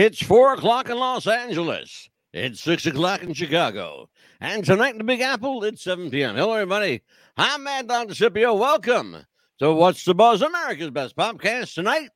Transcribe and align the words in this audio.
It's 0.00 0.22
four 0.22 0.54
o'clock 0.54 0.88
in 0.88 0.96
Los 0.96 1.26
Angeles. 1.26 2.08
It's 2.32 2.62
six 2.62 2.86
o'clock 2.86 3.22
in 3.22 3.34
Chicago. 3.34 4.08
And 4.40 4.64
tonight 4.64 4.92
in 4.92 4.96
the 4.96 5.04
Big 5.04 5.20
Apple, 5.20 5.62
it's 5.62 5.82
7 5.82 6.10
p.m. 6.10 6.36
Hello, 6.36 6.54
everybody. 6.54 7.02
I'm 7.36 7.64
Mad 7.64 7.86
Dog 7.86 8.08
DeCipio. 8.08 8.58
Welcome 8.58 9.26
to 9.58 9.74
What's 9.74 10.06
the 10.06 10.14
Buzz, 10.14 10.40
America's 10.40 10.88
Best 10.88 11.16
Podcast. 11.16 11.74
Tonight 11.74 12.08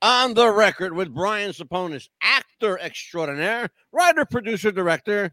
on 0.00 0.32
the 0.32 0.50
record 0.50 0.94
with 0.94 1.12
Brian 1.12 1.50
Ceponis, 1.50 2.08
actor 2.22 2.78
extraordinaire, 2.78 3.68
writer, 3.92 4.24
producer, 4.24 4.72
director, 4.72 5.30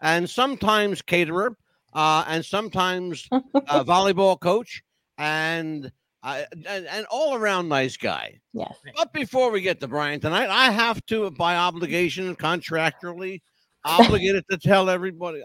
and 0.00 0.28
sometimes 0.28 1.00
caterer, 1.00 1.56
uh, 1.94 2.24
and 2.26 2.44
sometimes 2.44 3.28
uh, 3.30 3.40
volleyball 3.84 4.40
coach, 4.40 4.82
and 5.16 5.92
uh, 6.26 6.42
and, 6.68 6.86
and 6.86 7.06
all 7.10 7.34
around 7.36 7.68
nice 7.68 7.96
guy. 7.96 8.40
Yes. 8.52 8.74
But 8.96 9.12
before 9.12 9.50
we 9.50 9.60
get 9.60 9.80
to 9.80 9.88
Brian 9.88 10.18
tonight, 10.20 10.48
I 10.50 10.70
have 10.70 11.04
to, 11.06 11.30
by 11.30 11.56
obligation, 11.56 12.34
contractually, 12.36 13.40
obligated 13.84 14.44
to 14.50 14.58
tell 14.58 14.90
everybody 14.90 15.42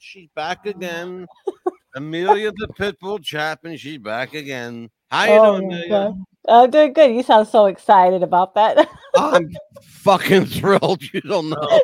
she's 0.00 0.28
back 0.34 0.66
again. 0.66 1.26
Amelia 1.94 2.50
the 2.56 2.68
Pitbull 2.68 3.22
Chapman, 3.22 3.76
she's 3.76 3.98
back 3.98 4.34
again. 4.34 4.90
How 5.10 5.24
you 5.24 5.30
Oh, 5.32 5.58
doing, 5.58 5.68
my 5.68 5.74
Amelia? 5.76 5.88
God. 5.90 6.14
Uh, 6.48 6.66
doing 6.66 6.92
good. 6.92 7.12
You 7.14 7.22
sound 7.22 7.48
so 7.48 7.66
excited 7.66 8.22
about 8.22 8.54
that. 8.54 8.88
I'm 9.16 9.50
fucking 9.82 10.46
thrilled. 10.46 11.02
You 11.12 11.20
don't 11.20 11.50
know. 11.50 11.80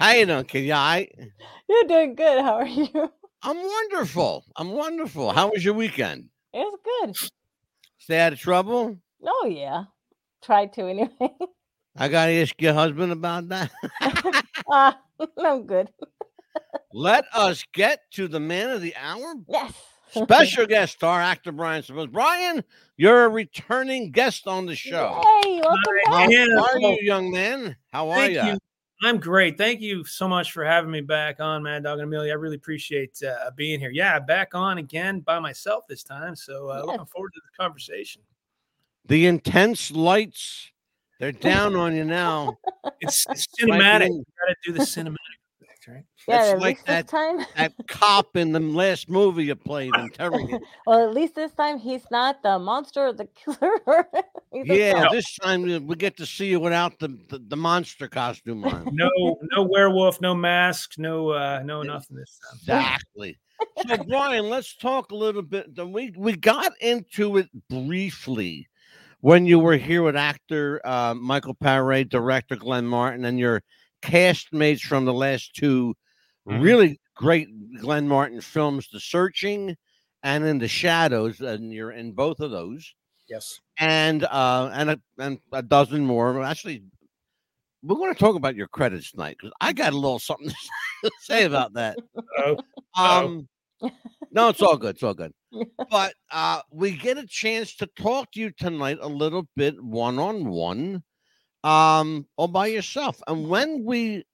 How 0.00 0.12
you 0.12 0.26
doing, 0.26 0.44
kid? 0.44 0.64
Yeah, 0.64 0.78
I, 0.80 1.08
You're 1.68 1.84
doing 1.84 2.14
good. 2.14 2.42
How 2.42 2.54
are 2.54 2.66
you? 2.66 3.12
I'm 3.42 3.56
wonderful. 3.56 4.44
I'm 4.56 4.70
wonderful. 4.72 5.32
How 5.32 5.50
was 5.50 5.64
your 5.64 5.74
weekend? 5.74 6.28
It 6.52 6.58
was 6.58 6.78
good. 6.84 7.30
Stay 7.98 8.20
out 8.20 8.32
of 8.32 8.38
trouble? 8.40 8.96
Oh 9.24 9.46
yeah. 9.46 9.84
Try 10.42 10.66
to 10.66 10.86
anyway. 10.86 11.10
I 11.96 12.08
gotta 12.08 12.32
ask 12.32 12.60
your 12.60 12.74
husband 12.74 13.12
about 13.12 13.48
that. 13.48 13.70
Ah, 14.70 14.98
I'm 15.38 15.66
good. 15.66 15.90
Let 16.92 17.24
us 17.34 17.64
get 17.74 18.00
to 18.12 18.28
the 18.28 18.40
man 18.40 18.70
of 18.70 18.80
the 18.80 18.94
hour. 18.96 19.34
Yes. 19.48 19.72
Special 20.10 20.66
guest 20.66 20.94
star 20.94 21.20
actor 21.20 21.52
Brian 21.52 21.82
Simmons. 21.82 22.08
Brian, 22.12 22.62
you're 22.96 23.24
a 23.24 23.28
returning 23.28 24.10
guest 24.12 24.46
on 24.46 24.66
the 24.66 24.76
show. 24.76 25.20
Hey, 25.42 25.60
welcome 25.60 25.80
How 26.06 26.12
back. 26.12 26.30
Yeah. 26.30 26.46
are 26.60 26.78
you, 26.78 26.98
young 27.02 27.30
man? 27.32 27.76
How 27.92 28.10
are 28.10 28.16
Thank 28.16 28.34
you? 28.34 28.58
You. 29.02 29.08
I'm 29.08 29.18
great. 29.18 29.58
Thank 29.58 29.80
you 29.80 30.04
so 30.04 30.28
much 30.28 30.52
for 30.52 30.64
having 30.64 30.90
me 30.90 31.00
back 31.00 31.40
on, 31.40 31.62
Mad 31.62 31.82
Dog 31.82 31.98
and 31.98 32.08
Amelia. 32.08 32.32
I 32.32 32.36
really 32.36 32.56
appreciate 32.56 33.20
uh, 33.22 33.50
being 33.56 33.80
here. 33.80 33.90
Yeah, 33.90 34.18
back 34.18 34.54
on 34.54 34.78
again 34.78 35.20
by 35.20 35.38
myself 35.38 35.86
this 35.88 36.02
time. 36.02 36.36
So 36.36 36.68
uh, 36.70 36.76
Yes. 36.78 36.86
looking 36.86 37.06
forward 37.06 37.32
to 37.34 37.40
the 37.44 37.62
conversation. 37.62 38.22
The 39.06 39.26
intense 39.26 39.90
lights, 39.90 40.70
they're 41.18 41.32
down 41.50 41.74
on 41.76 41.94
you 41.94 42.04
now. 42.04 42.58
It's, 43.00 43.26
it's 43.30 43.46
cinematic. 43.60 44.06
in- 44.06 44.12
You 44.18 44.24
got 44.46 44.54
to 44.54 44.56
do 44.64 44.72
the 44.72 44.80
cinematic 44.84 45.16
effect, 45.82 45.88
right? 45.88 46.04
Yeah, 46.28 46.42
It's 46.42 46.52
at 46.54 46.58
like 46.60 46.76
least 46.76 46.86
that- 46.86 47.04
this 47.06 47.10
time. 47.10 47.38
That 47.56 47.72
cop 47.88 48.36
in 48.36 48.52
the 48.52 48.60
last 48.60 49.08
movie 49.08 49.44
you 49.44 49.54
played, 49.54 49.94
interrogate. 49.96 50.60
well, 50.86 51.08
at 51.08 51.14
least 51.14 51.34
this 51.34 51.52
time 51.52 51.78
he's 51.78 52.04
not 52.10 52.42
the 52.42 52.58
monster 52.58 53.06
or 53.08 53.12
the 53.12 53.26
killer. 53.26 54.06
Yeah, 54.54 55.04
cop. 55.04 55.12
this 55.12 55.34
time 55.36 55.62
we 55.62 55.78
we 55.78 55.96
get 55.96 56.14
to 56.18 56.26
see 56.26 56.50
you 56.50 56.60
without 56.60 56.98
the, 56.98 57.08
the, 57.30 57.38
the 57.48 57.56
monster 57.56 58.06
costume 58.06 58.62
on. 58.64 58.86
No, 58.92 59.38
no 59.56 59.62
werewolf, 59.62 60.20
no 60.20 60.34
mask, 60.34 60.98
no, 60.98 61.30
uh, 61.30 61.62
no 61.64 61.82
nothing 61.82 62.18
this 62.18 62.38
time. 62.38 62.58
Exactly. 62.60 63.38
So, 63.88 63.96
Brian, 64.04 64.50
let's 64.50 64.76
talk 64.76 65.10
a 65.10 65.14
little 65.14 65.40
bit. 65.40 65.70
We 65.82 66.12
we 66.18 66.36
got 66.36 66.72
into 66.82 67.38
it 67.38 67.48
briefly 67.70 68.68
when 69.20 69.46
you 69.46 69.58
were 69.58 69.78
here 69.78 70.02
with 70.02 70.16
actor 70.16 70.82
uh, 70.84 71.14
Michael 71.14 71.54
Paré, 71.54 72.06
director 72.06 72.54
Glenn 72.56 72.86
Martin, 72.86 73.24
and 73.24 73.38
your 73.38 73.62
castmates 74.02 74.80
from 74.80 75.04
the 75.04 75.12
last 75.14 75.54
2 75.56 75.94
Mhm. 76.46 76.62
really 76.62 77.00
great 77.14 77.48
Glenn 77.80 78.08
Martin 78.08 78.40
films, 78.40 78.88
The 78.92 79.00
Searching 79.00 79.76
and 80.24 80.44
In 80.44 80.58
the 80.58 80.68
Shadows, 80.68 81.40
and 81.40 81.72
you're 81.72 81.92
in 81.92 82.12
both 82.12 82.40
of 82.40 82.50
those, 82.50 82.94
Yes. 83.28 83.60
and 83.78 84.24
uh, 84.24 84.70
and 84.72 84.90
a, 84.90 85.00
and 85.18 85.38
a 85.52 85.62
dozen 85.62 86.04
more. 86.04 86.42
Actually, 86.42 86.82
we're 87.82 87.96
going 87.96 88.12
to 88.12 88.18
talk 88.18 88.36
about 88.36 88.56
your 88.56 88.68
credits 88.68 89.10
tonight 89.12 89.36
because 89.38 89.52
I 89.60 89.72
got 89.72 89.92
a 89.92 89.96
little 89.96 90.18
something 90.18 90.50
to 91.04 91.10
say 91.20 91.44
about 91.44 91.72
that. 91.74 91.98
Oh, 92.38 92.58
Um, 92.96 93.48
no, 94.32 94.48
it's 94.48 94.62
all 94.62 94.76
good. 94.76 94.94
It's 94.96 95.02
all 95.02 95.14
good. 95.14 95.32
But 95.90 96.14
uh, 96.30 96.62
we 96.70 96.92
get 96.92 97.18
a 97.18 97.26
chance 97.26 97.74
to 97.76 97.86
talk 97.96 98.30
to 98.32 98.40
you 98.40 98.50
tonight 98.50 98.98
a 99.00 99.08
little 99.08 99.46
bit 99.56 99.82
one 99.82 100.18
on 100.18 100.46
one, 100.48 101.02
um, 101.64 102.26
all 102.36 102.48
by 102.48 102.66
yourself. 102.66 103.20
And 103.26 103.48
when 103.48 103.84
we 103.84 104.24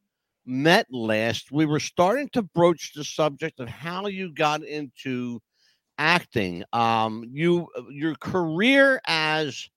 met 0.46 0.86
last, 0.90 1.52
we 1.52 1.66
were 1.66 1.80
starting 1.80 2.28
to 2.30 2.42
broach 2.42 2.92
the 2.94 3.04
subject 3.04 3.60
of 3.60 3.68
how 3.68 4.06
you 4.06 4.32
got 4.32 4.62
into 4.64 5.40
acting. 5.98 6.64
Um, 6.72 7.24
you 7.30 7.68
your 7.90 8.14
career 8.16 9.00
as 9.06 9.68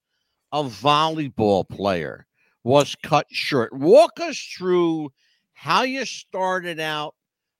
a 0.51 0.63
volleyball 0.63 1.67
player 1.67 2.25
was 2.63 2.95
cut 3.03 3.27
short. 3.31 3.73
Walk 3.73 4.19
us 4.19 4.39
through 4.57 5.11
how 5.53 5.83
you 5.83 6.05
started 6.05 6.79
out 6.79 7.15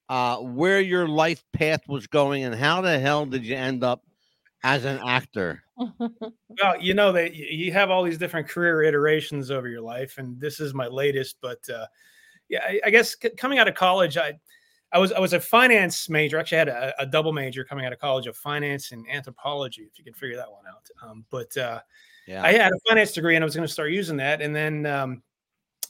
uh, 0.08 0.36
where 0.38 0.80
your 0.80 1.08
life 1.08 1.44
path 1.52 1.80
was 1.88 2.06
going 2.06 2.44
and 2.44 2.54
how 2.54 2.80
the 2.80 2.98
hell 2.98 3.26
did 3.26 3.44
you 3.44 3.56
end 3.56 3.82
up 3.84 4.02
as 4.64 4.84
an 4.84 5.00
actor? 5.06 5.62
Well, 5.98 6.80
you 6.80 6.94
know 6.94 7.12
that 7.12 7.34
you 7.34 7.72
have 7.72 7.90
all 7.90 8.02
these 8.02 8.18
different 8.18 8.48
career 8.48 8.82
iterations 8.82 9.50
over 9.50 9.68
your 9.68 9.80
life, 9.80 10.18
and 10.18 10.40
this 10.40 10.60
is 10.60 10.74
my 10.74 10.86
latest. 10.86 11.36
But 11.40 11.60
uh, 11.68 11.86
yeah, 12.48 12.60
I, 12.64 12.80
I 12.86 12.90
guess 12.90 13.16
c- 13.20 13.30
coming 13.30 13.58
out 13.58 13.68
of 13.68 13.74
college, 13.74 14.16
I 14.16 14.38
I 14.92 14.98
was 14.98 15.12
I 15.12 15.20
was 15.20 15.32
a 15.32 15.40
finance 15.40 16.08
major. 16.08 16.38
Actually, 16.38 16.56
I 16.56 16.60
had 16.60 16.68
a, 16.68 17.02
a 17.02 17.06
double 17.06 17.32
major 17.32 17.64
coming 17.64 17.86
out 17.86 17.92
of 17.92 17.98
college 17.98 18.26
of 18.26 18.36
finance 18.36 18.92
and 18.92 19.06
anthropology, 19.10 19.82
if 19.90 19.98
you 19.98 20.04
can 20.04 20.14
figure 20.14 20.36
that 20.36 20.50
one 20.50 20.64
out. 20.68 20.88
Um, 21.08 21.24
but 21.30 21.56
uh, 21.56 21.80
Yeah. 22.26 22.42
I 22.42 22.52
had 22.52 22.72
a 22.72 22.78
finance 22.88 23.12
degree, 23.12 23.34
and 23.36 23.42
I 23.42 23.46
was 23.46 23.54
going 23.54 23.66
to 23.66 23.72
start 23.72 23.90
using 23.90 24.16
that. 24.18 24.42
And 24.42 24.54
then 24.54 24.86
um, 24.86 25.22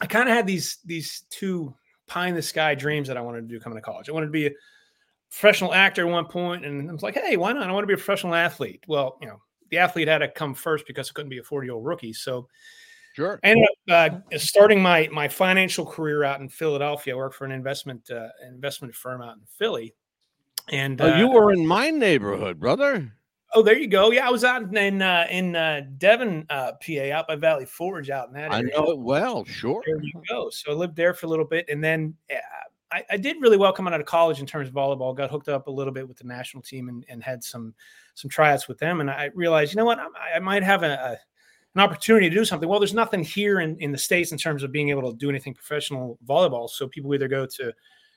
I 0.01 0.07
kind 0.07 0.29
of 0.29 0.35
had 0.35 0.47
these 0.47 0.79
these 0.85 1.25
two 1.31 1.75
pie 2.07 2.29
in 2.29 2.35
the 2.35 2.43
sky 2.43 2.75
dreams 2.75 3.09
that 3.09 3.17
I 3.17 3.21
wanted 3.21 3.43
to 3.43 3.49
do 3.49 3.61
coming 3.61 3.77
to 3.77 3.83
college. 3.83 4.09
I 4.09 4.13
wanted 4.13 4.27
to 4.27 4.33
be 4.33 4.47
a 4.47 4.51
professional 5.31 5.73
actor 5.73 6.07
at 6.07 6.13
one 6.13 6.27
point, 6.27 6.65
and 6.65 6.89
I 6.89 6.93
was 6.93 7.03
like, 7.03 7.15
hey, 7.15 7.37
why 7.37 7.53
not? 7.53 7.69
I 7.69 7.73
want 7.73 7.85
to 7.85 7.87
be 7.89 7.95
a 7.95 7.97
professional 7.97 8.35
athlete. 8.35 8.85
Well, 8.87 9.17
you 9.21 9.29
know, 9.29 9.41
the 9.73 9.79
athlete 9.79 10.07
had 10.07 10.19
to 10.19 10.29
come 10.29 10.55
first 10.55 10.87
because 10.87 11.09
it 11.09 11.15
couldn't 11.15 11.31
be 11.31 11.39
a 11.39 11.43
40 11.43 11.67
year 11.67 11.75
old 11.75 11.85
rookie. 11.85 12.13
So 12.13 12.47
sure. 13.17 13.41
I 13.43 13.49
ended 13.49 13.67
up 13.91 14.23
uh, 14.33 14.39
starting 14.39 14.81
my 14.81 15.09
my 15.11 15.27
financial 15.27 15.85
career 15.85 16.23
out 16.23 16.41
in 16.41 16.49
Philadelphia. 16.49 17.15
I 17.15 17.17
worked 17.17 17.35
for 17.35 17.47
an 17.47 17.53
investment 17.53 18.09
uh, 18.11 18.29
investment 18.47 18.95
firm 18.95 19.23
out 19.23 19.37
in 19.37 19.43
Philly. 19.59 19.95
And 20.71 21.01
Oh, 21.01 21.17
you 21.17 21.29
uh, 21.29 21.33
were 21.33 21.53
in 21.53 21.67
my 21.67 21.91
neighborhood, 21.91 22.61
brother. 22.61 23.13
oh, 23.55 23.63
there 23.63 23.77
you 23.77 23.89
go. 23.89 24.13
Yeah, 24.13 24.29
I 24.29 24.31
was 24.31 24.45
out 24.45 24.63
in 24.77 25.03
uh, 25.03 25.27
in 25.31 25.57
uh, 25.57 25.81
Devon, 25.97 26.47
uh, 26.51 26.73
PA, 26.85 27.11
out 27.13 27.27
by 27.27 27.35
Valley 27.37 27.65
Forge, 27.65 28.11
out 28.11 28.29
in 28.29 28.35
that 28.35 28.53
Area. 28.53 28.71
I 28.77 28.79
know 28.79 28.91
it 28.91 28.99
well. 28.99 29.45
Sure. 29.47 29.83
There 29.87 30.03
you 30.03 30.13
go. 30.29 30.51
So 30.51 30.71
I 30.71 30.75
lived 30.75 30.97
there 30.97 31.15
for 31.15 31.27
a 31.27 31.29
little 31.31 31.47
bit, 31.47 31.65
and 31.71 31.83
then 31.83 32.15
uh, 32.31 32.37
I, 32.93 33.05
I 33.13 33.17
did 33.17 33.41
really 33.41 33.57
well 33.57 33.73
coming 33.73 33.95
out 33.95 34.01
of 34.01 34.07
college 34.07 34.39
in 34.39 34.47
terms 34.47 34.69
of 34.69 34.75
volleyball. 34.75 35.17
Got 35.17 35.31
hooked 35.31 35.49
up 35.49 35.67
a 35.67 35.71
little 35.71 35.95
bit 35.95 36.07
with 36.07 36.19
the 36.19 36.27
national 36.27 36.63
team 36.63 36.91
and, 36.91 37.05
and 37.09 37.23
had 37.23 37.43
some 37.43 37.75
some 38.15 38.29
tryouts 38.31 38.69
with 38.69 38.79
them. 38.79 39.01
And 39.01 39.11
I 39.11 39.31
realized, 39.35 39.73
you 39.73 39.79
know 39.79 39.85
what, 39.85 39.99
I, 39.99 40.37
I 40.37 40.39
might 40.39 40.63
have 40.63 40.83
a, 40.83 40.93
a 40.93 41.17
an 41.75 41.81
opportunity 41.81 42.29
to 42.29 42.35
do 42.37 42.45
something. 42.45 42.69
Well, 42.69 42.79
there's 42.81 42.93
nothing 42.93 43.25
here 43.25 43.61
in, 43.61 43.79
in 43.79 43.93
the 43.93 43.99
states 43.99 44.31
in 44.31 44.37
terms 44.39 44.63
of 44.63 44.71
being 44.73 44.91
able 44.91 45.11
to 45.11 45.17
do 45.17 45.31
anything 45.31 45.55
professional 45.55 46.19
volleyball. 46.29 46.69
So 46.69 46.87
people 46.87 47.15
either 47.15 47.29
go 47.29 47.47
to 47.47 47.73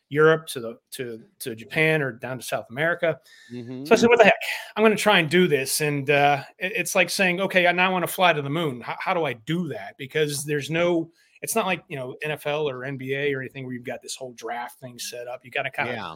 Europe, 0.10 0.46
to 0.48 0.60
the 0.60 0.78
to 0.92 1.24
to 1.40 1.56
Japan, 1.56 2.02
or 2.02 2.12
down 2.12 2.38
to 2.38 2.44
South 2.46 2.66
America. 2.70 3.18
Mhm. 3.52 3.88
So 3.88 3.96
I 3.96 3.98
said, 3.98 4.10
"What 4.10 4.20
the 4.20 4.26
heck? 4.26 4.34
I'm 4.76 4.84
going 4.84 4.96
to 4.96 5.02
try 5.02 5.20
and 5.20 5.30
do 5.30 5.48
this." 5.48 5.80
And 5.82 6.10
uh, 6.10 6.44
it- 6.60 6.74
it's 6.76 6.94
like 6.96 7.10
saying, 7.10 7.40
"Okay, 7.42 7.66
I 7.66 7.72
now 7.72 7.92
want 7.92 8.06
to 8.06 8.12
fly 8.12 8.34
to 8.34 8.42
the 8.42 8.50
moon. 8.50 8.82
How, 8.82 8.98
how 9.00 9.14
do 9.16 9.24
I 9.24 9.34
do 9.34 9.68
that?" 9.70 9.96
Because 9.98 10.44
there's 10.44 10.70
no, 10.70 11.10
it's 11.42 11.56
not 11.56 11.66
like 11.66 11.84
you 11.88 11.96
know 11.96 12.18
NFL 12.24 12.70
or 12.70 12.80
NBA 12.86 13.34
or 13.36 13.40
anything 13.40 13.64
where 13.66 13.74
you've 13.74 13.84
got 13.86 14.02
this 14.04 14.16
whole 14.16 14.34
draft 14.34 14.80
thing 14.80 15.00
set 15.00 15.28
up. 15.28 15.44
You 15.46 15.50
got 15.50 15.64
to 15.64 15.72
kind 15.72 15.90
of 15.90 15.96
Yeah, 15.96 16.16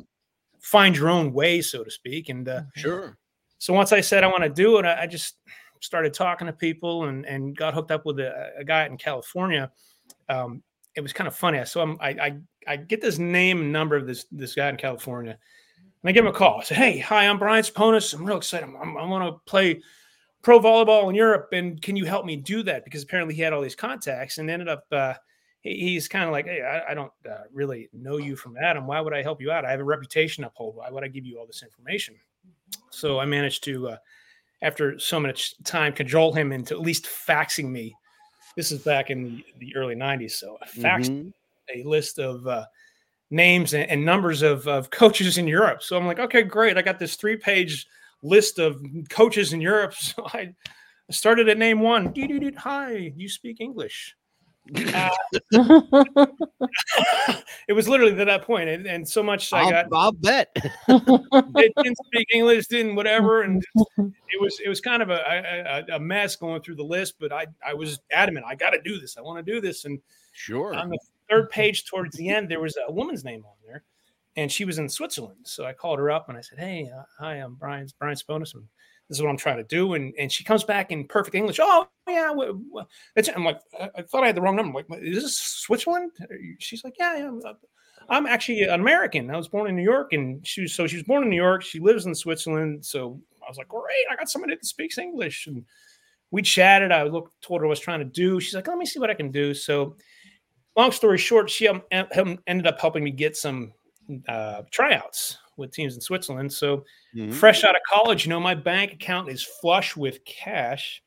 find 0.60 0.96
your 0.96 1.10
own 1.10 1.34
way, 1.34 1.62
so 1.62 1.84
to 1.84 1.90
speak. 1.90 2.30
And 2.30 2.48
uh, 2.48 2.62
sure. 2.76 3.18
So 3.60 3.74
once 3.74 3.92
I 3.92 4.02
said 4.02 4.24
I 4.24 4.28
want 4.28 4.44
to 4.44 4.50
do 4.50 4.78
it, 4.78 4.86
I, 4.86 5.06
just 5.06 5.36
started 5.82 6.14
talking 6.14 6.48
to 6.48 6.54
people 6.54 7.06
and 7.06 7.26
and 7.26 7.56
got 7.56 7.74
hooked 7.74 7.92
up 7.92 8.06
with 8.06 8.20
a, 8.20 8.52
a 8.58 8.64
guy 8.64 8.86
in 8.86 8.98
California. 8.98 9.72
Um, 10.28 10.64
it 10.96 11.02
was 11.02 11.14
kind 11.14 11.28
of 11.28 11.36
funny. 11.36 11.64
So 11.66 11.82
I'm, 11.82 11.98
I, 12.02 12.10
I 12.10 12.38
I 12.68 12.76
get 12.78 13.02
this 13.02 13.18
name 13.18 13.62
and 13.62 13.72
number 13.72 13.96
of 13.96 14.08
this 14.08 14.26
this 14.32 14.56
guy 14.56 14.70
in 14.70 14.78
California, 14.78 15.38
and 16.04 16.10
I 16.10 16.12
give 16.12 16.26
him 16.26 16.32
a 16.32 16.38
call. 16.38 16.62
I 16.62 16.64
said, 16.64 16.78
"Hey, 16.78 17.00
hi, 17.00 17.28
I'm 17.28 17.38
Brian 17.38 17.64
Ceponis. 17.64 18.14
I'm 18.14 18.26
real 18.26 18.38
excited. 18.38 18.66
I'm, 18.66 18.98
I 18.98 19.06
want 19.06 19.26
to 19.26 19.40
play 19.50 19.82
pro 20.42 20.60
volleyball 20.60 21.10
in 21.10 21.16
Europe, 21.16 21.50
and 21.52 21.82
can 21.82 21.96
you 21.96 22.06
help 22.06 22.26
me 22.26 22.36
do 22.36 22.64
that?" 22.64 22.84
Because 22.86 23.04
apparently 23.04 23.36
he 23.36 23.42
had 23.42 23.54
all 23.54 23.62
these 23.62 23.76
contacts, 23.76 24.38
and 24.38 24.50
ended 24.50 24.70
up 24.70 24.86
uh, 24.92 25.14
he- 25.62 25.80
he's 25.80 26.08
kind 26.08 26.26
of 26.26 26.32
like, 26.32 26.46
"Hey, 26.46 26.62
I, 26.62 26.92
I 26.92 26.94
don't 26.94 27.12
uh, 27.30 27.44
really 27.54 27.90
know 27.94 28.18
you 28.18 28.36
from 28.36 28.58
Adam. 28.58 28.88
Why 28.88 29.02
would 29.02 29.14
I 29.14 29.22
help 29.22 29.42
you 29.42 29.52
out? 29.52 29.66
I 29.66 29.72
have 29.72 29.80
a 29.82 29.84
reputation 29.86 30.44
to 30.44 30.48
uphold. 30.48 30.76
Why 30.76 30.90
would 30.90 31.04
I 31.04 31.08
give 31.08 31.26
you 31.26 31.40
all 31.40 31.46
this 31.46 31.64
information?" 31.64 32.16
So 32.92 33.20
I 33.20 33.26
managed 33.26 33.64
to, 33.66 33.90
uh, 33.90 33.98
after 34.62 35.00
so 35.00 35.20
much 35.20 35.62
time, 35.64 35.94
cajole 35.94 36.34
him 36.34 36.52
into 36.52 36.74
at 36.74 36.82
least 36.82 37.06
faxing 37.06 37.70
me 37.70 37.96
this 38.56 38.72
is 38.72 38.80
back 38.80 39.10
in 39.10 39.24
the, 39.24 39.46
the 39.60 39.76
early 39.76 39.96
90s. 39.96 40.32
So 40.32 40.58
I 40.62 40.66
faxed 40.66 41.12
Mhm. 41.12 41.32
a 41.74 41.84
list 41.84 42.20
of 42.20 42.46
uh, 42.48 42.66
names 43.32 43.74
and, 43.74 43.90
and 43.90 44.04
numbers 44.04 44.42
of, 44.42 44.68
of 44.68 44.90
coaches 44.90 45.38
in 45.38 45.48
Europe. 45.48 45.82
So 45.82 45.96
I'm 45.96 46.06
like, 46.06 46.20
okay, 46.20 46.44
great. 46.44 46.78
I 46.78 46.82
got 46.82 47.00
this 47.00 47.16
three 47.16 47.38
page 47.38 47.88
list 48.22 48.60
of 48.60 48.82
coaches 49.10 49.54
in 49.54 49.62
Europe. 49.62 49.94
So 50.00 50.26
I 50.26 50.54
started 51.10 51.48
at 51.50 51.58
name 51.58 51.80
one. 51.80 52.14
Hi, 52.58 53.14
you 53.16 53.30
speak 53.30 53.62
English. 53.62 54.16
Uh, 54.76 55.10
it 57.68 57.74
was 57.74 57.88
literally 57.88 58.16
to 58.16 58.26
that 58.26 58.44
point, 58.44 58.70
and, 58.70 58.86
and 58.86 59.08
so 59.08 59.24
much 59.24 59.52
I 59.54 59.62
I'll, 59.62 59.70
got 59.70 59.86
I'll 59.94 60.12
bet. 60.12 60.56
they 60.88 61.70
didn't 61.84 61.98
speak 62.06 62.28
English, 62.34 62.68
didn't 62.68 62.96
whatever, 62.96 63.42
and 63.42 63.64
it 63.98 64.42
was 64.42 64.60
it 64.64 64.70
was 64.70 64.82
kind 64.82 65.02
of 65.02 65.10
a, 65.10 65.86
a, 65.90 65.96
a 65.96 66.00
mess 66.00 66.36
going 66.36 66.62
through 66.62 66.76
the 66.76 66.84
list. 66.84 67.16
But 67.20 67.32
I 67.32 67.48
I 67.66 67.74
was 67.74 68.00
adamant, 68.12 68.46
I 68.48 68.56
got 68.56 68.72
to 68.72 68.82
do 68.82 69.00
this, 69.00 69.18
I 69.18 69.22
want 69.22 69.44
to 69.46 69.52
do 69.52 69.62
this, 69.62 69.86
and 69.86 70.00
Sure. 70.32 70.74
on 70.74 70.90
the 70.90 71.00
third 71.30 71.50
page 71.50 71.86
towards 71.86 72.16
the 72.16 72.30
end, 72.30 72.50
there 72.50 72.62
was 72.62 72.78
a 72.88 72.92
woman's 72.92 73.24
name 73.26 73.44
on 73.46 73.56
there, 73.66 73.84
and 74.38 74.52
she 74.52 74.64
was 74.66 74.80
in 74.80 74.88
Switzerland. 74.88 75.40
So 75.44 75.66
I 75.66 75.74
called 75.74 76.00
her 76.00 76.10
up 76.12 76.30
and 76.30 76.38
I 76.38 76.42
said, 76.42 76.60
"Hey, 76.60 76.90
uh, 76.96 77.04
hi, 77.20 77.36
I'm 77.36 77.56
Brian 77.56 77.88
Brian 78.00 78.16
Ceponis, 78.16 78.54
and 78.54 78.66
this 79.10 79.18
is 79.18 79.22
what 79.24 79.30
I'm 79.30 79.38
trying 79.38 79.58
to 79.58 79.64
do." 79.64 79.94
And 79.94 80.14
and 80.18 80.32
she 80.32 80.44
comes 80.44 80.64
back 80.64 80.92
in 80.92 81.08
perfect 81.08 81.36
English. 81.36 81.60
Oh 81.62 81.88
yeah, 82.08 82.32
I'm 82.32 83.44
like, 83.44 83.60
I, 83.96 84.02
thought 84.04 84.24
I 84.24 84.28
had 84.28 84.36
the 84.36 84.42
wrong 84.42 84.56
number. 84.56 84.70
I'm 84.70 84.74
like, 84.74 84.90
"What, 84.90 85.04
is 85.04 85.24
this 85.24 85.38
Switzerland? 85.38 86.12
She's 86.60 86.84
like, 86.84 86.96
yeah, 86.98 87.18
yeah. 87.18 87.28
I'm, 87.28 87.42
I'm 88.10 88.26
actually 88.26 88.64
an 88.64 88.80
American. 88.80 89.30
I 89.30 89.38
was 89.38 89.48
born 89.48 89.70
in 89.70 89.76
New 89.76 89.84
York, 89.84 90.14
and 90.14 90.46
she 90.46 90.62
was 90.62 90.74
so 90.74 90.88
she 90.88 90.98
was 90.98 91.04
born 91.04 91.24
in 91.24 91.30
New 91.30 91.36
York. 91.36 91.64
She 91.64 91.80
lives 91.80 92.06
in 92.06 92.16
Switzerland. 92.16 92.86
So 92.86 93.20
I 93.46 93.50
was 93.50 93.58
like, 93.58 93.68
great, 93.68 94.06
I 94.12 94.16
got 94.16 94.30
somebody 94.30 94.56
that 94.56 94.66
speaks 94.66 94.98
English, 94.98 95.48
and 95.48 95.66
we 96.32 96.42
chatted. 96.42 96.92
I 96.92 97.04
looked, 97.04 97.42
told 97.42 97.62
her 97.62 97.68
what 97.68 97.72
I 97.72 97.78
was 97.78 97.80
trying 97.80 98.00
to 98.00 98.06
do. 98.06 98.40
She's 98.40 98.56
like, 98.56 98.68
let 98.68 98.78
me 98.78 98.86
see 98.86 99.00
what 99.00 99.10
I 99.10 99.16
can 99.16 99.32
do. 99.32 99.54
So 99.54 99.96
long 100.76 100.92
story 100.92 101.18
short, 101.18 101.50
she 101.50 101.68
um, 101.68 101.82
ended 101.92 102.68
up 102.68 102.80
helping 102.80 103.04
me 103.04 103.12
get 103.12 103.36
some 103.36 103.74
uh, 104.28 104.64
tryouts 104.72 105.38
with 105.60 105.72
teams 105.72 105.96
in 105.96 106.02
Switzerland. 106.02 106.52
So 106.52 106.86
Mhm. 107.16 107.34
fresh 107.34 107.64
out 107.64 107.76
of 107.76 107.82
college, 107.88 108.26
you 108.26 108.30
know, 108.30 108.40
my 108.40 108.56
bank 108.56 108.94
account 108.94 109.30
is 109.30 109.44
flush 109.44 109.96
with 109.96 110.24
cash. 110.26 111.02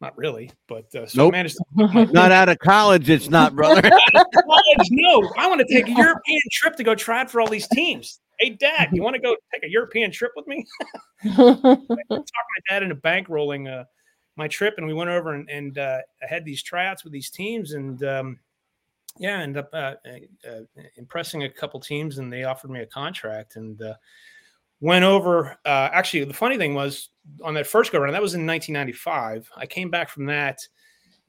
Not 0.00 0.16
really, 0.18 0.50
but 0.68 0.94
uh, 0.94 1.06
so 1.06 1.22
I 1.22 1.24
Nope. 1.24 1.32
managed 1.32 1.56
to 1.56 1.64
Not 2.12 2.32
out 2.32 2.48
of 2.48 2.58
college, 2.58 3.08
it's 3.08 3.28
not, 3.28 3.54
brother. 3.56 3.80
college. 3.82 4.88
No, 4.90 5.30
I 5.36 5.46
want 5.48 5.60
to 5.60 5.66
take 5.72 5.86
a 5.88 5.92
European 5.96 6.40
trip 6.52 6.76
to 6.76 6.84
go 6.84 6.94
try 6.94 7.20
out 7.20 7.30
for 7.30 7.40
all 7.40 7.48
these 7.48 7.68
teams. 7.68 8.20
Hey, 8.40 8.50
Dad, 8.50 8.88
you 8.92 9.02
want 9.02 9.14
to 9.14 9.22
go 9.22 9.36
take 9.52 9.62
a 9.64 9.70
European 9.70 10.10
trip 10.10 10.32
with 10.34 10.46
me? 10.46 10.66
I 11.24 11.28
talked 11.28 11.90
my 11.90 12.60
dad 12.68 12.82
into 12.82 12.96
bankrolling 12.96 13.72
uh, 13.72 13.84
my 14.36 14.48
trip, 14.48 14.74
and 14.76 14.86
we 14.86 14.92
went 14.94 15.08
over 15.10 15.34
and, 15.34 15.48
and 15.48 15.78
uh, 15.78 16.00
I 16.22 16.26
had 16.26 16.44
these 16.44 16.62
tryouts 16.62 17.04
with 17.04 17.12
these 17.12 17.30
teams, 17.30 17.72
and 17.72 18.02
um, 18.02 18.40
yeah, 19.18 19.40
ended 19.40 19.64
up 19.64 19.70
uh, 19.72 19.94
uh, 20.48 20.60
impressing 20.96 21.44
a 21.44 21.50
couple 21.50 21.80
teams, 21.80 22.18
and 22.18 22.32
they 22.32 22.44
offered 22.44 22.70
me 22.70 22.80
a 22.80 22.86
contract, 22.86 23.56
and 23.56 23.80
uh, 23.80 23.94
went 24.80 25.04
over. 25.04 25.56
Uh, 25.64 25.88
actually, 25.92 26.24
the 26.24 26.34
funny 26.34 26.58
thing 26.58 26.74
was 26.74 27.10
on 27.42 27.54
that 27.54 27.66
first 27.66 27.92
go 27.92 27.98
round, 27.98 28.14
that 28.14 28.22
was 28.22 28.34
in 28.34 28.46
1995. 28.46 29.48
I 29.56 29.66
came 29.66 29.90
back 29.90 30.08
from 30.08 30.26
that. 30.26 30.66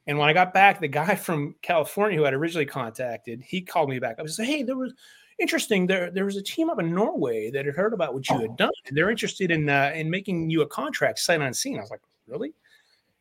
And 0.08 0.18
when 0.18 0.28
I 0.28 0.32
got 0.32 0.54
back, 0.54 0.80
the 0.80 0.88
guy 0.88 1.14
from 1.16 1.54
California 1.62 2.18
who 2.18 2.24
had 2.24 2.34
originally 2.34 2.66
contacted, 2.66 3.42
he 3.42 3.60
called 3.60 3.88
me 3.88 3.98
back. 3.98 4.16
I 4.18 4.22
was 4.22 4.38
like, 4.38 4.48
"Hey, 4.48 4.62
there 4.62 4.76
was 4.76 4.92
interesting. 5.38 5.86
There, 5.86 6.10
there 6.10 6.24
was 6.24 6.36
a 6.36 6.42
team 6.42 6.70
up 6.70 6.80
in 6.80 6.94
Norway 6.94 7.50
that 7.50 7.66
had 7.66 7.74
heard 7.74 7.92
about 7.92 8.14
what 8.14 8.28
you 8.28 8.38
had 8.38 8.56
done. 8.56 8.72
And 8.86 8.96
they're 8.96 9.10
interested 9.10 9.50
in 9.50 9.68
uh, 9.68 9.92
in 9.94 10.10
making 10.10 10.50
you 10.50 10.62
a 10.62 10.66
contract 10.66 11.18
sight 11.18 11.40
unseen." 11.40 11.78
I 11.78 11.82
was 11.82 11.90
like, 11.90 12.02
"Really?" 12.26 12.52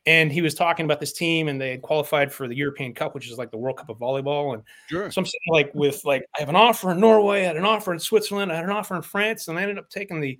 And 0.08 0.32
he 0.32 0.42
was 0.44 0.54
talking 0.54 0.86
about 0.86 1.00
this 1.00 1.14
team, 1.14 1.48
and 1.48 1.60
they 1.60 1.72
had 1.72 1.82
qualified 1.82 2.32
for 2.32 2.48
the 2.48 2.56
European 2.56 2.94
Cup, 2.94 3.16
which 3.16 3.30
is 3.30 3.38
like 3.40 3.50
the 3.50 3.58
World 3.58 3.78
Cup 3.78 3.90
of 3.90 3.98
volleyball. 3.98 4.54
And 4.54 4.64
Sure. 4.88 5.10
so 5.10 5.20
I'm 5.20 5.26
sitting 5.26 5.52
like 5.52 5.74
with 5.74 6.06
like 6.06 6.24
I 6.38 6.42
have 6.42 6.50
an 6.50 6.56
offer 6.56 6.92
in 6.92 7.00
Norway, 7.00 7.42
I 7.42 7.46
had 7.46 7.58
an 7.58 7.66
offer 7.66 7.92
in 7.92 8.00
Switzerland, 8.00 8.52
I 8.52 8.56
had 8.56 8.66
an 8.66 8.70
offer 8.72 8.96
in 8.96 9.02
France, 9.02 9.48
and 9.48 9.58
I 9.58 9.64
ended 9.64 9.80
up 9.80 9.90
taking 9.90 10.20
the 10.22 10.38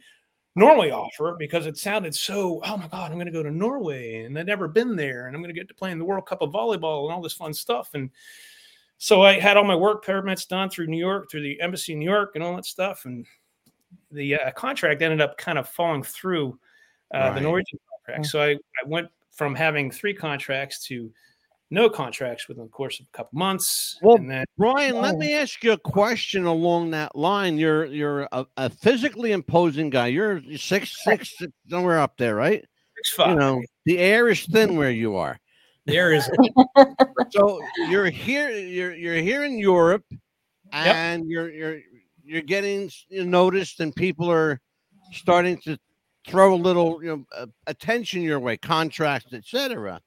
Norway 0.56 0.90
offer 0.92 1.36
because 1.38 1.66
it 1.66 1.78
sounded 1.78 2.16
so, 2.16 2.62
oh 2.64 2.78
my 2.78 2.88
God, 2.88 3.12
I'm 3.12 3.18
going 3.18 3.26
to 3.26 3.32
go 3.32 3.44
to 3.44 3.52
Norway 3.52 4.24
and 4.24 4.40
I'd 4.40 4.46
never 4.46 4.70
been 4.70 4.96
there 4.96 5.28
and 5.28 5.36
I'm 5.36 5.42
going 5.42 5.54
to 5.54 5.60
get 5.60 5.68
to 5.68 5.74
play 5.74 5.92
in 5.92 6.00
the 6.00 6.06
World 6.06 6.26
Cup 6.28 6.42
of 6.42 6.52
Volleyball 6.52 7.04
and 7.06 7.14
all 7.14 7.22
this 7.22 7.34
fun 7.34 7.54
stuff. 7.54 7.90
And 7.94 8.10
so 8.98 9.22
I 9.22 9.38
had 9.38 9.58
all 9.58 9.66
my 9.66 9.76
work 9.76 10.06
permits 10.06 10.46
done 10.46 10.70
through 10.70 10.88
New 10.88 10.98
York, 10.98 11.30
through 11.30 11.42
the 11.42 11.60
embassy 11.60 11.92
in 11.92 12.00
New 12.00 12.10
York 12.10 12.32
and 12.36 12.44
all 12.44 12.56
that 12.56 12.64
stuff. 12.64 13.04
And 13.04 13.26
the 14.12 14.36
uh, 14.36 14.52
contract 14.52 15.02
ended 15.02 15.20
up 15.20 15.38
kind 15.38 15.58
of 15.58 15.68
falling 15.68 16.04
through 16.04 16.58
uh, 17.14 17.18
Right. 17.18 17.36
the 17.36 17.42
Norwegian 17.42 17.80
contract. 18.06 18.28
So 18.28 18.42
I, 18.42 18.52
I 18.52 18.88
went 18.88 19.10
from 19.36 19.54
having 19.56 19.92
three 19.92 20.14
contracts 20.14 20.86
to 20.88 21.12
no 21.72 21.90
contracts 21.90 22.48
within 22.48 22.64
the 22.64 22.70
course 22.70 23.00
of 23.00 23.06
a 23.12 23.18
couple 23.18 23.38
months. 23.38 23.98
Well, 24.02 24.18
and 24.18 24.30
then 24.30 24.46
Brian, 24.58 24.96
let 25.02 25.16
Oh. 25.16 25.18
me 25.18 25.34
ask 25.34 25.64
you 25.64 25.74
a 25.74 25.78
question 25.78 26.46
along 26.46 26.92
that 26.92 27.16
line. 27.16 27.58
You're 27.58 27.86
you're 27.86 28.28
a, 28.32 28.46
a 28.58 28.70
physically 28.70 29.32
imposing 29.32 29.90
guy. 29.90 30.08
You're 30.08 30.42
six 30.58 31.04
six 31.04 31.34
somewhere 31.70 32.00
up 32.00 32.18
there, 32.18 32.36
right? 32.36 32.64
six 32.96 33.12
five. 33.12 33.30
You 33.30 33.36
know, 33.36 33.62
the 33.86 33.98
air 33.98 34.30
is 34.30 34.46
thin 34.46 34.76
where 34.78 34.92
you 34.92 35.16
are. 35.16 35.38
there 35.86 36.14
is 36.14 36.30
So 37.32 37.60
you're 37.90 38.10
here. 38.10 38.50
You're 38.52 38.94
you're 38.94 39.16
here 39.22 39.44
in 39.44 39.58
Europe, 39.58 40.06
and 40.72 41.28
you're 41.28 41.52
you're 41.52 41.80
you're 42.24 42.42
getting 42.42 42.90
noticed, 43.10 43.80
and 43.82 43.94
people 43.96 44.32
are 44.32 44.62
starting 45.12 45.58
to 45.62 45.78
throw 46.28 46.54
a 46.54 46.58
little 46.58 47.04
you 47.04 47.10
know 47.10 47.26
uh, 47.36 47.48
attention 47.68 48.22
your 48.22 48.40
way, 48.40 48.58
contracts, 48.58 49.34
etc. 49.34 50.02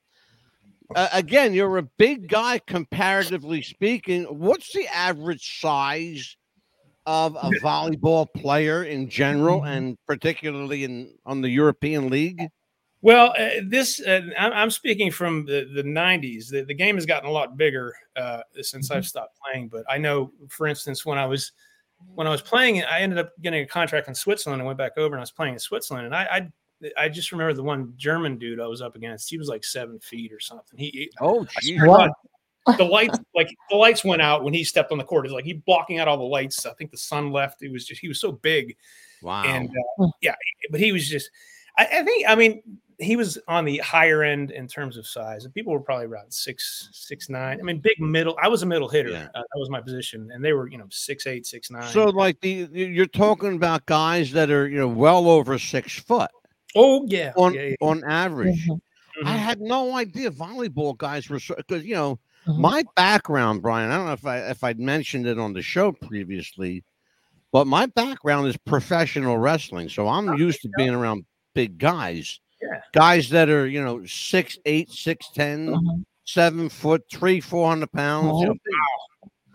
Uh, 0.95 1.09
again, 1.13 1.53
you're 1.53 1.79
a 1.79 1.83
big 1.83 2.29
guy 2.29 2.59
comparatively 2.67 3.61
speaking. 3.61 4.25
What's 4.25 4.73
the 4.73 4.87
average 4.89 5.61
size 5.61 6.37
of 7.05 7.37
a 7.37 7.51
volleyball 7.63 8.27
player 8.35 8.85
in 8.85 9.09
general, 9.09 9.65
and 9.65 9.97
particularly 10.07 10.85
in 10.85 11.15
on 11.27 11.43
the 11.43 11.51
European 11.51 12.11
League? 12.11 12.49
Well, 13.01 13.33
uh, 13.39 13.61
this 13.65 14.01
uh, 14.01 14.23
I'm, 14.37 14.53
I'm 14.53 14.71
speaking 14.71 15.11
from 15.13 15.45
the, 15.45 15.71
the 15.73 15.85
90s. 15.85 16.51
The, 16.51 16.63
the 16.63 16.75
game 16.75 16.97
has 16.97 17.07
gotten 17.07 17.29
a 17.29 17.33
lot 17.33 17.57
bigger 17.57 17.95
uh, 18.17 18.41
since 18.61 18.91
I've 18.91 19.07
stopped 19.07 19.39
playing. 19.45 19.69
But 19.69 19.85
I 19.89 19.99
know, 19.99 20.33
for 20.49 20.67
instance, 20.67 21.07
when 21.07 21.17
I 21.17 21.27
was 21.27 21.53
when 22.15 22.27
I 22.27 22.31
was 22.31 22.43
playing, 22.43 22.77
it, 22.77 22.87
I 22.91 23.01
ended 23.01 23.19
up 23.19 23.31
getting 23.43 23.63
a 23.63 23.67
contract 23.67 24.09
in 24.09 24.15
Switzerland. 24.15 24.63
I 24.63 24.65
went 24.65 24.79
back 24.79 24.97
over 24.97 25.15
and 25.15 25.21
I 25.21 25.23
was 25.23 25.31
playing 25.31 25.55
in 25.55 25.61
Switzerland, 25.61 26.07
and 26.07 26.15
I 26.15 26.51
I, 26.85 27.05
I 27.05 27.09
just 27.09 27.33
remember 27.33 27.55
the 27.55 27.63
one 27.63 27.93
German 27.97 28.39
dude 28.39 28.61
I 28.61 28.67
was 28.67 28.83
up 28.83 28.97
against. 28.97 29.29
He 29.31 29.39
was 29.39 29.49
like 29.49 29.65
seven 29.65 29.99
feet 30.01 30.33
or 30.33 30.41
something. 30.41 30.79
He, 30.79 30.91
he 30.91 31.11
Oh, 31.21 31.45
geez. 31.61 31.79
swear 31.81 32.09
to 32.09 32.13
the 32.77 32.85
lights 32.85 33.19
like 33.35 33.49
the 33.71 33.77
lights 33.77 34.05
went 34.05 34.21
out 34.21 34.45
when 34.45 34.53
he 34.53 34.63
stepped 34.63 34.93
on 34.93 34.99
the 34.99 35.05
court. 35.05 35.25
It's 35.25 35.33
like 35.33 35.45
he 35.45 35.55
blocking 35.55 35.99
out 35.99 36.07
all 36.09 36.19
the 36.19 36.23
lights. 36.23 36.67
I 36.67 36.73
think 36.75 36.91
the 36.91 36.99
sun 36.99 37.33
left. 37.33 37.63
It 37.63 37.73
was 37.73 37.85
just 37.87 38.01
he 38.01 38.09
was 38.09 38.21
so 38.21 38.33
big. 38.33 38.77
wow. 39.23 39.43
And 39.45 39.71
uh, 40.01 40.09
yeah, 40.21 40.35
but 40.71 40.79
he 40.81 40.93
was 40.93 41.09
just, 41.09 41.31
I, 41.79 41.87
I 41.87 42.03
think, 42.03 42.29
I 42.29 42.35
mean, 42.35 42.63
he 42.99 43.15
was 43.15 43.39
on 43.47 43.65
the 43.65 43.79
higher 43.79 44.23
end 44.23 44.51
in 44.51 44.67
terms 44.67 44.97
of 44.97 45.07
size, 45.07 45.45
and 45.45 45.55
people 45.55 45.73
were 45.73 45.81
probably 45.81 46.07
around 46.07 46.33
six, 46.33 46.89
six, 46.93 47.29
nine. 47.29 47.61
I 47.61 47.63
mean, 47.63 47.79
big 47.79 48.01
middle. 48.01 48.37
I 48.43 48.49
was 48.49 48.63
a 48.63 48.67
middle 48.67 48.89
hitter. 48.89 49.11
Yeah. 49.11 49.29
Uh, 49.35 49.41
that 49.41 49.59
was 49.59 49.71
my 49.71 49.81
position, 49.81 50.31
and 50.33 50.45
they 50.45 50.53
were, 50.53 50.69
you 50.69 50.79
know, 50.79 50.87
six, 50.91 51.27
eight, 51.27 51.47
six, 51.47 51.71
nine. 51.71 51.91
So, 51.93 52.07
like 52.07 52.41
the 52.41 52.69
you're 52.73 53.07
talking 53.07 53.55
about 53.55 53.87
guys 53.87 54.33
that 54.33 54.51
are 54.51 54.69
you 54.69 54.79
know 54.79 54.89
well 54.89 55.29
over 55.29 55.59
six 55.59 55.99
foot 55.99 56.31
oh 56.75 57.05
yeah, 57.07 57.33
on 57.37 57.55
yeah, 57.55 57.63
yeah. 57.63 57.75
on 57.81 58.03
average. 58.05 58.67
Mhm, 58.67 58.81
I 59.25 59.37
Mhm. 59.37 59.39
had 59.39 59.61
no 59.61 59.97
idea 59.97 60.31
volleyball 60.31 60.97
guys 60.97 61.29
were 61.29 61.41
because 61.57 61.85
you 61.85 61.95
know 61.95 62.19
mhm. 62.47 62.59
my 62.59 62.85
background, 62.97 63.63
Brian. 63.63 63.93
I 63.93 63.97
don't 63.97 64.07
know 64.07 64.13
if 64.13 64.27
I 64.27 64.39
if 64.51 64.65
I'd 64.65 64.81
mentioned 64.81 65.27
it 65.27 65.39
on 65.39 65.53
the 65.53 65.63
show 65.63 65.93
previously, 65.93 66.83
but 67.53 67.69
my 67.69 67.87
background 67.87 68.49
is 68.49 68.57
professional 68.57 69.39
wrestling, 69.39 69.89
so 69.89 70.09
I'm 70.09 70.37
used 70.37 70.63
to 70.63 70.71
being 70.77 70.95
around 70.95 71.25
big 71.55 71.79
guys. 71.79 72.41
Yeah. 72.71 72.81
Guys 72.93 73.29
that 73.31 73.49
are 73.49 73.67
you 73.67 73.83
know 73.83 74.05
six 74.07 74.59
eight, 74.67 74.91
six 74.91 75.31
ten, 75.35 75.69
Mhm. 75.69 76.05
seven 76.25 76.69
foot, 76.69 77.05
three, 77.11 77.41
four 77.41 77.69
hundred 77.69 77.93
pounds. 77.93 78.41
you 78.41 78.47
know, 78.49 78.55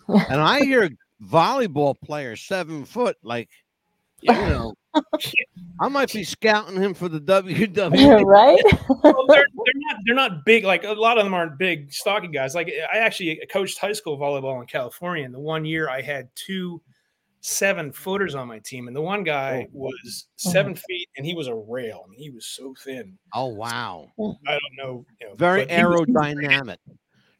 Wow. 0.07 0.25
and 0.29 0.41
I 0.41 0.61
hear 0.61 0.89
volleyball 1.23 1.95
player 1.99 2.35
seven 2.35 2.85
foot, 2.85 3.17
like 3.23 3.49
you 4.21 4.31
know, 4.33 4.73
I 5.79 5.87
might 5.89 6.11
be 6.13 6.23
scouting 6.23 6.81
him 6.81 6.93
for 6.93 7.09
the 7.09 7.19
WWE. 7.21 8.23
right? 8.25 8.61
Well, 9.03 9.25
they're, 9.27 9.45
they're 9.45 9.73
not 9.75 9.97
they're 10.05 10.15
not 10.15 10.45
big 10.45 10.63
like 10.63 10.83
a 10.83 10.91
lot 10.93 11.17
of 11.17 11.23
them 11.25 11.33
aren't 11.33 11.57
big 11.57 11.91
stocky 11.91 12.27
guys 12.27 12.55
like 12.55 12.71
i 12.93 12.97
actually 12.97 13.41
coached 13.51 13.77
high 13.79 13.91
school 13.93 14.17
volleyball 14.17 14.59
in 14.61 14.67
california 14.67 15.23
and 15.25 15.33
the 15.33 15.39
one 15.39 15.65
year 15.65 15.89
i 15.89 16.01
had 16.01 16.29
two 16.35 16.81
seven 17.45 17.91
footers 17.91 18.35
on 18.35 18.47
my 18.47 18.57
team 18.59 18.87
and 18.87 18.95
the 18.95 19.01
one 19.01 19.21
guy 19.21 19.67
oh. 19.67 19.71
was 19.73 19.93
mm-hmm. 20.05 20.49
seven 20.49 20.73
feet 20.75 21.09
and 21.17 21.25
he 21.25 21.33
was 21.33 21.47
a 21.47 21.55
rail 21.55 22.05
I 22.05 22.09
mean, 22.09 22.19
he 22.19 22.29
was 22.29 22.45
so 22.45 22.73
thin 22.83 23.17
Oh 23.33 23.47
wow, 23.47 24.07
mm-hmm. 24.17 24.47
i 24.47 24.51
don't 24.51 24.77
know 24.77 25.05
you 25.19 25.27
know, 25.27 25.35
very 25.35 25.65
but 25.65 25.71
he 25.71 25.83
was- 25.83 26.07
aerodynamic. 26.07 26.77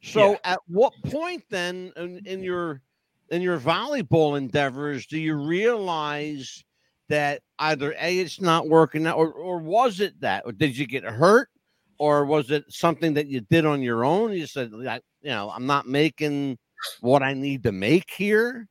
So, 0.06 0.32
Yeah. 0.32 0.38
at 0.44 0.60
what 0.68 0.92
point 1.06 1.46
then 1.50 1.94
in, 1.96 2.22
in 2.26 2.44
your 2.44 2.82
in 3.30 3.42
your 3.42 3.58
volleyball 3.58 4.38
endeavors 4.38 5.06
do 5.06 5.18
you 5.18 5.36
realize 5.36 6.66
that 7.10 7.42
either 7.60 7.96
a 8.00 8.20
it's 8.20 8.42
not 8.42 8.68
working 8.68 9.06
out, 9.08 9.18
or 9.18 9.32
or 9.32 9.60
was 9.60 10.00
it 10.00 10.20
that, 10.22 10.44
or 10.46 10.52
did 10.52 10.78
you 10.78 10.88
get 10.88 11.04
hurt, 11.04 11.50
or 11.98 12.26
was 12.26 12.52
it 12.52 12.66
something 12.70 13.14
that 13.14 13.28
you 13.28 13.42
did 13.42 13.66
on 13.66 13.82
your 13.82 14.04
own? 14.04 14.34
You 14.34 14.48
said, 14.48 14.72
like, 14.72 15.02
you 15.22 15.30
know, 15.30 15.50
I'm 15.50 15.66
not 15.66 15.88
making 15.88 16.58
what 17.02 17.24
I 17.24 17.34
need 17.34 17.64
to 17.64 17.72
make 17.72 18.12
here. 18.12 18.68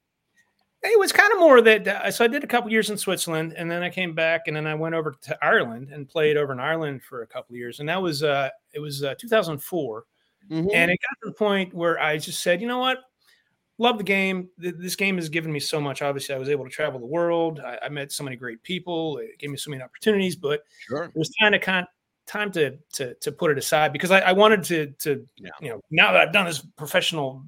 It 0.84 0.98
was 0.98 1.12
kind 1.12 1.32
of 1.32 1.38
more 1.38 1.60
that. 1.62 1.86
Uh, 1.86 2.10
so 2.10 2.24
I 2.24 2.28
did 2.28 2.42
a 2.42 2.46
couple 2.46 2.70
years 2.72 2.90
in 2.90 2.98
Switzerland, 2.98 3.54
and 3.56 3.70
then 3.70 3.82
I 3.84 3.90
came 3.90 4.14
back, 4.14 4.48
and 4.48 4.56
then 4.56 4.66
I 4.66 4.74
went 4.74 4.94
over 4.96 5.14
to 5.22 5.38
Ireland 5.44 5.90
and 5.92 6.08
played 6.08 6.36
over 6.36 6.52
in 6.52 6.58
Ireland 6.58 7.02
for 7.04 7.22
a 7.22 7.26
couple 7.26 7.54
years, 7.56 7.78
and 7.80 7.88
that 7.88 8.02
was 8.02 8.22
uh, 8.24 8.48
it 8.72 8.80
was 8.80 9.04
uh, 9.04 9.14
2004, 9.16 10.04
Mhm. 10.50 10.70
and 10.74 10.90
it 10.90 10.98
got 11.00 11.24
to 11.24 11.30
the 11.30 11.32
point 11.34 11.72
where 11.72 12.00
I 12.00 12.18
just 12.18 12.42
said, 12.42 12.60
you 12.60 12.66
know 12.66 12.80
what, 12.80 12.98
love 13.78 13.96
the 13.96 14.02
game. 14.04 14.48
This 14.58 14.96
game 14.96 15.16
has 15.16 15.28
given 15.28 15.52
me 15.52 15.60
so 15.60 15.80
much. 15.80 16.02
Obviously, 16.02 16.34
I 16.34 16.38
was 16.38 16.48
able 16.48 16.64
to 16.64 16.70
travel 16.70 16.98
the 16.98 17.06
world. 17.06 17.60
I, 17.60 17.78
I 17.84 17.88
met 17.88 18.10
so 18.10 18.24
many 18.24 18.34
great 18.34 18.60
people. 18.64 19.18
It 19.18 19.38
gave 19.38 19.50
me 19.50 19.56
so 19.56 19.70
many 19.70 19.82
opportunities, 19.84 20.34
but 20.34 20.64
sure. 20.88 21.04
it 21.04 21.12
was 21.16 21.30
time 21.40 21.52
to 21.52 21.60
kind 21.60 21.86
time 22.26 22.50
to 22.52 22.76
to 22.94 23.14
to 23.14 23.30
put 23.32 23.50
it 23.52 23.58
aside 23.58 23.92
because 23.92 24.10
I, 24.10 24.18
I 24.20 24.32
wanted 24.32 24.64
to 24.64 24.86
to 24.98 25.24
Yeah. 25.36 25.50
you 25.60 25.68
know 25.70 25.80
now 25.92 26.10
that 26.12 26.20
I've 26.20 26.32
done 26.32 26.46
this 26.46 26.58
professional 26.76 27.44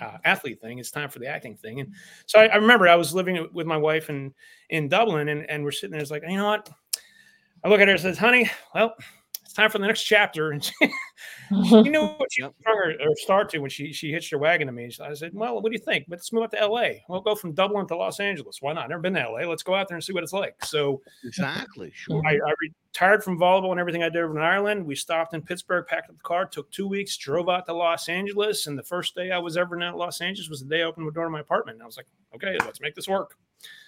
uh, 0.00 0.18
athlete 0.24 0.60
thing, 0.60 0.78
it's 0.78 0.90
time 0.90 1.08
for 1.08 1.18
the 1.18 1.26
acting 1.26 1.56
thing. 1.56 1.80
And 1.80 1.92
so 2.26 2.40
I, 2.40 2.46
I 2.46 2.56
remember 2.56 2.88
I 2.88 2.96
was 2.96 3.14
living 3.14 3.46
with 3.52 3.66
my 3.66 3.76
wife 3.76 4.10
in 4.10 4.34
in 4.70 4.88
Dublin, 4.88 5.28
and 5.28 5.48
and 5.50 5.64
we're 5.64 5.72
sitting 5.72 5.92
there. 5.92 6.00
It's 6.00 6.10
like 6.10 6.22
you 6.28 6.36
know 6.36 6.46
what? 6.48 6.70
I 7.64 7.68
look 7.68 7.80
at 7.80 7.88
her 7.88 7.92
and 7.92 8.00
says, 8.00 8.18
"Honey, 8.18 8.50
well." 8.74 8.94
It's 9.44 9.52
time 9.52 9.70
for 9.70 9.78
the 9.78 9.86
next 9.86 10.04
chapter, 10.04 10.52
and 10.52 10.64
she, 10.64 10.72
you 11.50 11.90
know 11.90 12.06
what 12.16 12.32
she 12.32 12.42
her, 12.42 12.50
her 12.64 13.14
start 13.16 13.50
to 13.50 13.58
when 13.58 13.68
she 13.68 13.92
she 13.92 14.10
hitched 14.10 14.30
her 14.32 14.38
wagon 14.38 14.66
to 14.66 14.72
me. 14.72 14.90
I 15.00 15.12
said, 15.14 15.32
"Well, 15.34 15.60
what 15.60 15.70
do 15.70 15.78
you 15.78 15.84
think? 15.84 16.06
Let's 16.08 16.32
move 16.32 16.44
out 16.44 16.50
to 16.52 16.60
L.A. 16.60 17.04
We'll 17.08 17.20
go 17.20 17.34
from 17.34 17.52
Dublin 17.52 17.86
to 17.88 17.96
Los 17.96 18.20
Angeles. 18.20 18.62
Why 18.62 18.72
not? 18.72 18.88
Never 18.88 19.02
been 19.02 19.12
to 19.14 19.20
L.A. 19.20 19.46
Let's 19.46 19.62
go 19.62 19.74
out 19.74 19.86
there 19.86 19.96
and 19.96 20.02
see 20.02 20.14
what 20.14 20.22
it's 20.22 20.32
like." 20.32 20.64
So 20.64 21.02
Exactly. 21.24 21.92
Sure. 21.94 22.22
I, 22.26 22.32
I 22.32 22.54
retired 22.94 23.24
from 23.24 23.36
volleyball 23.36 23.72
and 23.72 23.80
everything 23.80 24.04
I 24.04 24.08
did 24.08 24.22
over 24.22 24.38
in 24.38 24.44
Ireland. 24.44 24.86
We 24.86 24.94
stopped 24.94 25.34
in 25.34 25.42
Pittsburgh, 25.42 25.84
packed 25.86 26.10
up 26.10 26.16
the 26.16 26.22
car, 26.22 26.46
took 26.46 26.70
two 26.70 26.86
weeks, 26.86 27.16
drove 27.16 27.48
out 27.48 27.66
to 27.66 27.72
Los 27.72 28.08
Angeles. 28.08 28.68
And 28.68 28.78
the 28.78 28.84
first 28.84 29.16
day 29.16 29.32
I 29.32 29.38
was 29.38 29.56
ever 29.56 29.78
in 29.78 29.94
Los 29.94 30.20
Angeles 30.20 30.48
was 30.48 30.60
the 30.60 30.66
day 30.68 30.82
I 30.82 30.84
opened 30.84 31.08
the 31.08 31.12
door 31.12 31.24
to 31.24 31.30
my 31.30 31.40
apartment. 31.40 31.76
And 31.76 31.82
I 31.82 31.86
was 31.86 31.96
like, 31.96 32.06
okay, 32.36 32.56
let's 32.64 32.80
make 32.80 32.94
this 32.94 33.08
work. 33.08 33.36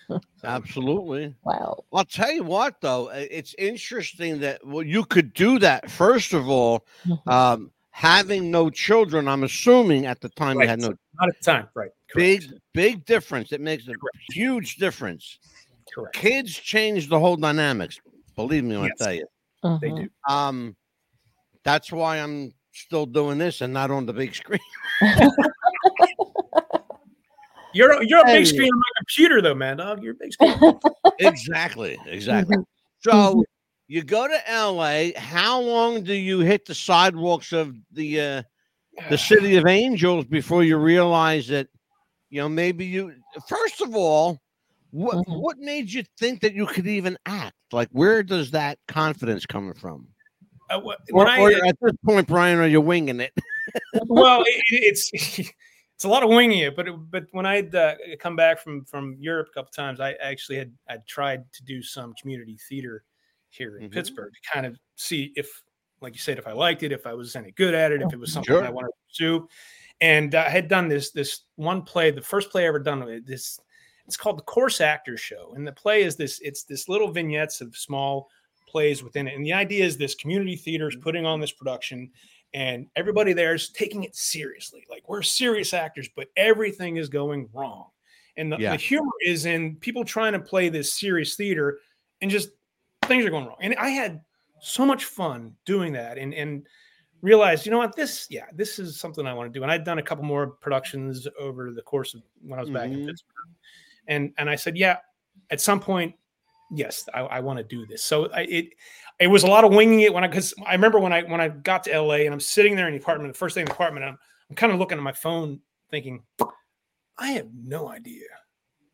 Absolutely. 0.45 1.35
wow. 1.45 1.85
I'll 1.93 2.05
tell 2.05 2.33
you 2.33 2.43
what, 2.43 2.81
though, 2.81 3.09
it's 3.11 3.55
interesting 3.59 4.41
that 4.41 4.67
well, 4.67 4.83
you 4.83 5.05
could 5.05 5.33
do 5.35 5.61
that. 5.61 5.89
First 5.89 6.33
of 6.33 6.49
all, 6.49 6.85
um, 7.29 7.71
having 7.91 8.51
no 8.51 8.71
children. 8.71 9.29
I'm 9.29 9.45
assuming 9.45 10.07
at 10.07 10.21
the 10.21 10.31
time 10.31 10.61
you 10.61 10.67
had 10.67 10.81
no 10.81 10.95
Not 11.21 11.29
at 11.29 11.37
the 11.41 11.45
time, 11.45 11.69
right? 11.75 11.91
big, 12.15 12.41
Correct. 12.41 12.61
big 12.75 13.05
difference. 13.07 13.53
It 13.53 13.61
makes 13.61 13.87
a 13.87 13.93
huge 14.33 14.77
difference. 14.77 15.39
Correct. 15.95 16.15
Kids 16.15 16.53
change 16.53 17.09
the 17.09 17.21
whole 17.21 17.37
dynamics. 17.37 18.01
Believe 18.37 18.64
me 18.64 18.76
when 18.76 18.87
Yes. 18.87 19.00
I 19.00 19.05
tell 19.05 19.14
you. 19.14 19.26
They 19.81 19.90
Mhm. 19.90 19.97
do. 20.05 20.11
Um, 20.33 20.76
that's 21.64 21.90
why 21.90 22.19
I'm 22.19 22.52
still 22.73 23.07
doing 23.07 23.38
this 23.38 23.62
and 23.62 23.73
not 23.73 23.90
on 23.90 24.07
the 24.07 24.12
big 24.12 24.35
screen. 24.35 24.61
You're 27.73 28.02
you're 28.05 28.21
a 28.21 28.25
big 28.25 28.35
Hey. 28.37 28.45
screen 28.45 28.71
on 28.73 28.78
my 28.78 28.90
computer, 29.00 29.43
though, 29.43 29.55
man. 29.55 29.76
Dog, 29.78 30.02
you're 30.02 30.12
a 30.12 30.16
big 30.16 30.33
screen. 30.33 30.55
exactly, 31.19 31.99
exactly. 32.07 32.57
So 33.00 33.11
Mhm. 33.12 33.43
you 33.88 34.02
go 34.02 34.26
to 34.26 34.40
LA. 34.50 35.11
How 35.16 35.61
long 35.61 36.02
do 36.02 36.14
you 36.14 36.38
hit 36.40 36.64
the 36.64 36.75
sidewalks 36.75 37.52
of 37.52 37.76
the 37.93 38.21
uh, 38.21 38.43
the 39.11 39.19
city 39.52 39.57
of 39.57 39.66
angels 39.66 40.25
before 40.25 40.64
you 40.64 40.78
realize 40.78 41.49
that 41.49 41.69
you 42.31 42.40
know 42.40 42.49
maybe 42.49 42.87
you 42.87 43.12
first 43.47 43.83
of 43.83 43.95
all 43.95 44.40
what 44.90 45.16
Mhm. 45.26 45.40
what 45.40 45.59
made 45.59 45.93
you 45.93 46.05
think 46.19 46.40
that 46.40 46.55
you 46.55 46.66
could 46.66 46.87
even 46.87 47.19
act 47.26 47.55
like 47.73 47.88
where 47.93 48.23
does 48.23 48.50
that 48.52 48.78
confidence 48.88 49.45
coming 49.47 49.75
from 49.75 50.09
Uh, 50.71 50.81
wh- 50.81 51.12
or, 51.12 51.28
I, 51.28 51.40
or 51.40 51.52
at 51.66 51.76
this 51.81 51.93
point 52.05 52.26
brian 52.26 52.59
are 52.59 52.66
you 52.66 52.81
winging 52.81 53.21
it 53.21 53.33
well, 54.09 54.43
it, 54.43 54.62
it's 54.69 55.11
it's 55.14 56.05
a 56.05 56.09
lot 56.09 56.23
of 56.23 56.28
winging 56.28 56.61
it, 56.61 56.76
but 56.76 56.88
it, 56.88 56.95
but 57.11 57.25
when 57.33 57.47
I'd 57.47 57.75
uh, 57.75 57.95
come 58.19 58.37
back 58.37 58.61
from 58.61 58.85
from 58.85 59.16
Europe 59.19 59.49
a 59.50 59.55
couple 59.55 59.73
times, 59.73 60.00
I 60.00 60.12
actually 60.14 60.59
had 60.59 60.73
I 60.88 60.99
tried 61.09 61.50
to 61.52 61.64
do 61.64 61.83
some 61.83 62.12
community 62.21 62.59
theater 62.69 63.05
here 63.49 63.78
in 63.78 63.88
Mhm. 63.88 63.93
Pittsburgh 63.93 64.33
to 64.33 64.50
kind 64.52 64.66
of 64.66 64.76
see 64.97 65.33
if, 65.37 65.62
like 66.00 66.12
you 66.14 66.19
said, 66.21 66.38
if 66.38 66.47
I 66.47 66.52
liked 66.52 66.83
it, 66.83 66.93
if 66.93 67.07
I 67.07 67.14
was 67.14 67.35
any 67.37 67.52
good 67.52 67.75
at 67.75 67.93
it, 67.93 68.02
if 68.02 68.12
it 68.12 68.19
was 68.19 68.33
something 68.33 68.55
Sure. 68.55 68.64
I 68.64 68.71
wanted 68.71 68.90
to 69.14 69.19
do. 69.25 69.49
And 70.00 70.35
uh, 70.35 70.45
I 70.47 70.50
had 70.50 70.69
done 70.69 70.88
this 70.88 71.11
this 71.12 71.43
one 71.57 71.83
play, 71.83 72.11
the 72.11 72.21
first 72.21 72.50
play 72.50 72.64
I 72.64 72.69
ever 72.69 72.78
done. 72.78 73.02
uh, 73.02 73.19
This 73.25 73.59
it's 74.07 74.17
called 74.17 74.39
the 74.39 74.43
Coarse 74.43 74.81
Actors 74.81 75.21
Show, 75.21 75.53
and 75.57 75.67
the 75.67 75.73
play 75.73 76.03
is 76.03 76.17
this. 76.17 76.41
It's 76.43 76.63
this 76.65 76.89
little 76.89 77.11
vignettes 77.11 77.61
of 77.61 77.77
small 77.77 78.29
plays 78.69 79.03
within 79.03 79.27
it, 79.29 79.35
and 79.35 79.45
the 79.45 79.53
idea 79.53 79.85
is 79.85 79.97
this 79.97 80.15
community 80.15 80.57
theater 80.57 80.89
is 80.89 80.97
putting 80.97 81.25
on 81.27 81.41
this 81.41 81.53
production 81.53 82.11
and 82.55 82.87
everybody 82.97 83.33
there 83.33 83.55
is 83.55 83.69
taking 83.71 84.05
it 84.05 84.15
seriously. 84.17 84.87
Like 84.89 85.09
we're 85.09 85.21
serious 85.23 85.75
actors, 85.75 86.09
but 86.17 86.29
everything 86.37 86.97
is 86.97 87.09
going 87.09 87.49
wrong. 87.53 87.89
And 88.37 88.51
the, 88.53 88.57
Yeah. 88.57 88.71
the 88.71 88.77
humor 88.77 89.11
is 89.25 89.47
in 89.47 89.77
people 89.77 90.05
trying 90.05 90.33
to 90.33 90.39
play 90.39 90.69
this 90.69 90.91
serious 90.93 91.35
theater 91.35 91.81
and 92.23 92.31
just 92.31 92.51
things 93.07 93.27
are 93.27 93.31
going 93.31 93.47
wrong. 93.47 93.57
And 93.61 93.75
I 93.75 93.91
had 93.91 94.23
so 94.61 94.87
much 94.87 95.05
fun 95.05 95.55
doing 95.67 95.93
that 95.95 96.19
and, 96.19 96.33
and 96.33 96.67
realized, 97.21 97.67
you 97.67 97.73
know 97.73 97.79
what, 97.79 97.97
this, 97.97 98.27
yeah, 98.31 98.47
this 98.55 98.79
is 98.79 98.99
something 98.99 99.27
I 99.27 99.35
want 99.35 99.53
to 99.53 99.59
do. 99.59 99.63
And 99.63 99.71
I'd 99.71 99.85
done 99.85 99.99
a 99.99 100.03
couple 100.03 100.25
more 100.25 100.47
productions 100.47 101.27
over 101.39 101.73
the 101.73 101.83
course 101.83 102.15
of 102.15 102.23
when 102.43 102.59
I 102.59 102.63
was 102.63 102.71
back 102.71 102.87
in 102.87 103.01
Mhm. 103.01 103.07
Pittsburgh. 103.07 103.51
And, 104.09 104.33
and 104.39 104.49
I 104.49 104.57
said, 104.57 104.77
yeah, 104.77 104.99
at 105.51 105.61
some 105.61 105.81
point, 105.81 106.15
yes, 106.71 107.09
I, 107.15 107.21
I 107.21 107.41
want 107.41 107.59
to 107.59 107.65
do 107.65 107.87
this. 107.87 108.05
So 108.05 108.31
I, 108.33 108.43
it, 108.43 108.67
it 109.19 109.27
was 109.29 109.43
a 109.45 109.47
lot 109.47 109.65
of 109.65 109.73
winging 109.73 110.01
it 110.01 110.13
when 110.13 110.25
I 110.25 110.27
because 110.29 110.53
I 110.67 110.73
remember 110.73 110.99
when 110.99 111.13
I 111.13 111.23
when 111.23 111.41
I 111.41 111.49
got 111.49 111.85
to 111.85 111.99
LA 111.99 112.17
and 112.27 112.35
I'm 112.35 112.41
sitting 112.41 112.77
there 112.77 112.87
in 112.87 112.95
the 112.95 113.01
apartment, 113.01 113.33
the 113.33 113.39
first 113.39 113.55
day 113.55 113.63
in 113.63 113.67
the 113.67 113.73
apartment, 113.73 114.05
I'm 114.05 114.19
I'm 114.51 114.57
kind 114.57 114.73
of 114.73 114.79
looking 114.79 114.99
at 114.99 115.03
my 115.05 115.13
phone 115.13 115.61
thinking, 115.91 116.23
I 117.19 117.29
have 117.33 117.49
no 117.55 117.89
idea 117.89 118.27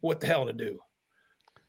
what 0.00 0.20
the 0.20 0.26
hell 0.26 0.46
to 0.46 0.52
do. 0.52 0.78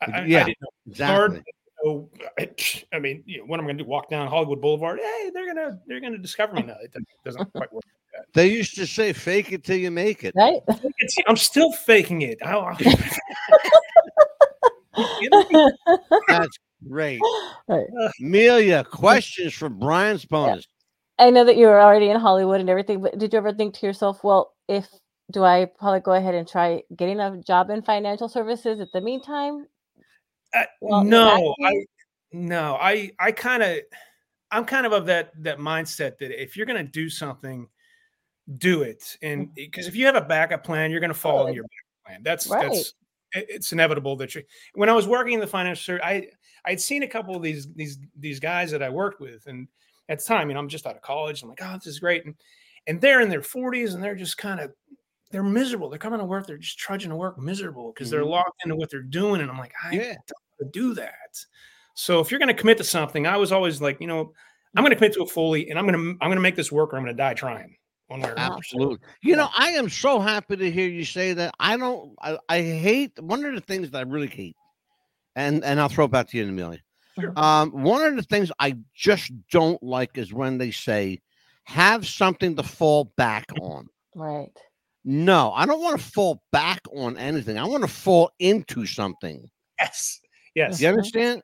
I, 0.01 0.05
I- 0.05 0.21
I 0.21 0.25
Yeah, 0.27 0.43
didn't 0.45 0.61
know. 0.61 0.69
exactly 0.87 1.43
So 1.83 2.09
I, 2.39 2.49
I 2.93 2.99
mean, 2.99 3.23
you 3.25 3.39
know, 3.39 3.45
what 3.45 3.59
am 3.59 3.65
I 3.65 3.67
going 3.67 3.77
to 3.79 3.83
do? 3.83 3.89
Walk 3.89 4.09
down 4.09 4.27
Hollywood 4.27 4.61
Boulevard? 4.61 4.99
Hey, 4.99 5.31
they're 5.33 5.53
gonna 5.53 5.79
they're 5.85 5.99
gonna 5.99 6.17
discover 6.17 6.53
me 6.53 6.63
now. 6.63 6.75
It 6.81 6.93
doesn't 7.25 7.51
quite 7.53 7.73
work. 7.73 7.83
they 8.33 8.47
used 8.47 8.75
to 8.75 8.87
say 8.87 9.11
fake 9.11 9.51
it 9.51 9.63
till 9.63 9.77
you 9.77 9.91
make 9.91 10.23
it 10.23 10.33
Right? 10.35 10.61
I'm 11.27 11.35
still 11.35 11.71
faking 11.71 12.21
it. 12.21 12.37
That's 16.29 16.59
great 16.87 17.21
Right. 17.67 17.87
amelia 18.19 18.83
questions 18.83 19.53
for 19.53 19.69
brian's 19.69 20.25
bonus 20.25 20.67
I 21.17 21.29
know 21.29 21.45
that 21.45 21.57
you 21.57 21.67
were 21.67 21.79
already 21.79 22.09
in 22.09 22.19
Hollywood 22.19 22.59
and 22.59 22.69
everything, 22.69 23.01
but 23.01 23.17
did 23.17 23.31
you 23.31 23.37
ever 23.37 23.53
think 23.53 23.75
to 23.75 23.85
yourself, 23.85 24.23
well, 24.23 24.53
if 24.67 24.87
do 25.31 25.43
I 25.43 25.67
probably 25.79 25.99
go 25.99 26.13
ahead 26.13 26.35
and 26.35 26.47
try 26.47 26.81
getting 26.95 27.19
a 27.19 27.37
job 27.37 27.69
in 27.69 27.81
financial 27.81 28.27
services 28.27 28.79
at 28.79 28.91
the 28.93 29.01
meantime? 29.01 29.67
I- 30.53 30.67
Well, 30.81 31.03
no? 31.03 31.55
I 31.63 31.85
no, 32.31 32.75
I 32.79 33.11
I 33.19 33.31
kind 33.31 33.63
of 33.63 33.79
I'm 34.51 34.65
kind 34.65 34.85
of 34.85 34.91
of 34.91 35.05
that 35.07 35.31
that 35.43 35.57
mindset 35.59 36.17
that 36.19 36.31
if 36.41 36.55
you're 36.57 36.65
going 36.65 36.83
to 36.83 36.91
do 36.91 37.09
something, 37.09 37.67
do 38.57 38.83
it, 38.83 39.17
and 39.21 39.53
because 39.53 39.87
if 39.87 39.95
you 39.95 40.05
have 40.05 40.15
a 40.15 40.21
backup 40.21 40.63
plan, 40.63 40.91
you're 40.91 40.99
going 40.99 41.09
to 41.09 41.13
follow 41.19 41.47
your 41.47 41.63
backup 41.63 42.05
plan. 42.05 42.23
That's 42.23 42.47
Right. 42.47 42.69
that's 42.71 42.93
it's 43.35 43.71
inevitable 43.71 44.15
that 44.17 44.35
you. 44.35 44.43
When 44.75 44.89
I 44.89 44.93
was 44.93 45.07
working 45.07 45.33
in 45.33 45.39
the 45.39 45.47
financial 45.47 45.81
service, 45.81 46.03
I 46.05 46.27
I'd 46.65 46.79
seen 46.81 47.03
a 47.03 47.07
couple 47.07 47.35
of 47.35 47.41
these 47.41 47.71
these 47.73 47.97
these 48.19 48.39
guys 48.39 48.69
that 48.71 48.83
I 48.83 48.89
worked 48.89 49.19
with, 49.21 49.47
and 49.47 49.67
at 50.09 50.19
the 50.19 50.25
time, 50.25 50.49
you 50.49 50.53
know, 50.53 50.59
I'm 50.59 50.69
just 50.69 50.85
out 50.85 50.95
of 50.95 51.01
college. 51.01 51.41
I'm 51.41 51.49
like, 51.49 51.59
oh, 51.61 51.73
this 51.75 51.87
is 51.87 51.99
great, 51.99 52.25
and 52.25 52.35
and 52.87 52.99
they're 53.01 53.21
in 53.21 53.29
their 53.29 53.41
40s, 53.41 53.93
and 53.95 54.03
they're 54.03 54.13
just 54.15 54.37
kind 54.37 54.59
of 54.59 54.71
they're 55.31 55.41
miserable. 55.41 55.89
They're 55.89 55.97
coming 55.97 56.19
to 56.19 56.25
work, 56.25 56.45
they're 56.45 56.57
just 56.57 56.77
trudging 56.77 57.09
to 57.09 57.15
work, 57.15 57.39
miserable 57.39 57.91
because 57.91 58.09
they're 58.11 58.21
Mhm. 58.21 58.29
locked 58.29 58.63
into 58.63 58.75
what 58.75 58.91
they're 58.91 59.01
doing, 59.01 59.41
and 59.41 59.49
I'm 59.49 59.57
like, 59.57 59.73
I 59.83 59.91
yeah 59.95 60.15
to 60.63 60.69
do 60.71 60.93
that. 60.95 61.37
So 61.95 62.19
if 62.19 62.31
you're 62.31 62.39
going 62.39 62.47
to 62.47 62.53
commit 62.53 62.77
to 62.77 62.83
something, 62.83 63.27
I 63.27 63.37
was 63.37 63.51
always 63.51 63.81
like, 63.81 64.01
you 64.01 64.07
know, 64.07 64.33
I'm 64.75 64.83
going 64.83 64.91
to 64.91 64.95
commit 64.95 65.13
to 65.13 65.23
it 65.23 65.29
fully, 65.29 65.69
and 65.69 65.77
I'm 65.77 65.85
going 65.85 65.97
to 65.97 66.17
I'm 66.21 66.29
going 66.29 66.37
to 66.37 66.41
make 66.41 66.55
this 66.55 66.71
work, 66.71 66.93
or 66.93 66.97
I'm 66.97 67.03
going 67.03 67.15
to 67.15 67.21
die 67.21 67.35
trying. 67.35 67.75
One 68.07 68.21
way 68.21 68.29
or 68.29 68.33
another. 68.33 68.55
Absolutely. 68.55 69.07
You 69.21 69.35
know, 69.35 69.49
I 69.57 69.69
am 69.69 69.87
so 69.89 70.19
happy 70.19 70.57
to 70.57 70.71
hear 70.71 70.89
you 70.89 71.05
say 71.05 71.33
that. 71.33 71.53
I 71.59 71.77
don't. 71.77 72.15
I, 72.21 72.37
I 72.49 72.61
hate 72.61 73.11
one 73.19 73.45
of 73.45 73.53
the 73.53 73.61
things 73.61 73.91
that 73.91 73.99
I 73.99 74.01
really 74.01 74.27
hate, 74.27 74.55
and 75.35 75.63
and 75.63 75.79
I'll 75.79 75.89
throw 75.89 76.05
it 76.05 76.11
back 76.11 76.29
to 76.29 76.37
you, 76.37 76.47
Amelia. 76.47 76.79
Sure. 77.19 77.33
Um, 77.35 77.71
one 77.71 78.03
of 78.03 78.15
the 78.15 78.23
things 78.23 78.51
I 78.59 78.75
just 78.95 79.31
don't 79.51 79.81
like 79.83 80.17
is 80.17 80.33
when 80.33 80.57
they 80.57 80.71
say, 80.71 81.21
"Have 81.65 82.07
something 82.07 82.55
to 82.55 82.63
fall 82.63 83.13
back 83.15 83.45
on." 83.61 83.87
Right. 84.15 84.49
No, 85.05 85.51
I 85.53 85.65
don't 85.65 85.81
want 85.81 85.99
to 85.99 86.05
fall 86.05 86.41
back 86.51 86.81
on 86.95 87.17
anything. 87.17 87.57
I 87.57 87.65
want 87.65 87.83
to 87.83 87.89
fall 87.89 88.31
into 88.39 88.85
something. 88.85 89.49
Yes, 89.79 90.19
yes, 90.55 90.81
You 90.81 90.89
understand? 90.89 91.41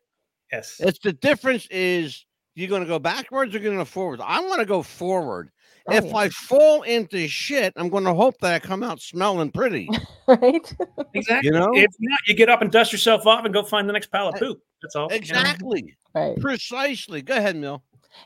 yes. 0.52 0.78
It's 0.80 1.00
the 1.00 1.14
difference 1.14 1.68
is 1.72 2.26
you're 2.56 2.70
going 2.70 2.82
to 2.82 2.88
go 2.88 3.00
backwards 3.00 3.56
or 3.56 3.60
you're 3.60 3.64
going 3.64 3.78
to 3.78 3.82
go 3.82 3.86
forward. 3.86 4.22
I 4.22 4.42
want 4.42 4.60
to 4.60 4.66
go 4.66 4.84
forward. 4.84 5.50
Oh, 5.88 5.96
if 5.96 6.06
yeah. 6.06 6.16
I 6.16 6.30
fall 6.30 6.82
into 6.84 7.28
shit, 7.28 7.74
I'm 7.76 7.90
going 7.90 8.04
to 8.04 8.14
hope 8.14 8.38
that 8.40 8.54
I 8.54 8.60
come 8.60 8.84
out 8.84 9.02
smelling 9.02 9.52
pretty. 9.52 9.90
right. 10.28 10.74
Exactly. 11.14 11.48
You 11.48 11.52
know? 11.52 11.70
if 11.74 11.92
not, 12.00 12.20
you 12.28 12.36
get 12.36 12.50
up 12.50 12.62
and 12.62 12.72
dust 12.72 12.92
yourself 12.92 13.26
off 13.26 13.46
and 13.46 13.54
go 13.54 13.64
find 13.64 13.88
the 13.88 13.94
next 13.94 14.12
pile 14.12 14.28
of 14.28 14.36
uh, 14.36 14.40
poop. 14.40 14.62
That's 14.82 14.96
all. 14.96 15.06
you 15.06 15.10
know? 15.10 15.16
Exactly. 15.16 15.98
Right. 16.14 16.40
Precisely. 16.40 17.22
Go 17.22 17.36
ahead, 17.36 17.56
Mill. 17.56 17.84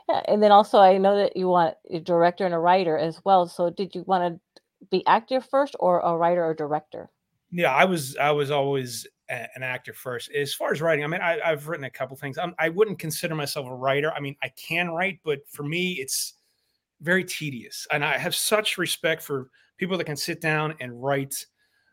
Yeah, 0.09 0.21
and 0.27 0.41
then 0.41 0.51
also 0.51 0.79
I 0.79 0.97
know 0.97 1.15
that 1.17 1.37
you 1.37 1.47
want 1.47 1.75
a 1.89 1.99
director 1.99 2.45
and 2.45 2.53
a 2.53 2.59
writer 2.59 2.97
as 2.97 3.21
well. 3.23 3.47
So 3.47 3.69
did 3.69 3.93
you 3.93 4.03
want 4.07 4.41
to 4.55 4.87
be 4.89 5.05
actor 5.05 5.41
first 5.41 5.75
or 5.79 5.99
a 5.99 6.17
writer 6.17 6.43
or 6.43 6.53
director? 6.53 7.09
Yeah, 7.51 7.73
I 7.73 7.85
was 7.85 8.17
I 8.17 8.31
was 8.31 8.49
always 8.49 9.07
a- 9.33 9.49
an 9.55 9.63
actor 9.63 9.93
first. 9.93 10.31
As 10.31 10.53
far 10.53 10.71
as 10.71 10.81
writing, 10.81 11.03
I 11.03 11.07
mean, 11.07 11.21
I, 11.21 11.39
I've 11.43 11.67
written 11.67 11.85
a 11.85 11.89
couple 11.89 12.15
things. 12.17 12.37
I'm, 12.37 12.53
I 12.59 12.69
wouldn't 12.69 12.99
consider 12.99 13.35
myself 13.35 13.67
a 13.67 13.75
writer. 13.75 14.13
I 14.13 14.19
mean, 14.19 14.35
I 14.43 14.49
can 14.49 14.89
write, 14.89 15.19
but 15.23 15.39
for 15.49 15.63
me, 15.63 15.93
it's 15.93 16.33
very 17.01 17.23
tedious. 17.23 17.87
And 17.91 18.05
I 18.05 18.17
have 18.17 18.35
such 18.35 18.77
respect 18.77 19.21
for 19.23 19.49
people 19.77 19.97
that 19.97 20.05
can 20.05 20.15
sit 20.15 20.39
down 20.39 20.75
and 20.79 21.03
write 21.03 21.45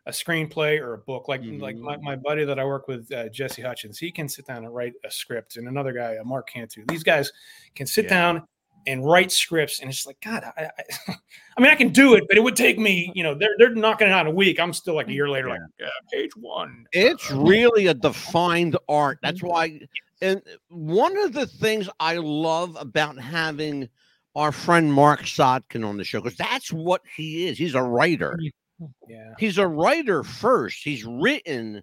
a 0.06 0.10
screenplay 0.10 0.80
or 0.80 0.94
a 0.94 0.98
book. 0.98 1.28
Like 1.28 1.42
like 1.44 1.76
my, 1.76 1.96
my 1.98 2.16
buddy 2.16 2.44
that 2.44 2.58
I 2.58 2.64
work 2.64 2.88
with, 2.88 3.10
uh, 3.12 3.28
Jesse 3.28 3.62
Hutchins, 3.62 3.98
he 3.98 4.10
can 4.10 4.28
sit 4.28 4.46
down 4.46 4.64
and 4.64 4.74
write 4.74 4.94
a 5.04 5.10
script, 5.10 5.56
and 5.56 5.68
another 5.68 5.92
guy, 5.92 6.16
uh, 6.16 6.24
Mark 6.24 6.48
Cantu. 6.48 6.84
These 6.88 7.02
guys 7.02 7.30
can 7.74 7.86
sit 7.86 8.04
Yeah. 8.04 8.10
down 8.10 8.42
and 8.86 9.04
write 9.04 9.32
scripts, 9.32 9.80
and 9.80 9.90
it's 9.90 10.06
like 10.06 10.18
God. 10.22 10.44
I, 10.56 10.64
I, 10.64 11.14
I 11.56 11.60
mean, 11.60 11.70
I 11.70 11.74
can 11.74 11.90
do 11.90 12.14
it, 12.14 12.24
but 12.28 12.36
it 12.36 12.40
would 12.40 12.56
take 12.56 12.78
me. 12.78 13.04
Uh-huh. 13.04 13.12
You 13.14 13.22
know, 13.22 13.34
they're 13.34 13.54
they're 13.58 13.74
knocking 13.74 14.08
it 14.08 14.12
out 14.12 14.26
in 14.26 14.32
a 14.32 14.34
week. 14.34 14.58
I'm 14.60 14.72
still 14.72 14.94
like 14.94 15.06
a 15.06 15.10
mm, 15.10 15.14
year 15.14 15.28
later, 15.28 15.48
like 15.48 15.60
uh, 15.82 15.88
page 16.12 16.34
one. 16.36 16.86
It's 16.92 17.30
uh, 17.30 17.40
really 17.40 17.86
a 17.86 17.90
uh, 17.90 17.94
uh, 17.94 17.94
defined 17.94 18.76
art. 18.88 19.18
That's 19.22 19.38
mm-hmm. 19.38 19.48
why, 19.48 19.80
and 20.22 20.42
one 20.68 21.16
of 21.18 21.32
the 21.32 21.46
things 21.46 21.88
I 21.98 22.16
love 22.16 22.76
about 22.78 23.18
having 23.18 23.88
our 24.36 24.52
friend 24.52 24.92
Marc 24.92 25.22
Sotkin 25.22 25.86
on 25.86 25.96
the 25.96 26.04
show, 26.04 26.20
because 26.20 26.38
that's 26.38 26.72
what 26.72 27.02
he 27.16 27.48
is. 27.48 27.58
He's 27.58 27.74
a 27.74 27.82
writer. 27.82 28.38
Mm-hmm. 28.40 28.86
Yeah. 29.08 29.34
He's 29.38 29.58
a 29.58 29.66
writer 29.66 30.22
first. 30.22 30.82
He's 30.82 31.04
written 31.04 31.82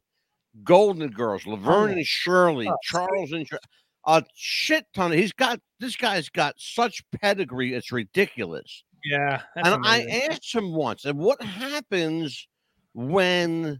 Golden 0.63 1.09
Girls, 1.09 1.43
oh, 1.45 1.51
Laverne 1.51 1.91
and 1.91 2.05
Shirley, 2.05 2.67
Oh, 2.67 2.77
Charles 2.83 3.31
and 3.31 3.47
Shir- 3.47 3.59
a 4.07 4.23
shit 4.35 4.85
ton. 4.93 5.11
Of, 5.11 5.19
he's 5.19 5.33
got 5.33 5.59
this 5.79 5.95
guy's 5.95 6.29
got 6.29 6.55
such 6.57 7.03
pedigree. 7.21 7.73
It's 7.73 7.91
ridiculous. 7.91 8.83
Yeah. 9.05 9.41
That's 9.55 9.67
and 9.69 9.85
I 9.85 10.27
asked 10.29 10.53
him 10.55 10.73
once, 10.73 11.05
and 11.05 11.19
what 11.19 11.41
happens 11.41 12.47
when 12.93 13.79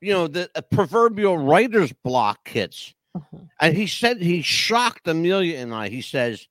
you 0.00 0.12
know 0.12 0.26
the 0.28 0.50
a 0.54 0.62
proverbial 0.62 1.36
writer's 1.38 1.92
block 2.04 2.48
hits? 2.48 2.94
Mhm. 3.16 3.48
And 3.60 3.76
he 3.76 3.86
said 3.86 4.22
he 4.22 4.42
shocked 4.42 5.06
Amelia 5.08 5.58
and 5.58 5.74
I. 5.74 5.88
He 5.88 6.02
says, 6.02 6.46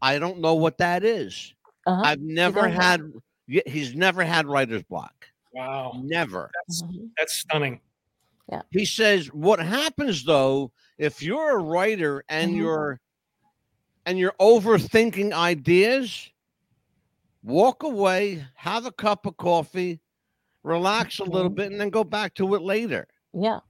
"I 0.00 0.18
don't 0.18 0.40
know 0.40 0.54
what 0.54 0.78
that 0.78 1.04
is. 1.04 1.52
Uh-huh. 1.86 2.02
I've 2.04 2.20
never 2.20 2.62
don't 2.62 2.70
know." 2.74 2.80
had. 2.80 3.00
y- 3.48 3.62
He's 3.66 3.94
never 3.94 4.22
had 4.24 4.46
writer's 4.46 4.82
block. 4.84 5.26
Wow. 5.52 6.00
Never." 6.04 6.50
That's 6.66 6.82
Mhm. 6.82 7.10
that's 7.18 7.34
stunning. 7.36 7.80
Yeah. 8.50 8.62
He 8.70 8.84
says, 8.84 9.26
"What 9.32 9.58
happens 9.58 10.24
though 10.24 10.72
if 10.98 11.22
you're 11.22 11.58
a 11.58 11.62
writer 11.62 12.24
and 12.28 12.52
Mhm. 12.52 12.56
you're 12.56 13.00
and 14.06 14.18
you're 14.18 14.34
overthinking 14.40 15.32
ideas? 15.32 16.30
Walk 17.42 17.82
away, 17.82 18.44
have 18.54 18.86
a 18.86 18.92
cup 18.92 19.26
of 19.26 19.36
coffee, 19.36 20.00
relax 20.62 21.18
a 21.20 21.24
little 21.24 21.50
Mhm. 21.50 21.54
bit, 21.54 21.72
and 21.72 21.80
then 21.80 21.90
go 21.90 22.04
back 22.04 22.34
to 22.34 22.54
it 22.54 22.62
later. 22.62 23.06
Yeah. 23.32 23.60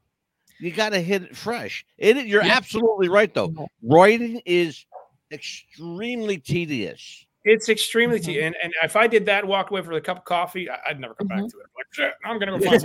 You 0.61 0.71
got 0.71 0.91
to 0.91 1.01
hit 1.01 1.23
it 1.23 1.37
fresh. 1.37 1.85
It, 1.99 2.27
you're 2.27 2.45
Yeah. 2.45 2.57
absolutely 2.57 3.09
right 3.09 3.33
though. 3.35 3.49
Mhm. 3.49 3.67
Writing 3.83 4.43
is 4.47 4.87
extremely 5.33 6.39
tedious. 6.39 7.27
It's 7.45 7.69
extremely 7.69 8.19
Mhm. 8.21 8.25
tea. 8.25 8.41
And, 8.43 8.57
and 8.63 8.73
if 8.83 8.97
I 8.97 9.07
did 9.07 9.27
that 9.27 9.45
walk 9.45 9.71
away 9.71 9.83
for 9.83 9.93
a 9.93 10.01
cup 10.01 10.19
of 10.19 10.25
coffee, 10.25 10.71
I, 10.71 10.79
I'd 10.89 11.01
never 11.01 11.15
come 11.15 11.27
back 11.29 11.41
Mhm. 11.41 11.51
to 11.51 11.59
it. 11.59 11.67
I'm 11.67 11.73
like, 11.77 11.87
shit, 11.93 12.15
I'm 12.25 12.39
gonna 12.39 12.59
go 12.59 12.65
find 12.65 12.81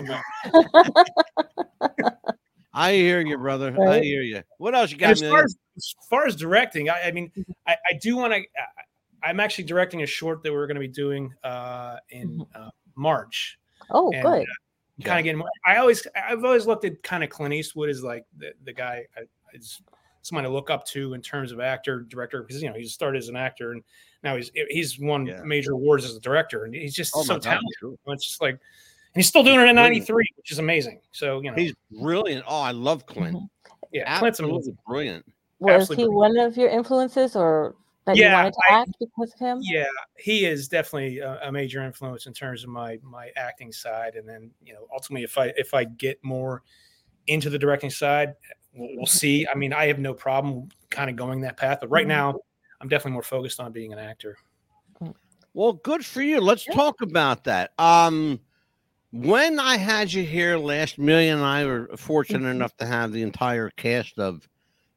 something. 2.03 2.33
I 2.73 2.93
hear 2.93 3.21
you, 3.21 3.37
brother. 3.37 3.75
I 3.87 3.99
hear 3.99 4.21
you. 4.21 4.43
What 4.57 4.75
else 4.75 4.91
you 4.91 4.97
got? 4.97 5.11
as 5.11 5.21
far 5.21 5.43
as, 5.43 5.57
as 5.77 5.95
far 6.09 6.27
as 6.27 6.35
directing, 6.35 6.89
I, 6.89 7.07
I 7.07 7.11
mean, 7.11 7.31
I, 7.67 7.75
I 7.89 7.93
do 8.01 8.15
want 8.15 8.33
to. 8.33 8.41
I'm 9.23 9.39
actually 9.39 9.65
directing 9.65 10.03
a 10.03 10.05
short 10.05 10.43
that 10.43 10.53
we're 10.53 10.67
going 10.67 10.75
to 10.75 10.81
be 10.81 10.87
doing 10.87 11.33
uh, 11.43 11.97
in 12.09 12.45
uh, 12.55 12.69
March. 12.95 13.59
Oh, 13.89 14.11
And, 14.13 14.23
good. 14.23 14.47
Kind 15.03 15.19
of 15.19 15.23
getting. 15.23 15.39
More, 15.39 15.49
I 15.65 15.77
always, 15.77 16.05
I've 16.15 16.43
always 16.43 16.67
looked 16.67 16.83
at 16.85 17.01
kind 17.03 17.23
of 17.23 17.29
Clint 17.29 17.53
Eastwood 17.53 17.89
as 17.89 18.03
like 18.03 18.25
the, 18.37 18.51
the 18.65 18.73
guy 18.73 19.05
I, 19.17 19.21
is 19.53 19.81
someone 20.21 20.43
to 20.43 20.49
look 20.49 20.69
up 20.69 20.85
to 20.87 21.13
in 21.13 21.21
terms 21.21 21.51
of 21.51 21.59
actor, 21.59 22.01
director, 22.01 22.43
because 22.43 22.61
you 22.61 22.69
know 22.69 22.75
he 22.75 22.85
started 22.85 23.17
as 23.17 23.29
an 23.29 23.37
actor 23.37 23.71
and 23.71 23.81
now 24.23 24.35
he's 24.35 24.51
he's 24.69 24.99
won 24.99 25.25
Yeah. 25.25 25.41
major 25.43 25.71
awards 25.71 26.03
as 26.03 26.15
a 26.15 26.19
director, 26.19 26.65
and 26.65 26.75
he's 26.75 26.93
just 26.93 27.13
Oh 27.15 27.23
so 27.23 27.33
my 27.33 27.39
God, 27.39 27.43
talented. 27.43 27.99
It's 28.07 28.27
just 28.27 28.41
like, 28.41 28.53
and 28.53 28.59
he's 29.15 29.27
still 29.27 29.43
doing 29.43 29.55
it 29.59 29.63
at 29.67 29.73
Brilliant. 29.73 30.07
93, 30.09 30.25
which 30.37 30.51
is 30.51 30.59
amazing. 30.59 31.01
So 31.11 31.41
you 31.41 31.49
know, 31.51 31.55
He's 31.57 31.73
brilliant. 31.91 32.45
Oh, 32.47 32.61
I 32.61 32.71
love 32.71 33.05
Clint. 33.05 33.35
Mhm. 33.37 33.49
yeah, 33.91 34.19
Clint's 34.19 34.39
amazing. 34.39 34.55
Absolutely 34.57 34.77
brilliant. 34.87 35.25
Was 35.59 35.81
absolutely 35.81 36.03
he 36.05 36.09
one 36.09 36.37
of 36.37 36.55
your 36.57 36.69
influences 36.69 37.35
or 37.35 37.75
that 38.05 38.15
you 38.15 38.23
Yeah, 38.23 38.33
wanted 38.35 38.53
to 38.53 38.61
I- 38.69 38.81
act 38.81 38.91
because 38.99 39.33
of 39.33 39.39
him? 39.39 39.59
Yeah, 39.61 39.85
he 40.17 40.45
is 40.45 40.67
definitely 40.69 41.19
a, 41.19 41.39
a 41.43 41.51
major 41.51 41.83
influence 41.83 42.27
in 42.27 42.33
terms 42.33 42.63
of 42.63 42.69
my 42.69 42.97
my 43.03 43.29
acting 43.35 43.71
side, 43.71 44.15
and 44.15 44.27
then 44.27 44.51
you 44.63 44.73
know 44.73 44.87
ultimately 44.93 45.23
if 45.23 45.37
I 45.37 45.47
if 45.57 45.73
I 45.73 45.83
get 45.83 46.23
more 46.23 46.63
into 47.27 47.49
the 47.49 47.59
directing 47.59 47.89
side, 47.89 48.35
we'll, 48.73 48.89
we'll 48.95 49.05
see. 49.05 49.45
I 49.47 49.55
mean, 49.55 49.73
I 49.73 49.87
have 49.87 49.99
no 49.99 50.13
problem 50.13 50.69
kind 50.89 51.09
of 51.09 51.15
going 51.15 51.41
that 51.41 51.57
path, 51.57 51.79
but 51.81 51.89
right 51.89 52.05
Mhm. 52.05 52.09
now 52.09 52.39
I'm 52.81 52.87
definitely 52.87 53.11
more 53.13 53.23
focused 53.23 53.59
on 53.59 53.71
being 53.73 53.91
an 53.91 53.99
actor. 53.99 54.37
Well, 55.53 55.73
good 55.73 56.05
for 56.05 56.21
you. 56.21 56.39
Let's 56.39 56.65
Yeah. 56.65 56.73
talk 56.75 57.01
about 57.01 57.43
that. 57.45 57.73
Um, 57.77 58.39
when 59.11 59.59
I 59.59 59.77
had 59.77 60.11
you 60.13 60.23
here 60.23 60.57
last, 60.57 60.97
Million 60.99 61.37
and 61.37 61.45
I 61.45 61.65
were 61.65 61.89
fortunate 61.97 62.47
Mhm. 62.47 62.51
enough 62.51 62.75
to 62.77 62.85
have 62.85 63.11
the 63.11 63.21
entire 63.23 63.69
cast 63.71 64.19
of 64.19 64.47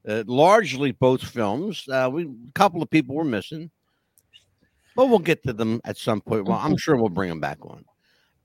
uh, 0.09 0.25
largely 0.27 0.92
both 0.92 1.22
films. 1.22 1.88
Uh, 1.88 2.11
we 2.12 2.25
a 2.25 2.53
couple 2.55 2.83
of 2.83 2.90
people 2.90 3.14
were 3.14 3.25
missing, 3.25 3.70
but 4.96 5.07
we'll 5.07 5.18
get 5.20 5.42
to 5.44 5.53
them 5.53 5.81
at 5.85 5.96
some 5.96 6.20
point. 6.20 6.44
Well, 6.44 6.59
I'm 6.59 6.72
Mhm. 6.72 6.81
sure 6.81 6.96
we'll 6.96 7.09
bring 7.09 7.29
them 7.29 7.40
back 7.40 7.59
on. 7.62 7.85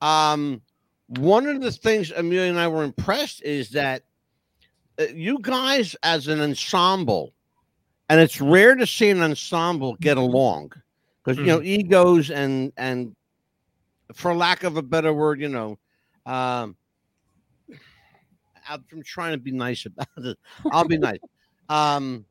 Um, 0.01 0.61
one 1.07 1.47
of 1.47 1.61
the 1.61 1.71
things 1.71 2.11
Amelia 2.11 2.49
and 2.49 2.59
I 2.59 2.67
were 2.67 2.83
impressed 2.83 3.41
is 3.41 3.71
that 3.71 4.03
uh, 4.99 5.05
you 5.13 5.39
guys, 5.41 5.95
as 6.03 6.27
an 6.27 6.39
ensemble, 6.41 7.33
and 8.09 8.19
it's 8.19 8.39
rare 8.39 8.75
to 8.75 8.87
see 8.87 9.09
an 9.09 9.21
ensemble 9.21 9.95
get 9.99 10.17
along 10.17 10.71
because 11.23 11.37
you 11.39 11.45
know 11.45 11.61
egos 11.61 12.31
and 12.31 12.71
and 12.77 13.15
for 14.13 14.33
lack 14.35 14.63
of 14.63 14.77
a 14.77 14.81
better 14.81 15.13
word, 15.13 15.39
you 15.39 15.49
know, 15.49 15.77
um, 16.25 16.75
I'm 18.69 18.83
trying 19.03 19.31
to 19.33 19.37
be 19.37 19.51
nice 19.51 19.85
about 19.85 20.07
it. 20.17 20.37
I'll 20.71 20.87
be 20.87 20.97
nice. 20.97 21.19
Um, 21.69 22.23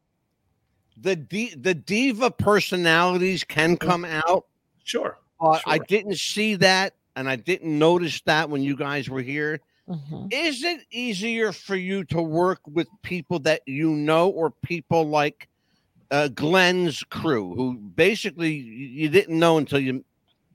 the 0.96 1.14
di- 1.14 1.54
the 1.56 1.74
diva 1.74 2.30
personalities 2.30 3.44
can 3.44 3.76
come 3.76 4.06
out, 4.06 4.46
Sure. 4.82 5.18
but 5.38 5.60
I 5.66 5.76
didn't 5.76 6.16
see 6.16 6.54
that, 6.54 6.94
and 7.16 7.28
I 7.28 7.36
didn't 7.36 7.78
notice 7.78 8.22
that 8.22 8.48
when 8.48 8.62
you 8.62 8.74
guys 8.76 9.10
were 9.10 9.20
here. 9.20 9.60
Mhm. 9.90 10.32
Is 10.32 10.64
it 10.64 10.80
easier 10.90 11.52
for 11.52 11.76
you 11.76 12.02
to 12.04 12.22
work 12.22 12.60
with 12.66 12.88
people 13.02 13.38
that 13.40 13.60
you 13.66 13.90
know, 13.90 14.30
or 14.30 14.50
people 14.50 15.06
like 15.06 15.50
uh, 16.10 16.28
Glenn's 16.28 17.04
crew, 17.04 17.54
who 17.54 17.74
basically 17.76 18.54
you 18.54 19.10
didn't 19.10 19.38
know 19.38 19.58
until 19.58 19.80
you 19.80 20.02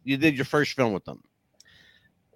you 0.04 0.18
did 0.18 0.36
your 0.36 0.46
first 0.46 0.74
film 0.74 0.94
with 0.94 1.06
them? 1.06 1.24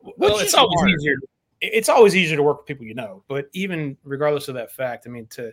Well, 0.01 0.13
Which 0.33 0.43
it's 0.43 0.49
is 0.49 0.53
always 0.55 0.79
harder? 0.79 0.95
easier. 0.95 1.15
It's 1.61 1.89
always 1.89 2.15
easier 2.15 2.37
to 2.37 2.43
work 2.43 2.57
with 2.59 2.67
people 2.67 2.85
you 2.85 2.93
know, 2.93 3.23
but 3.27 3.47
even 3.53 3.97
regardless 4.03 4.47
of 4.47 4.55
that 4.55 4.71
fact, 4.71 5.07
I 5.07 5.09
mean 5.09 5.25
to 5.31 5.51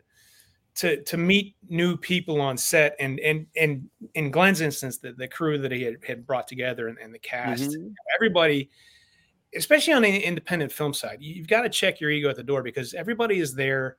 to 0.75 1.03
to 1.05 1.16
meet 1.16 1.55
new 1.68 1.96
people 1.96 2.40
on 2.40 2.57
set 2.57 2.96
and 2.98 3.20
and 3.20 3.46
and 3.57 3.88
in 4.14 4.31
Glenn's 4.31 4.61
instance, 4.61 4.98
the, 4.98 5.12
the 5.12 5.29
crew 5.29 5.59
that 5.59 5.72
he 5.72 5.83
had, 5.83 5.96
had 6.07 6.27
brought 6.27 6.48
together 6.48 6.88
and, 6.88 6.98
and 6.98 7.14
the 7.14 7.18
cast, 7.18 7.72
Mhm. 7.72 7.94
everybody, 8.16 8.70
especially 9.55 9.92
on 9.92 10.03
the 10.03 10.18
independent 10.18 10.72
film 10.72 10.92
side, 10.92 11.18
you've 11.20 11.46
got 11.46 11.62
to 11.62 11.68
check 11.68 12.01
your 12.01 12.11
ego 12.11 12.29
at 12.29 12.37
the 12.37 12.42
door 12.42 12.62
because 12.62 12.94
everybody 12.94 13.38
is 13.38 13.55
there 13.55 13.96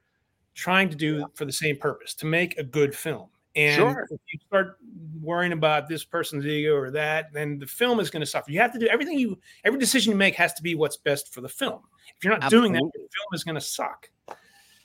trying 0.56 0.90
to 0.90 0.96
do 0.96 1.26
for 1.36 1.46
the 1.46 1.52
same 1.52 1.78
purpose 1.78 2.14
to 2.16 2.26
make 2.28 2.58
a 2.58 2.64
good 2.64 2.96
film. 2.96 3.30
And 3.56 3.76
Sure. 3.76 4.08
if 4.10 4.20
you 4.32 4.40
start 4.48 4.78
worrying 5.22 5.52
about 5.52 5.88
this 5.88 6.04
person's 6.04 6.46
ego 6.46 6.76
or 6.76 6.90
that, 6.92 7.32
then 7.34 7.60
the 7.60 7.68
film 7.68 8.00
is 8.00 8.10
going 8.10 8.22
to 8.22 8.26
suffer. 8.26 8.52
You 8.52 8.60
have 8.60 8.74
to 8.74 8.80
do 8.80 8.88
everything 8.88 9.20
you 9.20 9.38
every 9.64 9.80
decision 9.80 10.12
you 10.12 10.18
make 10.18 10.36
has 10.36 10.54
to 10.54 10.64
be 10.64 10.74
what's 10.76 10.98
best 10.98 11.34
for 11.34 11.42
the 11.42 11.50
film. 11.50 11.82
If 12.18 12.24
you're 12.24 12.38
not 12.38 12.50
doing 12.50 12.74
that, 12.74 12.82
the 12.94 13.00
film 13.00 13.34
is 13.34 13.44
going 13.44 13.56
to 13.56 13.62
suck. 13.62 14.10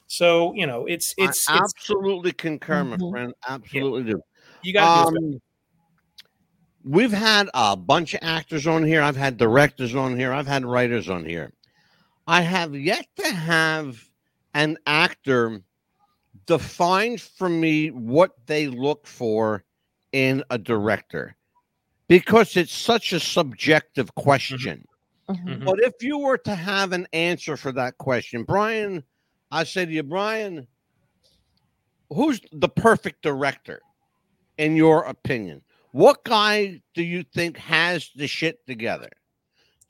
So 0.06 0.52
you 0.54 0.66
know, 0.66 0.86
it's 0.86 1.14
it's 1.16 1.48
I 1.48 1.56
it's 1.56 1.76
absolutely 1.78 2.32
concur, 2.32 2.84
my 2.84 2.96
Mhm. 2.96 3.10
friend. 3.10 3.34
Absolutely 3.48 4.12
do. 4.12 4.22
you 4.62 4.72
got 4.74 5.06
Um, 5.06 5.40
we've 6.84 7.12
had 7.12 7.48
a 7.54 7.76
bunch 7.76 8.14
of 8.14 8.20
actors 8.22 8.66
on 8.66 8.84
here. 8.84 9.02
I've 9.02 9.16
had 9.16 9.36
directors 9.36 9.94
on 9.94 10.18
here. 10.18 10.32
I've 10.32 10.46
had 10.46 10.64
writers 10.64 11.08
on 11.08 11.24
here. 11.24 11.52
I 12.26 12.42
have 12.42 12.74
yet 12.74 13.06
to 13.16 13.28
have 13.30 14.02
an 14.54 14.76
actor 14.86 15.62
define 16.48 17.18
for 17.18 17.48
me 17.48 17.90
what 17.92 18.32
they 18.46 18.66
look 18.66 19.06
for 19.06 19.64
in 20.12 20.42
a 20.50 20.58
director 20.58 21.36
because 22.08 22.56
it's 22.56 22.72
such 22.74 23.12
a 23.12 23.20
subjective 23.20 24.12
question. 24.16 24.84
Mhm. 25.28 25.44
Mhm. 25.44 25.64
But 25.64 25.80
if 25.80 26.02
you 26.02 26.18
were 26.18 26.38
to 26.38 26.54
have 26.54 26.92
an 26.92 27.06
answer 27.12 27.56
for 27.56 27.70
that 27.72 27.98
question, 27.98 28.42
Brian, 28.42 29.04
I 29.52 29.64
say 29.64 29.86
to 29.86 29.92
you, 29.92 30.02
Brian, 30.02 30.66
who's 32.10 32.40
the 32.50 32.68
perfect 32.68 33.22
director? 33.22 33.82
in 34.58 34.76
your 34.76 35.04
opinion? 35.04 35.62
What 35.92 36.24
guy 36.24 36.82
do 36.94 37.02
you 37.02 37.22
think 37.22 37.56
has 37.56 38.10
the 38.14 38.26
shit 38.26 38.64
together? 38.66 39.08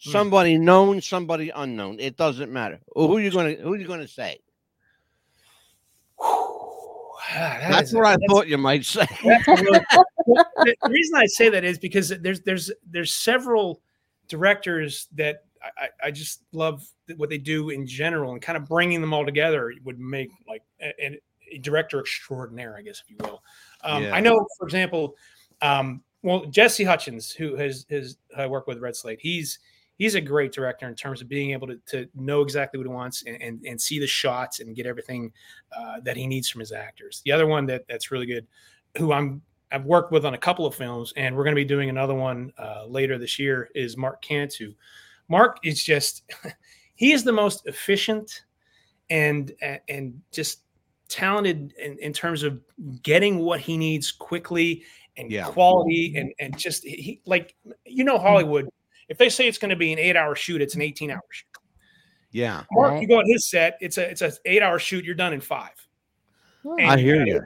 Hmm. 0.05 0.11
Somebody 0.11 0.59
known, 0.59 1.01
somebody 1.01 1.51
unknown. 1.51 1.99
It 1.99 2.17
doesn't 2.17 2.53
matter. 2.53 2.79
Who 2.95 3.17
are 3.17 3.21
you 3.21 3.31
gonna 3.31 3.55
who 3.55 3.73
are 3.73 3.77
you 3.77 3.87
gonna 3.89 4.07
say? 4.07 4.39
Ah, 7.31 7.59
that 7.61 7.71
That's 7.71 7.93
what 7.93 8.07
I 8.07 8.13
that's- 8.13 8.27
thought 8.31 8.49
you 8.49 8.59
might 8.59 8.85
say. 8.85 9.07
really- 9.25 9.45
the, 10.27 10.75
the 10.83 10.91
reason 10.91 11.17
I 11.17 11.27
say 11.27 11.49
that 11.51 11.65
is 11.65 11.79
because 11.79 12.09
there's 12.09 12.41
there's 12.43 12.71
there's 12.91 13.13
several 13.15 13.81
directors 14.29 15.09
that 15.15 15.45
I, 15.63 15.85
I- 15.85 16.07
I 16.09 16.11
just 16.11 16.43
love 16.53 16.87
what 17.17 17.29
they 17.31 17.39
do 17.39 17.71
in 17.71 17.87
general, 17.87 18.33
and 18.33 18.41
kind 18.43 18.57
of 18.57 18.67
bringing 18.69 19.01
them 19.01 19.13
all 19.13 19.25
together 19.25 19.73
would 19.85 19.99
make 19.99 20.31
like 20.47 20.63
a, 20.81 20.93
a- 21.05 21.21
a 21.53 21.59
director 21.59 21.99
extraordinaire, 22.01 22.77
I 22.77 22.83
guess, 22.83 23.03
if 23.03 23.11
you 23.11 23.17
will. 23.21 23.43
Um, 23.83 24.03
Yeah. 24.05 24.15
I 24.15 24.21
know, 24.21 24.47
for 24.59 24.67
example, 24.67 25.17
um, 25.63 26.03
well, 26.23 26.45
Jesse 26.47 26.85
Hutchins, 26.85 27.31
who 27.33 27.57
has 27.57 27.87
has 27.91 28.17
I 28.37 28.47
work 28.47 28.67
with 28.67 28.81
RedSlate, 28.81 29.19
he's 29.21 29.59
he's 29.99 30.15
a 30.15 30.21
great 30.21 30.53
director 30.53 30.89
in 30.89 30.95
terms 30.95 31.21
of 31.21 31.29
being 31.29 31.51
able 31.51 31.67
to, 31.67 31.77
to 31.87 32.09
know 32.15 32.41
exactly 32.41 32.79
what 32.79 32.87
he 32.87 32.93
wants 32.93 33.25
and, 33.27 33.41
and, 33.43 33.65
and 33.67 33.81
see 33.81 33.99
the 33.99 34.07
shots 34.07 34.61
and 34.61 34.75
get 34.75 34.87
everything 34.87 35.33
uh, 35.77 36.01
that 36.01 36.17
he 36.17 36.27
needs 36.27 36.49
from 36.49 36.61
his 36.61 36.73
actors. 36.73 37.21
The 37.25 37.33
other 37.33 37.47
one 37.47 37.67
that 37.67 37.85
that's 37.89 38.11
really 38.11 38.27
good, 38.27 38.47
who 38.97 39.13
I'm 39.13 39.43
I've 39.71 39.85
worked 39.85 40.13
with 40.13 40.25
on 40.25 40.33
a 40.33 40.39
couple 40.39 40.65
of 40.65 40.75
films, 40.75 41.13
and 41.17 41.37
we're 41.37 41.45
going 41.45 41.55
to 41.55 41.61
be 41.61 41.65
doing 41.65 41.91
another 41.91 42.15
one 42.15 42.53
uh, 42.59 42.87
later 42.87 43.19
this 43.19 43.39
year. 43.39 43.69
Is 43.75 43.97
Mark 43.97 44.23
Cantu. 44.23 44.73
Mark 45.29 45.59
is 45.63 45.83
just 45.85 46.23
he 46.95 47.13
is 47.13 47.25
the 47.25 47.33
most 47.33 47.67
efficient 47.67 48.45
and 49.11 49.53
and 49.89 50.21
just 50.33 50.61
talented 51.09 51.73
in, 51.83 51.99
in 51.99 52.13
terms 52.13 52.43
of 52.43 52.61
getting 53.03 53.39
what 53.39 53.61
he 53.61 53.77
needs 53.77 54.13
quickly 54.13 54.85
and 55.17 55.31
Yeah. 55.31 55.45
quality 55.45 56.15
and 56.17 56.33
and 56.39 56.57
just 56.57 56.85
he 56.85 57.21
like 57.27 57.55
you 57.85 58.05
know 58.05 58.19
Hollywood. 58.19 58.69
If 59.09 59.19
they 59.19 59.29
say 59.29 59.49
it's 59.49 59.59
going 59.59 59.71
to 59.71 59.77
be 59.77 59.93
an 59.93 59.99
eight-hour 59.99 60.35
shoot, 60.37 60.61
it's 60.61 60.75
an 60.75 60.83
eighteen-hour 60.83 61.23
shoot. 61.31 61.47
Yeah, 62.31 62.65
Mark, 62.73 62.93
Right. 62.93 63.03
you 63.03 63.09
go 63.09 63.19
on 63.19 63.25
his 63.27 63.49
set, 63.49 63.79
it's 63.81 63.97
a 63.99 64.11
it's 64.11 64.21
an 64.23 64.33
eight-hour 64.45 64.79
shoot. 64.79 65.05
You're 65.05 65.15
done 65.15 65.33
in 65.33 65.41
five. 65.41 65.71
Hmm. 66.63 66.75
And 66.79 66.91
I 66.91 66.99
hear 66.99 67.25
you. 67.27 67.41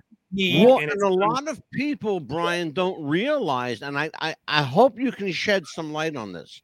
Well, 0.66 0.78
and 0.78 0.90
and 0.90 0.92
a 0.92 1.04
done- 1.04 1.12
lot 1.18 1.46
of 1.48 1.62
people, 1.70 2.18
Brian, 2.18 2.72
don't 2.72 3.02
realize, 3.04 3.82
and 3.82 3.98
I, 3.98 4.10
I, 4.20 4.34
I 4.48 4.62
hope 4.62 4.98
you 4.98 5.12
can 5.12 5.30
shed 5.30 5.66
some 5.66 5.92
light 5.92 6.16
on 6.16 6.32
this. 6.32 6.62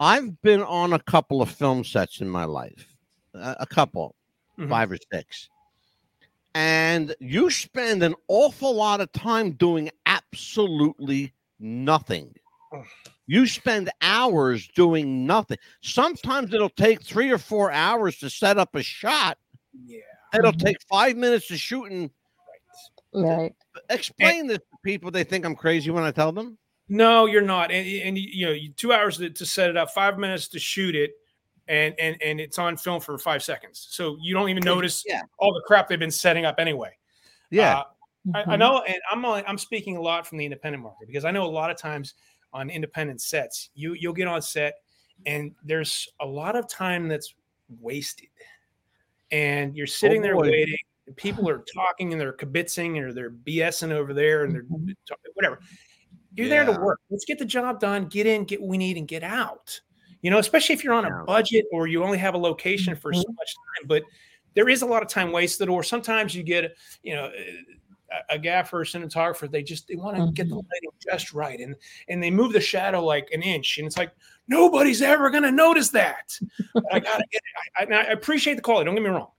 I've 0.00 0.40
been 0.42 0.62
on 0.62 0.92
a 0.94 0.98
couple 0.98 1.40
of 1.40 1.48
film 1.50 1.84
sets 1.84 2.20
in 2.20 2.28
my 2.28 2.44
life, 2.44 2.86
a, 3.32 3.56
a 3.60 3.66
couple, 3.66 4.14
Mhm. 4.58 4.68
five 4.68 4.90
or 4.92 4.98
six, 5.12 5.48
and 6.54 7.14
you 7.20 7.50
spend 7.50 8.02
an 8.02 8.14
awful 8.28 8.74
lot 8.74 9.00
of 9.00 9.10
time 9.12 9.52
doing 9.52 9.90
absolutely 10.06 11.32
nothing. 11.60 12.34
Ugh. 13.24 13.32
You 13.34 13.46
spend 13.46 13.90
hours 14.02 14.68
doing 14.68 15.26
nothing. 15.26 15.58
Sometimes 15.82 16.52
it'll 16.52 16.68
take 16.68 17.02
three 17.02 17.30
or 17.30 17.38
four 17.38 17.70
hours 17.72 18.18
to 18.18 18.30
set 18.30 18.58
up 18.58 18.74
a 18.74 18.82
shot. 18.82 19.38
Yeah. 19.86 20.00
It'll 20.34 20.52
Mhm. 20.52 20.64
take 20.64 20.76
five 20.88 21.16
minutes 21.16 21.46
to 21.48 21.56
shoot 21.56 21.90
and 21.90 22.10
Right. 23.12 23.54
explain 23.90 24.46
this 24.48 24.58
to 24.58 24.78
people. 24.82 25.10
They 25.10 25.24
think 25.24 25.44
I'm 25.44 25.54
crazy 25.56 25.90
when 25.90 26.04
I 26.04 26.10
tell 26.10 26.32
them. 26.32 26.58
No, 26.88 27.24
you're 27.26 27.40
not. 27.40 27.70
And, 27.70 27.86
and 27.86 28.18
you 28.18 28.46
know, 28.46 28.72
two 28.76 28.92
hours 28.92 29.16
to, 29.18 29.30
to 29.30 29.46
set 29.46 29.70
it 29.70 29.76
up, 29.76 29.90
five 29.90 30.18
minutes 30.18 30.48
to 30.48 30.58
shoot 30.58 30.94
it, 30.94 31.12
and 31.66 31.94
and 31.98 32.20
and 32.22 32.40
it's 32.40 32.58
on 32.58 32.76
film 32.76 33.00
for 33.00 33.16
five 33.16 33.42
seconds. 33.42 33.86
So 33.90 34.18
you 34.20 34.34
don't 34.34 34.50
even 34.50 34.62
notice 34.64 35.02
Yeah. 35.06 35.22
all 35.38 35.54
the 35.54 35.62
crap 35.66 35.88
they've 35.88 35.98
been 35.98 36.10
setting 36.10 36.44
up 36.44 36.56
anyway. 36.58 36.94
Yeah, 37.50 37.78
Uh, 37.78 37.84
I, 38.34 38.40
I 38.42 38.44
Mhm. 38.56 38.58
know, 38.58 38.82
and 38.82 39.00
I'm 39.10 39.24
only, 39.24 39.44
I'm 39.46 39.56
speaking 39.56 39.96
a 39.96 40.00
lot 40.00 40.26
from 40.26 40.36
the 40.38 40.44
independent 40.44 40.82
market 40.82 41.06
because 41.06 41.24
I 41.24 41.30
know 41.30 41.44
a 41.44 41.46
lot 41.46 41.70
of 41.70 41.78
times 41.78 42.14
on 42.54 42.70
independent 42.70 43.20
sets, 43.20 43.68
you 43.74 43.92
you'll 43.94 44.14
get 44.14 44.28
on 44.28 44.40
set, 44.40 44.76
and 45.26 45.52
there's 45.64 46.08
a 46.20 46.26
lot 46.26 46.56
of 46.56 46.68
time 46.68 47.08
that's 47.08 47.34
wasted, 47.80 48.28
and 49.30 49.76
you're 49.76 49.86
sitting 49.86 50.22
there 50.22 50.34
boy. 50.34 50.48
waiting. 50.50 50.76
And 51.06 51.14
people 51.16 51.46
are 51.50 51.62
talking 51.74 52.12
and 52.12 52.20
they're 52.20 52.32
kibitzing 52.32 52.98
or 52.98 53.12
they're 53.12 53.30
BSing 53.30 53.92
over 53.92 54.14
there 54.14 54.44
and 54.44 54.54
they're 54.54 54.62
Mhm. 54.62 54.94
talking, 55.06 55.30
whatever. 55.34 55.60
You're 56.34 56.48
there 56.48 56.64
to 56.64 56.72
work. 56.72 56.98
Let's 57.10 57.26
get 57.26 57.38
the 57.38 57.44
job 57.44 57.78
done. 57.78 58.06
Get 58.06 58.26
in, 58.26 58.44
get 58.44 58.58
what 58.62 58.70
we 58.70 58.78
need, 58.78 58.96
and 58.96 59.06
get 59.06 59.22
out. 59.22 59.78
You 60.22 60.30
know, 60.30 60.38
especially 60.38 60.74
if 60.74 60.82
you're 60.82 60.94
on 60.94 61.04
a 61.04 61.24
budget 61.26 61.66
or 61.72 61.86
you 61.86 62.02
only 62.02 62.16
have 62.16 62.32
a 62.32 62.38
location 62.38 62.96
for 62.96 63.12
so 63.12 63.22
much 63.36 63.54
time. 63.54 63.86
But 63.86 64.04
there 64.54 64.70
is 64.70 64.80
a 64.80 64.86
lot 64.86 65.02
of 65.02 65.10
time 65.10 65.30
wasted, 65.30 65.68
or 65.68 65.82
sometimes 65.82 66.34
you 66.34 66.42
get, 66.42 66.74
you 67.02 67.14
know, 67.14 67.30
a, 68.30 68.34
a 68.34 68.38
gaffer 68.38 68.80
a 68.80 68.84
cinematographer. 68.84 69.50
They 69.50 69.62
just 69.62 69.88
they 69.88 69.96
want 69.96 70.16
to 70.16 70.30
get 70.32 70.48
the 70.48 70.54
Mhm. 70.56 70.64
lighting 70.70 70.90
just 71.02 71.32
right, 71.32 71.58
and 71.60 71.74
and 72.08 72.22
they 72.22 72.30
move 72.30 72.52
the 72.52 72.60
shadow 72.60 73.04
like 73.04 73.28
an 73.32 73.42
inch, 73.42 73.78
and 73.78 73.86
it's 73.86 73.96
like 73.96 74.12
nobody's 74.48 75.02
ever 75.02 75.30
going 75.30 75.42
to 75.42 75.52
notice 75.52 75.88
that. 75.90 76.38
I 76.92 77.00
gotta 77.00 77.24
get 77.30 77.42
it. 77.44 77.90
I, 77.90 77.94
I, 77.94 77.98
I 78.00 78.10
appreciate 78.12 78.54
the 78.56 78.62
quality. 78.62 78.86
Don't 78.86 78.94
get 78.94 79.02
me 79.04 79.10
wrong. 79.10 79.30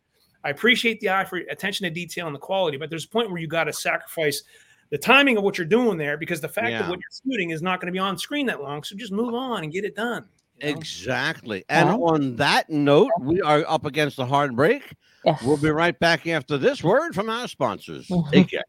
I 0.44 0.50
appreciate 0.50 1.00
the 1.00 1.10
eye 1.10 1.26
for 1.26 1.38
attention 1.38 1.86
to 1.86 1.90
detail 1.90 2.28
and 2.28 2.36
the 2.36 2.40
quality, 2.40 2.78
but 2.78 2.90
there's 2.90 3.06
a 3.06 3.10
point 3.10 3.30
where 3.32 3.40
you 3.40 3.48
got 3.48 3.64
to 3.66 3.74
sacrifice 3.74 4.44
the 4.92 4.98
timing 4.98 5.38
of 5.38 5.44
what 5.44 5.58
you're 5.58 5.66
doing 5.66 5.98
there 5.98 6.18
because 6.18 6.40
the 6.40 6.48
fact 6.48 6.70
Yeah. 6.70 6.84
of 6.84 6.90
what 6.90 7.00
you're 7.00 7.32
shooting 7.34 7.50
is 7.50 7.64
not 7.64 7.80
going 7.82 7.88
to 7.88 7.92
be 7.92 7.98
on 8.00 8.16
screen 8.20 8.46
that 8.46 8.62
long. 8.62 8.84
So 8.84 8.96
just 8.96 9.12
move 9.12 9.34
on 9.34 9.64
and 9.64 9.74
get 9.74 9.84
it 9.86 9.96
done. 9.96 10.26
you 10.62 10.68
know? 10.72 10.78
exactly. 10.80 11.66
And 11.70 11.90
Yeah. 11.90 11.96
on 11.96 12.36
that 12.38 12.70
note, 12.70 13.12
we 13.20 13.42
are 13.42 13.66
up 13.68 13.86
against 13.86 14.18
the 14.18 14.26
hard 14.26 14.56
break. 14.56 14.94
Yes. 15.26 15.42
We'll 15.44 15.58
be 15.58 15.70
right 15.72 15.98
back 16.00 16.28
after 16.28 16.58
this 16.58 16.84
word 16.84 17.16
from 17.16 17.30
our 17.30 17.48
sponsors. 17.48 18.08
Mhm. 18.08 18.32
Take 18.32 18.50
care. 18.52 18.64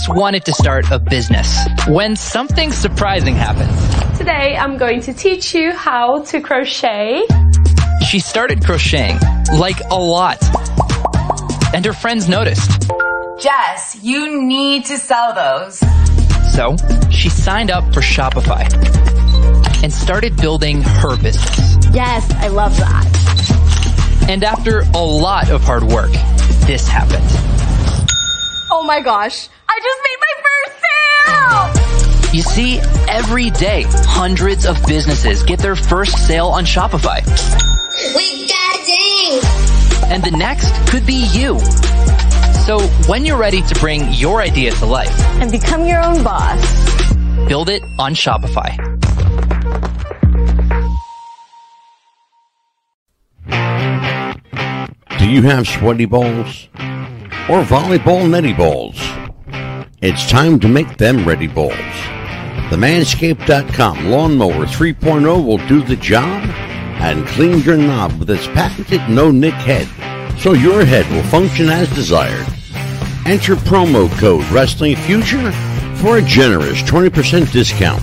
Jess 0.00 0.08
wanted 0.08 0.44
to 0.46 0.52
start 0.52 0.90
a 0.90 0.98
business 0.98 1.58
when 1.88 2.16
something 2.16 2.72
surprising 2.72 3.34
happened. 3.34 3.70
Today 4.16 4.56
I'm 4.56 4.78
going 4.78 5.00
to 5.02 5.12
teach 5.12 5.54
you 5.54 5.72
how 5.72 6.22
to 6.24 6.40
crochet. 6.40 7.22
She 8.06 8.18
started 8.18 8.64
crocheting, 8.64 9.18
like 9.52 9.80
a 9.90 9.98
lot. 9.98 10.38
And 11.74 11.84
her 11.84 11.92
friends 11.92 12.28
noticed. 12.28 12.90
Jess, 13.40 13.98
you 14.02 14.42
need 14.42 14.86
to 14.86 14.96
sell 14.96 15.34
those. 15.34 15.78
So 16.54 16.76
she 17.10 17.28
signed 17.28 17.70
up 17.70 17.84
for 17.92 18.00
Shopify 18.00 18.62
and 19.82 19.92
started 19.92 20.36
building 20.36 20.82
her 20.82 21.16
business. 21.16 21.76
Yes, 21.92 22.30
I 22.36 22.48
love 22.48 22.76
that. 22.78 24.26
And 24.28 24.44
after 24.44 24.80
a 24.94 25.04
lot 25.04 25.50
of 25.50 25.62
hard 25.62 25.84
work, 25.84 26.12
this 26.66 26.88
happened. 26.88 27.26
Oh 28.72 28.82
my 28.84 29.00
gosh, 29.00 29.48
I 29.72 29.78
just 29.86 30.00
made 30.06 30.18
my 30.26 30.34
first 30.46 30.74
sale! 32.24 32.34
You 32.34 32.42
see, 32.42 32.78
every 33.08 33.50
day, 33.50 33.84
hundreds 33.88 34.66
of 34.66 34.76
businesses 34.86 35.42
get 35.44 35.58
their 35.60 35.76
first 35.76 36.26
sale 36.26 36.48
on 36.48 36.64
Shopify. 36.64 37.20
We 38.16 38.48
got 38.48 38.76
ding! 38.86 40.10
And 40.12 40.22
the 40.24 40.32
next 40.36 40.72
could 40.90 41.06
be 41.06 41.26
you. 41.32 41.60
So 42.66 42.80
when 43.08 43.24
you're 43.24 43.38
ready 43.38 43.62
to 43.62 43.74
bring 43.80 44.12
your 44.12 44.40
idea 44.40 44.72
to 44.72 44.86
life, 44.86 45.10
And 45.40 45.50
become 45.50 45.84
your 45.86 46.02
own 46.02 46.22
boss. 46.24 46.60
build 47.48 47.68
it 47.68 47.82
on 47.98 48.14
Shopify. 48.14 48.76
Do 55.18 55.28
you 55.28 55.42
have 55.42 55.66
sweaty 55.66 56.06
balls 56.06 56.68
or 57.48 57.62
volleyball 57.64 58.28
netty 58.28 58.52
balls? 58.52 58.98
It's 60.02 60.30
time 60.30 60.58
to 60.60 60.68
make 60.68 60.96
them 60.96 61.28
ready 61.28 61.46
balls. 61.46 61.74
The 62.70 62.76
Manscaped.com 62.78 64.06
Lawnmower 64.06 64.64
3.0 64.64 65.44
will 65.44 65.58
do 65.66 65.82
the 65.82 65.96
job 65.96 66.42
and 67.02 67.26
clean 67.26 67.58
your 67.58 67.76
knob 67.76 68.18
with 68.18 68.30
its 68.30 68.46
patented 68.46 69.02
no 69.10 69.30
nick 69.30 69.52
head 69.52 69.86
so 70.38 70.54
your 70.54 70.86
head 70.86 71.06
will 71.12 71.22
function 71.24 71.68
as 71.68 71.86
desired. 71.94 72.46
Enter 73.26 73.56
promo 73.56 74.10
code 74.18 74.42
Wrestling 74.46 74.96
Future 74.96 75.52
for 75.96 76.16
a 76.16 76.22
generous 76.22 76.80
20% 76.80 77.52
discount. 77.52 78.02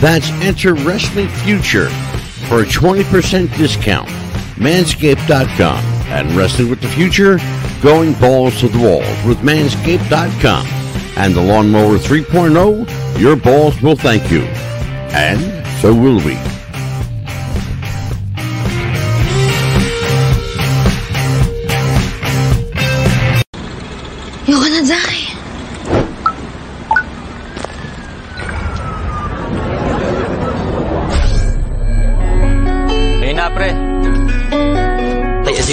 That's 0.00 0.30
enter 0.44 0.74
Wrestling 0.74 1.26
Future 1.26 1.88
for 2.46 2.62
a 2.62 2.66
20% 2.66 3.56
discount. 3.56 4.08
Manscaped.com 4.58 5.84
and 6.12 6.30
Wrestling 6.36 6.70
with 6.70 6.80
the 6.80 6.88
Future, 6.88 7.40
going 7.82 8.12
balls 8.20 8.60
to 8.60 8.68
the 8.68 8.78
walls 8.78 9.26
with 9.26 9.38
Manscaped.com 9.38 10.81
and 11.16 11.34
the 11.34 11.42
Lawnmower 11.42 11.98
3.0, 11.98 13.20
your 13.20 13.36
balls 13.36 13.80
will 13.82 13.96
thank 13.96 14.30
you. 14.30 14.42
And 15.12 15.66
so 15.80 15.94
will 15.94 16.18
we. 16.24 16.61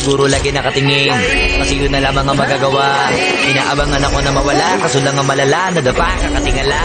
Siguro 0.09 0.25
lagi 0.25 0.49
nakatingin. 0.49 1.13
Kasi 1.61 1.85
yun 1.85 1.93
na 1.93 2.01
lamang 2.01 2.25
ang 2.25 2.33
magagawa. 2.33 3.13
Inaabangan 3.45 4.01
ako 4.09 4.17
na 4.25 4.31
mawala. 4.33 4.69
Kaso 4.81 4.97
lang 5.05 5.13
ang 5.21 5.27
malala 5.29 5.61
Nadapa 5.69 6.09
kakatingala. 6.17 6.81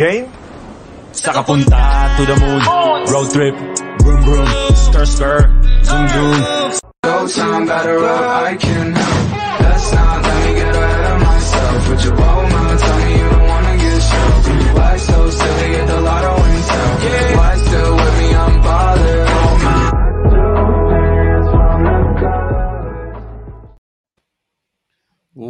Game? 0.00 0.24
Sa 1.12 1.36
kapunta 1.36 2.08
to 2.16 2.24
the 2.24 2.36
moon. 2.40 2.62
Road 3.12 3.28
trip. 3.28 3.56
Vroom 4.00 4.20
vroom. 4.24 4.48
Skr 4.72 5.04
skr 5.04 5.40
Zoom 5.84 6.04
zoom. 6.16 6.40
Go 7.04 7.28
time, 7.28 7.68
better 7.68 8.00
up, 8.08 8.48
I 8.48 8.56
can 8.56 8.96
help. 8.96 9.26
Let's 9.60 9.86
not 9.92 10.16
let 10.24 10.36
me 10.48 10.50
get 10.56 10.72
ahead 10.72 11.04
of 11.12 11.18
myself. 11.28 11.80
With 11.92 12.02
your 12.08 12.16
low 12.16 12.40
mouth, 12.48 12.80
tell 12.80 12.97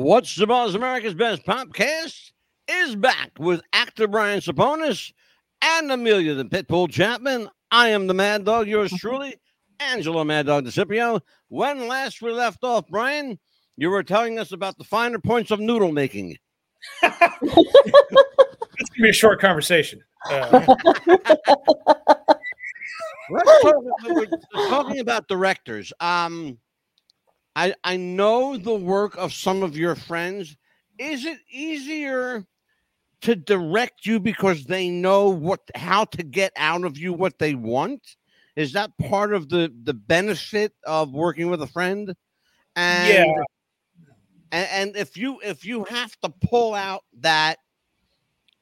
What's 0.08 0.34
the 0.36 0.46
Buzz 0.46 0.74
America's 0.74 1.12
Best 1.12 1.44
Podcast 1.44 2.32
is 2.66 2.96
back 2.96 3.32
with 3.38 3.60
actor 3.74 4.08
Brian 4.08 4.40
Ceponis 4.40 5.12
and 5.60 5.92
Amelia 5.92 6.32
the 6.32 6.46
Pitbull 6.46 6.90
Chapman. 6.90 7.50
I 7.70 7.90
am 7.90 8.06
the 8.06 8.14
Mad 8.14 8.46
Dog, 8.46 8.68
yours 8.68 8.90
truly, 8.90 9.36
Angela 9.80 10.24
Mad 10.24 10.46
Dog 10.46 10.64
DeCipio. 10.64 11.20
When 11.48 11.88
last 11.88 12.22
we 12.22 12.32
left 12.32 12.64
off, 12.64 12.86
Brian, 12.88 13.38
you 13.76 13.90
were 13.90 14.02
telling 14.02 14.38
us 14.38 14.52
about 14.52 14.78
the 14.78 14.84
finer 14.84 15.18
points 15.18 15.50
of 15.50 15.60
noodle 15.60 15.92
making. 15.92 16.38
It's 17.02 17.18
gonna 18.88 19.02
be 19.02 19.10
a 19.10 19.12
short 19.12 19.42
conversation. 19.42 20.00
Uh, 20.30 20.64
Let's 23.30 23.62
talk, 23.62 23.74
we're 24.06 24.26
talking 24.70 25.00
about 25.00 25.28
directors. 25.28 25.92
Um, 26.00 26.56
I 27.56 27.74
I 27.84 27.96
know 27.96 28.56
the 28.56 28.74
work 28.74 29.16
of 29.16 29.32
some 29.32 29.62
of 29.62 29.76
your 29.76 29.94
friends. 29.94 30.56
Is 30.98 31.24
it 31.24 31.38
easier 31.50 32.44
to 33.22 33.36
direct 33.36 34.06
you 34.06 34.20
because 34.20 34.64
they 34.64 34.88
know 34.90 35.28
what 35.28 35.60
how 35.74 36.04
to 36.06 36.22
get 36.22 36.52
out 36.56 36.84
of 36.84 36.98
you 36.98 37.12
what 37.12 37.38
they 37.38 37.54
want? 37.54 38.16
Is 38.56 38.72
that 38.72 38.96
part 38.98 39.32
of 39.34 39.48
the 39.48 39.72
the 39.84 39.94
benefit 39.94 40.72
of 40.86 41.12
working 41.12 41.50
with 41.50 41.62
a 41.62 41.66
friend? 41.66 42.14
And 42.76 43.06
Yeah. 43.08 43.42
and, 44.52 44.68
and 44.70 44.96
if 44.96 45.16
you 45.16 45.40
if 45.42 45.64
you 45.64 45.84
have 45.84 46.16
to 46.20 46.28
pull 46.30 46.74
out 46.74 47.04
that 47.20 47.58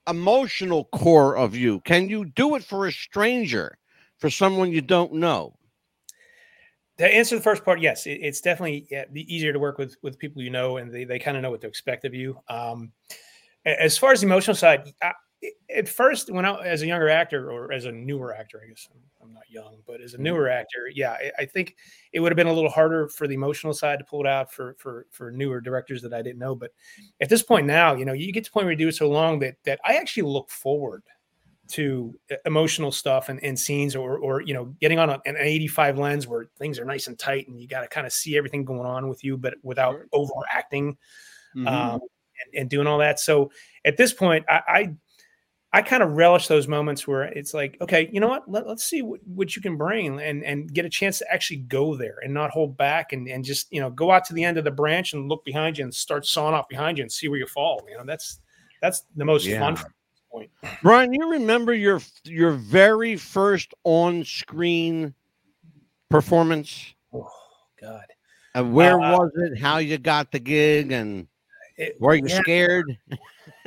emotional 0.08 0.84
core 0.86 1.36
of 1.36 1.54
you, 1.56 1.80
can 1.80 2.08
you 2.08 2.24
do 2.24 2.54
it 2.56 2.64
for 2.64 2.86
a 2.86 2.92
stranger, 2.92 3.76
for 4.18 4.30
someone 4.30 4.72
you 4.72 4.80
don't 4.80 5.14
know? 5.14 5.56
To 6.98 7.06
answer 7.06 7.36
the 7.36 7.42
first 7.42 7.64
part, 7.64 7.80
yes, 7.80 8.06
it, 8.06 8.20
it's 8.22 8.40
definitely 8.40 8.86
yeah, 8.90 9.04
easier 9.14 9.52
to 9.52 9.58
work 9.58 9.78
with 9.78 9.96
with 10.02 10.18
people 10.18 10.42
you 10.42 10.50
know, 10.50 10.78
and 10.78 10.92
they, 10.92 11.04
they 11.04 11.18
kind 11.18 11.36
of 11.36 11.42
know 11.42 11.50
what 11.50 11.60
to 11.62 11.66
expect 11.66 12.04
of 12.04 12.14
you. 12.14 12.38
Um, 12.48 12.92
as 13.64 13.98
far 13.98 14.12
as 14.12 14.20
the 14.20 14.26
emotional 14.26 14.54
side, 14.54 14.92
I, 15.02 15.12
at 15.74 15.88
first, 15.88 16.32
when 16.32 16.44
I 16.44 16.54
as 16.64 16.82
a 16.82 16.86
younger 16.86 17.08
actor 17.08 17.50
or 17.50 17.72
as 17.72 17.84
a 17.84 17.92
newer 17.92 18.34
actor, 18.34 18.60
I 18.64 18.68
guess 18.68 18.88
I'm, 18.90 19.00
I'm 19.22 19.34
not 19.34 19.42
young, 19.50 19.78
but 19.86 20.00
as 20.00 20.14
a 20.14 20.18
newer 20.18 20.48
actor, 20.48 20.88
yeah, 20.94 21.12
I, 21.12 21.32
I 21.40 21.44
think 21.44 21.76
it 22.12 22.20
would 22.20 22.32
have 22.32 22.36
been 22.36 22.46
a 22.46 22.52
little 22.52 22.70
harder 22.70 23.08
for 23.08 23.26
the 23.26 23.34
emotional 23.34 23.74
side 23.74 23.98
to 23.98 24.04
pull 24.04 24.20
it 24.20 24.26
out 24.26 24.52
for 24.52 24.76
for 24.78 25.06
for 25.10 25.30
newer 25.30 25.60
directors 25.60 26.00
that 26.02 26.14
I 26.14 26.22
didn't 26.22 26.38
know. 26.38 26.54
But 26.54 26.70
at 27.20 27.28
this 27.28 27.42
point 27.42 27.66
now, 27.66 27.94
you 27.94 28.04
know, 28.04 28.14
you 28.14 28.32
get 28.32 28.44
to 28.44 28.50
the 28.50 28.52
point 28.52 28.64
where 28.64 28.72
you 28.72 28.78
do 28.78 28.88
it 28.88 28.94
so 28.94 29.10
long 29.10 29.38
that 29.40 29.56
that 29.64 29.80
I 29.84 29.96
actually 29.96 30.24
look 30.24 30.48
forward 30.50 31.02
to 31.68 32.18
emotional 32.44 32.92
stuff 32.92 33.28
and, 33.28 33.42
and 33.42 33.58
scenes 33.58 33.96
or 33.96 34.18
or 34.18 34.40
you 34.42 34.54
know 34.54 34.66
getting 34.80 34.98
on 34.98 35.10
a, 35.10 35.20
an 35.26 35.36
85 35.38 35.98
lens 35.98 36.26
where 36.26 36.46
things 36.58 36.78
are 36.78 36.84
nice 36.84 37.06
and 37.06 37.18
tight 37.18 37.48
and 37.48 37.60
you 37.60 37.68
got 37.68 37.80
to 37.82 37.88
kind 37.88 38.06
of 38.06 38.12
see 38.12 38.36
everything 38.36 38.64
going 38.64 38.86
on 38.86 39.08
with 39.08 39.24
you 39.24 39.36
but 39.36 39.54
without 39.62 39.96
overacting 40.12 40.96
Mhm. 41.54 41.66
um, 41.66 42.00
and, 42.52 42.60
and 42.62 42.70
doing 42.70 42.86
all 42.86 42.98
that. 42.98 43.18
So 43.20 43.50
at 43.84 43.96
this 43.96 44.12
point 44.12 44.44
i 44.48 44.60
i, 44.68 44.94
I 45.72 45.82
kind 45.82 46.02
of 46.02 46.12
relish 46.12 46.46
those 46.48 46.68
moments 46.68 47.06
where 47.06 47.24
it's 47.24 47.52
like 47.52 47.76
okay 47.80 48.08
you 48.12 48.20
know 48.20 48.28
what? 48.28 48.50
Let, 48.50 48.66
let's 48.66 48.84
see 48.84 49.02
what, 49.02 49.20
what 49.26 49.54
you 49.56 49.60
can 49.62 49.76
bring 49.76 50.20
and 50.20 50.42
and 50.44 50.72
get 50.72 50.84
a 50.84 50.88
chance 50.88 51.18
to 51.18 51.30
actually 51.32 51.58
go 51.58 51.96
there 51.96 52.16
and 52.22 52.32
not 52.32 52.50
hold 52.50 52.76
back 52.76 53.12
and 53.12 53.28
and 53.28 53.44
just 53.44 53.70
you 53.72 53.80
know 53.80 53.90
go 53.90 54.10
out 54.10 54.24
to 54.26 54.32
the 54.34 54.44
end 54.44 54.56
of 54.58 54.64
the 54.64 54.70
branch 54.70 55.12
and 55.12 55.28
look 55.28 55.44
behind 55.44 55.76
you 55.76 55.84
and 55.84 55.92
start 55.94 56.24
sawing 56.24 56.54
off 56.54 56.68
behind 56.68 56.98
you 56.98 57.02
and 57.02 57.12
see 57.12 57.28
where 57.28 57.38
you 57.38 57.46
fall. 57.46 57.84
You 57.90 57.98
know 57.98 58.04
that's 58.06 58.40
that's 58.80 59.02
the 59.16 59.24
most 59.24 59.46
Yeah. 59.46 59.58
fun 59.58 59.76
point 60.36 60.50
Brian, 60.82 61.12
you 61.12 61.30
remember 61.30 61.72
your 61.74 62.00
your 62.24 62.52
very 62.52 63.16
first 63.16 63.72
on-screen 63.84 65.14
performance? 66.10 66.94
oh 67.12 67.28
god 67.80 68.04
And 68.54 68.72
where 68.72 69.00
Uh, 69.00 69.16
was 69.18 69.30
it? 69.36 69.58
How 69.58 69.78
you 69.78 69.98
got 69.98 70.32
the 70.32 70.38
gig? 70.38 70.92
And 70.92 71.26
It- 71.76 71.96
were 72.00 72.14
you 72.14 72.26
yeah. 72.26 72.40
scared? 72.40 72.98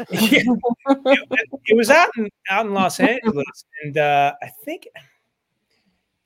Yeah. 0.10 0.44
it, 1.12 1.50
it 1.66 1.76
was 1.76 1.90
out 1.90 2.10
in 2.18 2.30
out 2.50 2.66
in 2.66 2.74
Los 2.74 3.00
Angeles, 3.02 3.66
and 3.84 3.98
uh, 3.98 4.34
I 4.42 4.48
think 4.64 4.88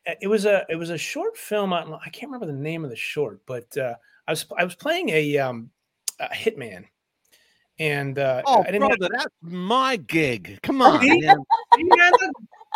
uh, 0.07 0.13
it 0.21 0.27
was 0.27 0.45
a 0.45 0.63
it 0.69 0.75
was 0.75 0.91
a 0.91 0.97
short 0.97 1.35
film. 1.37 1.73
I 1.73 1.81
can't 2.11 2.31
remember 2.31 2.45
the 2.45 2.53
name 2.53 2.83
of 2.83 2.91
the 2.91 2.95
short, 2.95 3.41
but 3.47 3.75
uh, 3.77 3.95
I 4.27 4.31
was 4.31 4.45
I 4.59 4.63
was 4.63 4.75
playing 4.75 5.09
a, 5.09 5.37
um, 5.39 5.71
a 6.19 6.27
hitman, 6.29 6.85
and 7.79 8.19
uh, 8.19 8.41
Oh, 8.45 8.61
I 8.61 8.71
didn't 8.71 8.89
have, 8.89 8.97
brother, 8.99 9.13
that's 9.17 9.33
my 9.41 9.95
gig. 9.97 10.59
Come 10.63 10.81
on. 10.81 11.01
see? 11.01 11.19
man. 11.21 11.37
Yeah, 11.77 12.09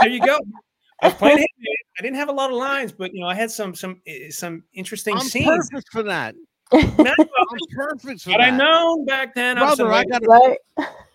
there 0.01 0.10
you 0.10 0.19
go. 0.21 0.39
I 1.01 1.07
was 1.07 1.13
playing. 1.15 1.45
I 1.99 2.01
didn't 2.01 2.15
have 2.17 2.29
a 2.29 2.33
lot 2.33 2.49
of 2.51 2.57
lines, 2.57 2.91
but 2.91 3.13
you 3.13 3.21
know 3.21 3.27
I 3.27 3.36
had 3.36 3.49
some 3.51 3.73
some 3.75 4.01
uh, 4.07 4.29
some 4.29 4.63
interesting 4.73 5.15
I'm 5.15 5.21
scenes. 5.21 5.69
perfect 5.69 5.89
for 5.91 6.03
that. 6.03 6.36
No, 6.73 6.79
I'm 6.79 7.60
perfect 7.75 8.21
for 8.21 8.31
Had 8.31 8.41
I 8.41 8.49
that. 8.51 8.57
known 8.57 9.05
back 9.05 9.33
then, 9.36 9.57
I 9.57 9.62
Brother, 9.62 9.88
I 9.88 9.89
like, 9.91 10.10
got 10.10 10.23
a, 10.23 10.25
right? 10.27 10.57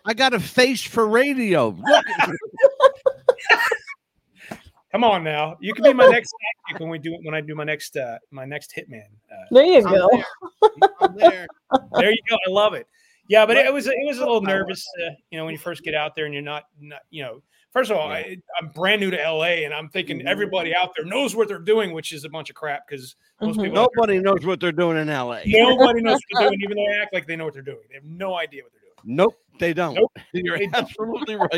I 0.05 0.15
got 0.15 0.35
a 0.35 0.41
face 0.41 0.83
for 0.83 1.07
radio. 1.09 1.77
Come 4.93 5.05
on 5.05 5.25
now, 5.25 5.57
you 5.61 5.73
can 5.73 5.85
be 5.85 5.93
my 5.95 6.07
next 6.07 6.35
sidekick 6.35 6.81
when 6.81 6.91
we 6.91 6.99
do 6.99 7.17
when 7.23 7.35
I 7.35 7.41
do 7.41 7.55
my 7.55 7.65
next 7.65 7.97
uh, 7.97 8.19
my 8.31 8.45
next 8.45 8.75
hitman. 8.77 9.07
Uh, 9.31 9.37
There 9.51 9.65
you 9.65 9.79
I'm 9.87 9.93
go. 9.95 10.09
there. 10.13 10.25
I'm 11.01 11.17
there. 11.17 11.47
there 11.95 12.11
you 12.11 12.19
go. 12.29 12.37
I 12.47 12.51
love 12.51 12.75
it. 12.75 12.87
Yeah, 13.33 13.47
but 13.47 13.57
it 13.57 13.73
was 13.73 13.87
it 13.87 13.95
was 14.05 14.19
a 14.19 14.21
little 14.21 14.43
nervous, 14.43 14.87
uh, 15.03 15.11
you 15.31 15.39
know, 15.39 15.47
when 15.47 15.53
you 15.55 15.59
first 15.59 15.83
get 15.83 15.95
out 15.95 16.15
there 16.15 16.27
and 16.27 16.35
you're 16.35 16.43
not, 16.43 16.65
not 16.79 17.01
you 17.09 17.23
know. 17.23 17.43
First 17.71 17.91
of 17.91 17.97
all, 17.97 18.11
I, 18.13 18.37
I'm 18.61 18.69
brand 18.75 19.01
new 19.01 19.11
to 19.11 19.17
LA, 19.17 19.65
and 19.65 19.73
I'm 19.73 19.89
thinking 19.89 20.27
everybody 20.27 20.77
out 20.77 20.91
there 20.95 21.07
knows 21.07 21.35
what 21.35 21.49
they're 21.49 21.59
doing, 21.59 21.95
which 21.95 22.13
is 22.13 22.25
a 22.27 22.29
bunch 22.29 22.51
of 22.51 22.57
crap 22.57 22.87
because 22.87 23.17
most 23.41 23.57
Mhm. 23.59 23.63
people 23.65 23.89
Nobody 23.97 24.19
knows 24.19 24.45
what 24.45 24.61
they're 24.61 24.71
doing 24.71 24.99
in 24.99 25.09
LA. 25.09 25.41
nobody 25.47 26.03
knows 26.03 26.19
what 26.31 26.41
they're 26.41 26.49
doing, 26.51 26.61
even 26.63 26.77
though 26.77 26.85
they 26.91 26.99
act 26.99 27.15
like 27.15 27.27
they 27.27 27.35
know 27.37 27.47
what 27.47 27.55
they're 27.55 27.63
doing. 27.63 27.79
They 27.89 27.95
have 27.95 28.05
no 28.05 28.35
idea 28.37 28.65
what 28.65 28.73
they're 28.73 28.81
doing. 28.83 29.17
Nope, 29.17 29.35
they 29.59 29.73
don't. 29.73 29.95
Nope, 29.95 30.13
You're 30.35 30.59
they 30.59 30.67
don't. 30.67 30.75
absolutely 30.85 31.37
right. 31.37 31.49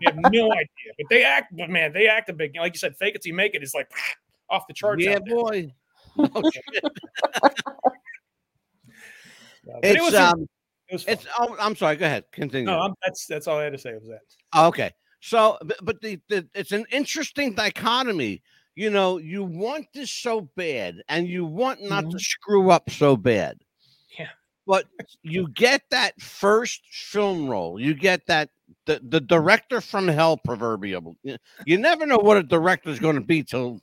They 0.00 0.06
have 0.06 0.16
no 0.32 0.50
idea, 0.50 0.92
but 0.96 1.06
they 1.10 1.22
act. 1.22 1.54
But 1.54 1.68
man, 1.68 1.92
they 1.92 2.08
act 2.08 2.30
a 2.30 2.32
big. 2.32 2.56
Like 2.56 2.72
you 2.72 2.78
said, 2.78 2.96
fake 2.96 3.14
it 3.16 3.20
till 3.20 3.28
you 3.28 3.34
make 3.36 3.54
it. 3.54 3.58
it 3.58 3.64
is 3.64 3.74
like 3.74 3.90
off 4.48 4.66
the 4.66 4.72
charts. 4.72 5.04
yeah, 5.04 5.18
boy. 5.18 5.70
No 6.16 6.26
shit. 6.50 6.64
But 9.66 9.84
it 9.84 9.96
It's 9.96 10.00
was 10.02 10.14
um, 10.14 10.46
it 10.90 11.04
it's. 11.06 11.26
Oh, 11.38 11.56
I'm 11.58 11.76
sorry. 11.76 11.96
Go 11.96 12.06
ahead. 12.06 12.24
Continue. 12.32 12.66
no, 12.66 12.80
I'm, 12.80 12.94
that's 13.04 13.26
that's 13.26 13.46
all 13.46 13.58
I 13.58 13.64
had 13.64 13.72
to 13.72 13.78
say 13.78 13.92
was 13.94 14.08
that. 14.08 14.20
Oh, 14.52 14.68
Okay. 14.68 14.92
So, 15.22 15.58
but, 15.82 16.00
the, 16.00 16.18
the 16.30 16.48
it's 16.54 16.72
an 16.72 16.86
interesting 16.90 17.54
dichotomy. 17.54 18.42
You 18.74 18.88
know, 18.88 19.18
you 19.18 19.44
want 19.44 19.86
this 19.92 20.10
so 20.10 20.42
bad, 20.56 21.02
and 21.10 21.28
you 21.28 21.44
want 21.44 21.82
not 21.82 22.10
to 22.10 22.18
screw 22.18 22.70
up 22.70 22.88
so 22.88 23.16
bad. 23.16 23.58
Yeah. 24.18 24.28
But 24.66 24.86
you 25.22 25.48
get 25.48 25.82
that 25.90 26.18
first 26.20 26.80
film 26.90 27.48
role. 27.48 27.78
You 27.78 27.92
get 27.92 28.26
that 28.28 28.48
the, 28.86 29.00
the 29.02 29.20
director 29.20 29.80
from 29.82 30.08
hell 30.08 30.38
proverbial. 30.38 31.16
You, 31.66 31.78
never 31.78 32.06
know 32.06 32.16
what 32.18 32.38
a 32.38 32.42
director's 32.42 32.98
going 32.98 33.16
to 33.16 33.20
be 33.20 33.42
till 33.42 33.80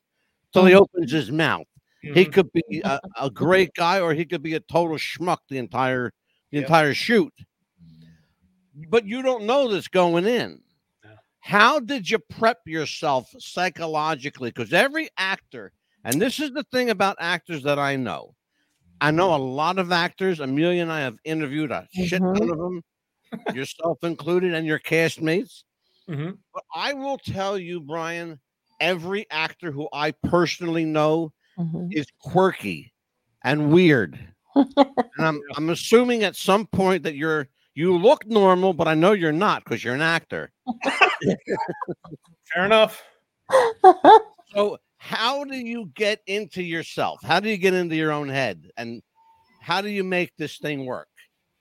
till 0.54 0.65
he 0.65 0.74
opens 0.74 1.12
his 1.12 1.32
mouth. 1.32 1.67
He 2.02 2.26
Mhm. 2.26 2.34
could 2.34 2.52
be 2.54 2.82
a, 2.84 3.00
a 3.22 3.30
great 3.30 3.74
guy, 3.76 4.00
or 4.00 4.13
he 4.13 4.26
could 4.26 4.41
be 4.41 4.56
a 4.56 4.60
total 4.62 4.98
schmuck 4.98 5.39
the 5.50 5.58
entire 5.60 6.13
the 6.51 6.57
Yep. 6.57 6.65
entire 6.65 6.93
shoot. 6.93 7.33
But 8.89 9.05
you 9.05 9.21
don't 9.21 9.45
know 9.45 9.67
this 9.67 9.88
going 9.88 10.25
in. 10.25 10.62
No. 11.03 11.10
How 11.39 11.79
did 11.79 12.10
you 12.10 12.19
prep 12.19 12.60
yourself 12.65 13.29
psychologically? 13.39 14.49
Because 14.51 14.71
every 14.73 15.10
actor, 15.17 15.71
and 16.03 16.21
this 16.21 16.39
is 16.39 16.51
the 16.51 16.63
thing 16.71 16.89
about 16.89 17.17
actors 17.19 17.63
that 17.63 17.79
I 17.79 17.95
know. 17.95 18.36
I 19.01 19.12
know 19.12 19.36
a 19.36 19.38
lot 19.38 19.77
of 19.77 19.91
actors. 19.91 20.39
Amelia 20.39 20.81
and 20.81 20.91
I 20.91 21.01
have 21.01 21.17
interviewed 21.23 21.71
a 21.71 21.88
shit 21.91 22.21
Mhm. 22.21 22.38
ton 22.38 22.49
of 22.49 22.57
them, 22.57 22.83
yourself 23.53 24.03
included, 24.03 24.53
and 24.53 24.65
your 24.65 24.79
castmates. 24.79 25.63
Mhm. 26.07 26.38
But 26.53 26.63
I 26.73 26.93
will 26.93 27.17
tell 27.17 27.57
you, 27.57 27.79
Brian, 27.79 28.39
every 28.79 29.29
actor 29.29 29.71
who 29.71 29.89
I 29.91 30.12
personally 30.12 30.86
know 30.86 31.33
Mhm. 31.57 31.93
is 31.93 32.07
quirky 32.19 32.93
and 33.43 33.71
weird 33.71 34.33
and 34.76 35.06
I'm 35.20 35.41
I'm 35.56 35.70
assuming 35.70 36.24
at 36.24 36.36
some 36.36 36.65
point 36.67 37.04
that 37.04 37.15
you're 37.15 37.48
you 37.76 37.96
look 37.96 38.26
normal, 38.26 38.74
but 38.74 38.88
I 38.88 38.96
know 38.96 39.12
you're 39.12 39.32
not 39.32 39.63
because 39.63 39.84
you're 39.84 39.93
an 39.93 40.02
actor. 40.02 40.52
Fair 42.54 42.65
enough. 42.65 43.04
So 44.56 44.78
how 44.98 45.43
do 45.43 45.58
you 45.58 45.91
get 45.93 46.22
into 46.26 46.63
yourself? 46.63 47.20
How 47.24 47.39
do 47.39 47.50
you 47.50 47.58
get 47.58 47.74
into 47.74 47.96
your 47.96 48.12
own 48.12 48.30
head? 48.30 48.72
And 48.78 49.02
how 49.62 49.82
do 49.82 49.89
you 49.89 50.04
make 50.04 50.32
this 50.38 50.58
thing 50.58 50.86
work? 50.86 51.10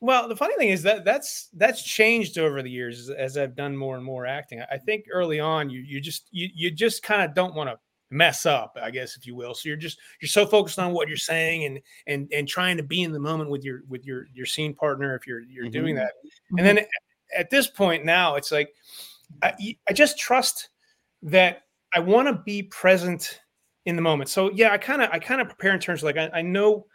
Well, 0.01 0.29
the 0.29 0.37
funny 0.37 0.55
thing 0.57 0.69
is 0.69 0.83
that 0.85 1.05
that's 1.05 1.49
that's 1.55 1.83
changed 1.83 2.39
over 2.39 2.63
the 2.63 2.71
years 2.71 3.01
as, 3.01 3.11
as 3.11 3.37
I've 3.37 3.57
done 3.57 3.77
more 3.77 3.97
and 3.97 4.05
more 4.05 4.27
acting. 4.27 4.63
I 4.71 4.79
think 4.79 5.07
early 5.11 5.41
on 5.41 5.69
you 5.71 5.81
you 5.81 6.01
just 6.01 6.29
you 6.31 6.49
you 6.55 6.71
just 6.71 7.03
kind 7.03 7.23
of 7.23 7.35
don't 7.35 7.55
want 7.55 7.71
to 7.71 7.79
mess 8.11 8.47
up, 8.47 8.77
I 8.81 8.90
guess 8.90 9.16
if 9.16 9.27
you 9.27 9.35
will. 9.35 9.55
So 9.55 9.69
you're 9.69 9.77
just 9.77 9.99
you're 10.21 10.29
so 10.29 10.47
focused 10.47 10.79
on 10.79 10.92
what 10.92 11.09
you're 11.09 11.16
saying 11.16 11.64
and 11.64 11.81
and 12.07 12.33
and 12.33 12.47
trying 12.47 12.77
to 12.77 12.83
be 12.83 13.03
in 13.03 13.12
the 13.12 13.19
moment 13.21 13.51
with 13.51 13.64
your 13.64 13.83
with 13.88 14.05
your 14.05 14.27
your 14.33 14.47
scene 14.47 14.75
partner 14.75 15.14
if 15.16 15.27
you're 15.27 15.40
you're 15.40 15.69
doing 15.69 15.95
Mhm. 15.97 15.99
that. 15.99 16.12
And 16.57 16.66
then 16.66 16.81
at 17.37 17.51
this 17.51 17.66
point 17.66 18.05
now 18.05 18.37
it's 18.37 18.53
like 18.53 18.73
I, 19.42 19.77
I 19.88 19.92
just 19.92 20.19
trust 20.19 20.69
that 21.23 21.62
I 21.95 21.99
want 21.99 22.29
to 22.29 22.35
be 22.45 22.62
present 22.64 23.40
in 23.87 23.97
the 23.97 24.03
moment. 24.03 24.31
So 24.31 24.51
yeah, 24.53 24.73
I 24.73 24.79
kind 24.79 25.03
of 25.03 25.11
I 25.11 25.19
kind 25.19 25.40
of 25.40 25.49
prepare 25.49 25.73
in 25.75 25.81
terms 25.81 26.03
of 26.03 26.05
like 26.05 26.16
I, 26.16 26.38
I 26.38 26.42
know 26.42 26.87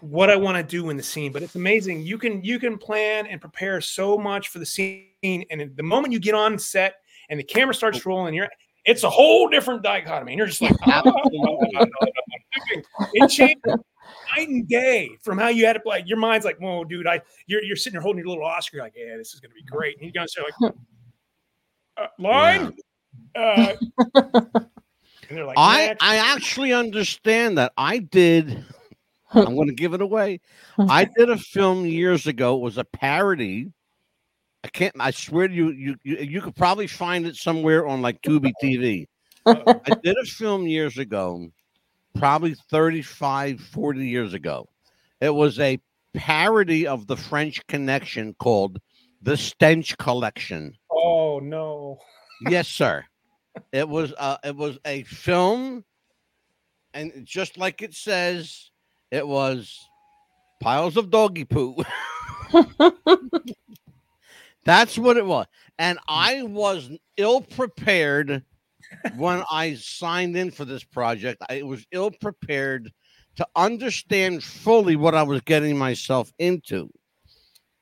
what 0.00 0.30
I 0.30 0.36
want 0.36 0.56
to 0.56 0.62
do 0.62 0.88
in 0.88 0.96
the 0.96 1.02
scene, 1.02 1.32
but 1.32 1.42
it's 1.42 1.56
amazing. 1.56 2.00
You 2.00 2.16
can 2.16 2.42
you 2.42 2.58
can 2.58 2.78
plan 2.78 3.26
and 3.26 3.40
prepare 3.40 3.80
so 3.82 4.16
much 4.16 4.48
for 4.48 4.58
the 4.58 4.66
scene, 4.66 5.04
and 5.22 5.70
the 5.76 5.82
moment 5.82 6.12
you 6.14 6.18
get 6.18 6.34
on 6.34 6.58
set 6.58 6.94
and 7.28 7.38
the 7.38 7.44
camera 7.44 7.74
starts 7.74 8.06
rolling, 8.06 8.32
you're 8.32 8.48
it's 8.90 9.04
a 9.04 9.10
whole 9.10 9.48
different 9.48 9.82
dichotomy. 9.82 10.32
And 10.32 10.38
you're 10.38 10.48
just 10.48 10.60
like, 10.60 10.74
it 13.14 13.28
changed 13.28 13.64
night 13.64 14.48
and 14.48 14.68
day 14.68 15.10
from 15.22 15.38
how 15.38 15.48
you 15.48 15.64
had 15.64 15.76
it. 15.76 15.82
Like 15.86 16.08
Your 16.08 16.18
mind's 16.18 16.44
like, 16.44 16.58
whoa, 16.58 16.84
dude, 16.84 17.06
I 17.06 17.20
you're 17.46 17.62
you're 17.62 17.76
sitting 17.76 17.94
there 17.94 18.02
holding 18.02 18.18
your 18.18 18.28
little 18.28 18.44
Oscar, 18.44 18.78
like, 18.78 18.94
yeah, 18.96 19.16
this 19.16 19.32
is 19.32 19.40
gonna 19.40 19.54
be 19.54 19.62
great. 19.62 19.96
And 19.96 20.06
you 20.06 20.12
guys 20.12 20.34
are 20.36 20.44
like, 20.44 20.74
uh, 21.96 22.06
line. 22.18 22.76
Uh, 23.36 23.74
and 25.28 25.46
like, 25.46 25.56
I 25.56 25.86
"Next." 25.86 26.02
I 26.02 26.16
actually 26.16 26.72
understand 26.72 27.58
that. 27.58 27.72
I 27.76 27.98
did. 27.98 28.64
I'm 29.32 29.54
going 29.54 29.68
to 29.68 29.74
give 29.74 29.94
it 29.94 30.00
away. 30.00 30.40
I 30.76 31.04
did 31.04 31.30
a 31.30 31.38
film 31.38 31.86
years 31.86 32.26
ago. 32.26 32.56
It 32.56 32.62
was 32.62 32.78
a 32.78 32.84
parody. 32.84 33.70
I 34.62 34.68
can't. 34.68 34.94
I 35.00 35.10
swear 35.10 35.48
to 35.48 35.54
you, 35.54 35.70
you 35.70 35.96
you, 36.04 36.16
you 36.16 36.40
could 36.42 36.54
probably 36.56 36.86
find 36.86 37.26
it 37.26 37.36
somewhere 37.36 37.86
on 37.86 38.02
like 38.02 38.20
Tubi 38.22 38.52
TV. 38.62 39.06
I 39.46 39.94
did 40.02 40.16
a 40.22 40.26
film 40.26 40.66
years 40.66 40.98
ago, 40.98 41.48
probably 42.14 42.54
35, 42.70 43.60
40 43.60 44.06
years 44.06 44.34
ago. 44.34 44.68
It 45.20 45.34
was 45.34 45.58
a 45.58 45.80
parody 46.14 46.86
of 46.86 47.06
the 47.06 47.16
French 47.16 47.66
Connection 47.66 48.34
called 48.34 48.78
The 49.22 49.36
Stench 49.36 49.96
Collection. 49.96 50.74
oh 50.90 51.38
no. 51.40 51.98
yes, 52.48 52.68
sir. 52.68 53.04
It 53.72 53.88
was 53.88 54.12
uh 54.16 54.36
it 54.44 54.54
was 54.54 54.78
a 54.84 55.02
film, 55.02 55.84
and 56.94 57.26
just 57.26 57.58
like 57.58 57.82
it 57.82 57.94
says, 57.94 58.70
it 59.10 59.26
was 59.26 59.76
piles 60.60 60.96
of 60.96 61.10
doggy 61.10 61.44
poo. 61.44 61.74
That's 64.64 64.98
what 64.98 65.16
it 65.16 65.24
was. 65.24 65.46
And 65.78 65.98
I 66.08 66.42
was 66.42 66.90
ill 67.16 67.40
prepared 67.40 68.44
when 69.16 69.42
I 69.50 69.74
signed 69.74 70.36
in 70.36 70.50
for 70.50 70.64
this 70.64 70.84
project. 70.84 71.42
I 71.48 71.62
was 71.62 71.86
ill 71.92 72.10
prepared 72.10 72.92
to 73.36 73.46
understand 73.56 74.42
fully 74.42 74.96
what 74.96 75.14
I 75.14 75.22
was 75.22 75.40
getting 75.42 75.78
myself 75.78 76.32
into. 76.38 76.90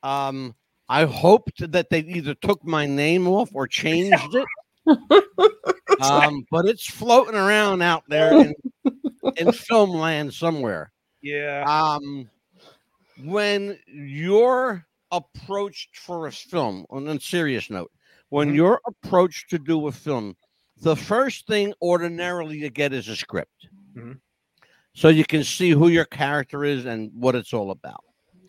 Um, 0.03 0.55
I 0.87 1.05
hoped 1.05 1.71
that 1.71 1.89
they 1.89 1.99
either 1.99 2.33
took 2.35 2.63
my 2.63 2.85
name 2.85 3.27
off 3.27 3.49
or 3.53 3.67
changed 3.67 4.35
it. 4.35 4.47
um, 6.01 6.45
but 6.49 6.65
it's 6.65 6.89
floating 6.89 7.35
around 7.35 7.81
out 7.81 8.03
there 8.07 8.33
in, 8.39 8.55
in 9.37 9.51
film 9.51 9.91
land 9.91 10.33
somewhere. 10.33 10.91
Yeah. 11.21 11.63
Um, 11.67 12.29
when 13.23 13.77
you're 13.85 14.85
approached 15.11 15.97
for 15.97 16.27
a 16.27 16.31
film, 16.31 16.85
on 16.89 17.07
a 17.07 17.19
serious 17.19 17.69
note, 17.69 17.91
when 18.29 18.53
you're 18.53 18.81
approached 18.85 19.49
to 19.49 19.59
do 19.59 19.87
a 19.87 19.91
film, 19.91 20.35
the 20.81 20.95
first 20.95 21.47
thing 21.47 21.73
ordinarily 21.81 22.57
you 22.57 22.69
get 22.69 22.93
is 22.93 23.07
a 23.07 23.15
script. 23.15 23.67
Mhm. 23.95 24.19
So 24.93 25.09
you 25.09 25.25
can 25.25 25.43
see 25.43 25.71
who 25.71 25.87
your 25.89 26.05
character 26.05 26.63
is 26.63 26.85
and 26.85 27.11
what 27.13 27.35
it's 27.35 27.53
all 27.53 27.71
about. 27.71 28.03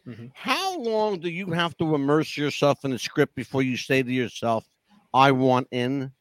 Mhm. 0.06 0.30
How 0.34 0.78
long 0.78 1.20
do 1.20 1.28
you 1.30 1.50
have 1.50 1.76
to 1.78 1.94
immerse 1.94 2.36
yourself 2.36 2.84
in 2.84 2.90
the 2.90 2.98
script 2.98 3.34
before 3.34 3.62
you 3.62 3.76
say 3.76 4.02
to 4.02 4.12
yourself, 4.12 4.68
I 5.12 5.32
want 5.32 5.68
in? 5.70 6.12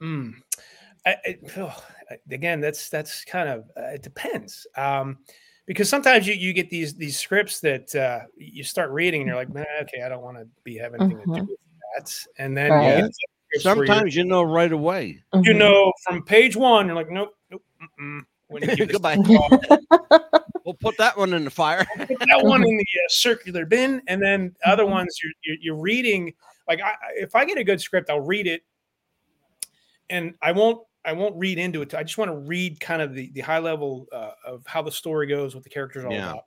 Mm. 0.00 0.34
I, 1.06 1.16
I, 1.24 1.38
oh, 1.58 1.84
again, 2.30 2.60
that's 2.60 2.88
that's 2.88 3.24
kind 3.24 3.48
of 3.48 3.70
uh, 3.76 3.94
it 3.94 4.02
depends. 4.02 4.66
Um, 4.76 5.18
because 5.66 5.88
sometimes 5.88 6.26
you, 6.26 6.34
you 6.34 6.52
get 6.52 6.70
these 6.70 6.94
these 6.94 7.18
scripts 7.18 7.60
that 7.60 7.94
uh, 7.94 8.20
you 8.36 8.62
start 8.64 8.90
reading 8.90 9.22
and 9.22 9.28
you're 9.28 9.36
like, 9.36 9.52
man, 9.52 9.66
okay, 9.82 10.02
I 10.02 10.08
don't 10.08 10.22
want 10.22 10.36
to 10.38 10.46
be 10.64 10.76
having 10.76 11.00
anything 11.02 11.20
to 11.20 11.24
do 11.26 11.42
Mhm. 11.42 11.48
with 11.48 11.58
that. 11.96 12.12
And 12.38 12.56
then 12.56 12.70
Right. 12.72 12.96
you, 12.98 13.02
get 13.02 13.12
scripts 13.14 13.64
where 13.64 13.74
you're- 13.76 13.86
Sometimes 13.86 14.16
you 14.16 14.24
know 14.24 14.42
right 14.42 14.72
away. 14.72 15.22
you 15.42 15.52
Mhm. 15.52 15.56
know 15.58 15.92
from 16.04 16.22
page 16.24 16.56
one, 16.56 16.86
you're 16.86 16.96
like, 16.96 17.10
nope, 17.10 17.34
nope, 17.50 17.62
mm-mm. 18.00 18.20
When 18.48 18.62
you 18.78 18.86
Goodbye. 18.86 19.16
We'll 20.64 20.72
put 20.74 20.96
that 20.96 21.14
one 21.18 21.34
in 21.34 21.44
the 21.44 21.50
fire. 21.50 21.84
put 21.98 22.08
that 22.20 22.40
one 22.42 22.62
in 22.66 22.76
the 22.76 22.82
uh, 22.82 23.08
circular 23.08 23.66
bin, 23.66 24.00
and 24.08 24.22
then 24.22 24.54
other 24.64 24.84
Mhm. 24.84 24.90
ones 24.90 25.18
you're, 25.22 25.32
you're 25.44 25.56
you're 25.60 25.82
reading. 25.82 26.32
Like 26.66 26.80
I, 26.80 26.90
I- 26.92 26.96
if 27.16 27.34
I 27.34 27.44
get 27.44 27.58
a 27.58 27.64
good 27.64 27.80
script, 27.82 28.08
I'll 28.08 28.20
read 28.22 28.46
it, 28.46 28.62
and 30.08 30.34
I 30.40 30.52
won't 30.52 30.86
I 31.04 31.12
won't 31.12 31.36
read 31.36 31.58
into 31.58 31.82
it. 31.82 31.94
I 31.94 32.02
just 32.02 32.18
want 32.18 32.30
to 32.30 32.36
read 32.36 32.80
kind 32.80 33.02
of 33.02 33.14
the 33.14 33.30
the 33.34 33.40
high 33.40 33.58
level 33.58 34.06
uh, 34.12 34.30
of 34.46 34.62
how 34.66 34.82
the 34.82 34.92
story 34.92 35.26
goes, 35.26 35.54
what 35.54 35.64
the 35.64 35.70
characters 35.70 36.04
all 36.04 36.12
Yeah. 36.12 36.30
about, 36.30 36.44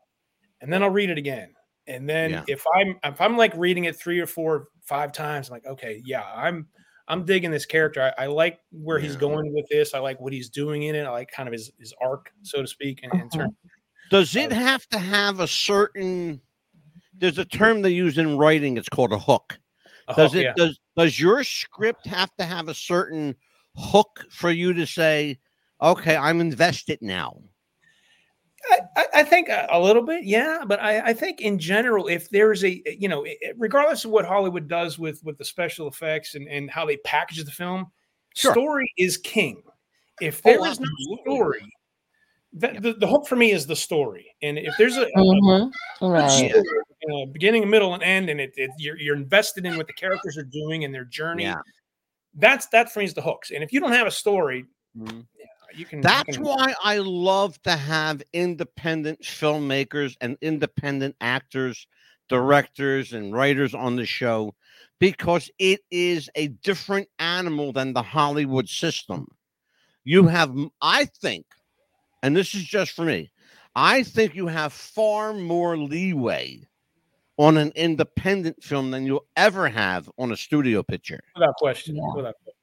and 0.62 0.72
then 0.72 0.84
I'll 0.84 0.90
read 0.90 1.10
it 1.10 1.18
again. 1.18 1.54
And 1.88 2.10
then 2.10 2.32
Yeah. 2.32 2.44
if 2.48 2.64
I'm 2.76 3.00
if 3.04 3.22
I'm 3.22 3.38
like 3.38 3.54
reading 3.56 3.86
it 3.86 3.96
three 3.96 4.20
or 4.20 4.26
four 4.28 4.68
five 4.84 5.12
times, 5.14 5.50
I'm 5.50 5.54
like, 5.54 5.66
okay, 5.66 6.02
yeah, 6.06 6.24
I'm 6.36 6.68
I'm 7.08 7.24
digging 7.24 7.52
this 7.52 7.66
character. 7.66 8.12
I, 8.18 8.24
I 8.24 8.28
like 8.28 8.60
where 8.72 9.00
he's 9.00 9.16
going 9.16 9.54
with 9.54 9.66
this. 9.70 9.94
I 9.94 10.00
like 10.00 10.20
what 10.20 10.34
he's 10.34 10.50
doing 10.50 10.84
in 10.84 10.96
it. 10.96 11.04
I 11.04 11.10
like 11.12 11.32
kind 11.32 11.48
of 11.48 11.54
his 11.54 11.72
his 11.80 11.94
arc, 12.02 12.32
so 12.42 12.62
to 12.62 12.68
speak, 12.68 13.00
in, 13.04 13.12
in 13.20 13.30
Mhm. 13.30 13.32
terms. 13.34 13.54
Does 14.10 14.36
it 14.36 14.52
have 14.52 14.88
to 14.90 15.00
have 15.00 15.40
a 15.40 15.48
certain? 15.48 16.42
There's 17.14 17.38
a 17.38 17.46
term 17.46 17.82
they 17.82 17.90
use 17.92 18.18
in 18.18 18.38
writing. 18.38 18.78
It's 18.78 18.90
called 18.90 19.12
a 19.14 19.20
hook. 19.20 19.58
of- 20.08 20.16
Does 20.16 20.36
oh, 20.36 20.40
it? 20.40 20.44
yeah. 20.44 20.54
Does 20.56 20.80
Does 20.96 21.20
your 21.20 21.44
script 21.44 22.06
have 22.08 22.34
to 22.38 22.44
have 22.46 22.68
a 22.70 22.74
certain 22.74 23.36
hook 23.78 24.26
for 24.30 24.52
you 24.52 24.74
to 24.74 24.86
say, 24.86 25.40
"Okay, 25.82 26.16
I'm 26.16 26.42
invested 26.42 27.00
now"? 27.02 27.40
I, 28.72 28.80
I- 28.96 29.06
I 29.16 29.24
think 29.24 29.50
a, 29.50 29.68
a 29.72 29.80
little 29.80 30.04
bit, 30.04 30.26
yeah. 30.26 30.64
But 30.66 30.82
I, 30.82 31.00
I 31.10 31.14
think 31.14 31.42
in 31.42 31.58
general, 31.60 32.08
if 32.08 32.30
there's 32.30 32.64
a, 32.64 32.82
eh, 32.86 32.96
you 33.00 33.08
know, 33.08 33.26
i- 33.26 33.38
i- 33.46 33.54
regardless 33.58 34.04
of 34.06 34.12
what 34.12 34.26
Hollywood 34.26 34.68
does 34.68 35.00
with 35.00 35.24
with 35.24 35.38
the 35.38 35.46
special 35.46 35.88
effects 35.88 36.36
and, 36.36 36.48
and 36.48 36.70
how 36.70 36.86
they 36.86 36.98
package 36.98 37.44
the 37.44 37.52
film, 37.52 37.88
Sure. 38.36 38.52
story 38.52 38.92
is 38.98 39.18
king. 39.18 39.64
If 40.22 40.42
Oh, 40.46 40.52
there 40.52 40.72
is 40.72 40.80
no 40.80 40.88
story, 41.24 41.62
the, 42.54 42.80
the, 42.80 42.94
the 42.94 43.08
hook 43.08 43.28
for 43.28 43.36
me 43.36 43.52
is 43.52 43.66
the 43.68 43.76
story. 43.76 44.36
And 44.42 44.58
if 44.58 44.76
there's 44.78 44.98
a, 44.98 45.02
a- 45.02 45.06
a 45.06 45.08
mm-hmm. 45.24 45.70
good 46.00 46.08
Right. 46.12 46.30
story, 46.30 46.64
you 47.04 47.08
know, 47.08 47.26
beginning, 47.32 47.70
middle, 47.70 47.94
and 47.94 48.02
end, 48.04 48.30
and 48.30 48.40
it, 48.42 48.52
it 48.58 48.72
you're, 48.80 48.98
you're 49.00 49.16
invested 49.16 49.66
in 49.66 49.78
what 49.78 49.88
the 49.88 49.94
characters 49.94 50.38
are 50.38 50.44
doing 50.44 50.84
and 50.84 50.94
their 50.94 51.06
journey, 51.06 51.44
Yeah. 51.44 51.56
That's 52.38 52.68
that 52.68 52.96
is 52.98 53.14
the 53.14 53.22
hooks. 53.22 53.52
And 53.52 53.64
if 53.64 53.74
you 53.74 53.80
don't 53.80 53.92
have 53.92 54.08
a 54.08 54.12
story, 54.12 54.66
mm-hmm. 54.98 55.22
you 55.76 55.86
can. 55.86 56.00
you 56.00 56.04
That's 56.04 56.38
can- 56.38 56.46
why 56.46 56.74
I 56.84 57.00
love 57.00 57.62
to 57.64 57.76
have 57.76 58.22
independent 58.34 59.22
filmmakers 59.22 60.16
and 60.22 60.38
independent 60.42 61.16
actors, 61.20 61.88
directors, 62.30 63.14
and 63.14 63.34
writers 63.34 63.74
on 63.74 63.96
the 63.96 64.06
show 64.06 64.56
because 65.00 65.50
it 65.60 65.82
is 65.92 66.30
a 66.36 66.48
different 66.48 67.08
animal 67.20 67.72
than 67.72 67.94
the 67.94 68.02
Hollywood 68.02 68.70
system. 68.70 69.28
You 70.04 70.24
hmm. 70.24 70.30
have, 70.30 70.56
I 70.82 71.06
think, 71.06 71.46
and 72.24 72.36
this 72.36 72.56
is 72.56 72.64
just 72.64 72.94
for 72.94 73.06
me, 73.06 73.32
I 73.76 74.04
think 74.04 74.36
you 74.36 74.48
have 74.48 74.74
far 74.74 75.34
more 75.34 75.78
leeway 75.78 76.62
on 77.38 77.58
an 77.58 77.72
independent 77.76 78.62
film 78.64 78.92
than 78.92 79.06
you'll 79.06 79.26
ever 79.36 79.70
have 79.70 80.10
on 80.18 80.32
a 80.32 80.38
studio 80.38 80.82
picture 80.84 81.20
without 81.36 81.56
question. 81.56 81.96
Yeah. 81.96 82.02
Without 82.16 82.36
question. 82.44 82.54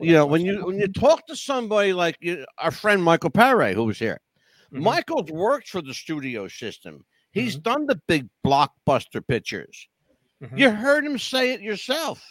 you 0.00 0.12
know 0.14 0.26
when 0.26 0.44
you 0.44 0.64
when 0.66 0.78
you 0.78 0.88
talk 0.88 1.26
to 1.26 1.36
somebody 1.36 1.92
like 1.92 2.16
you, 2.20 2.44
our 2.58 2.70
friend 2.70 3.02
michael 3.02 3.30
Paré, 3.30 3.72
who 3.74 3.84
was 3.84 3.98
here 3.98 4.20
Mhm. 4.72 4.82
michael's 4.82 5.30
worked 5.30 5.68
for 5.68 5.80
the 5.82 5.94
studio 5.94 6.48
system 6.48 7.04
he's 7.32 7.56
done 7.56 7.86
the 7.86 8.00
big 8.08 8.28
blockbuster 8.46 9.26
pictures 9.26 9.88
Mhm. 10.42 10.58
you 10.58 10.70
heard 10.70 11.04
him 11.06 11.18
say 11.18 11.52
it 11.52 11.60
yourself 11.60 12.22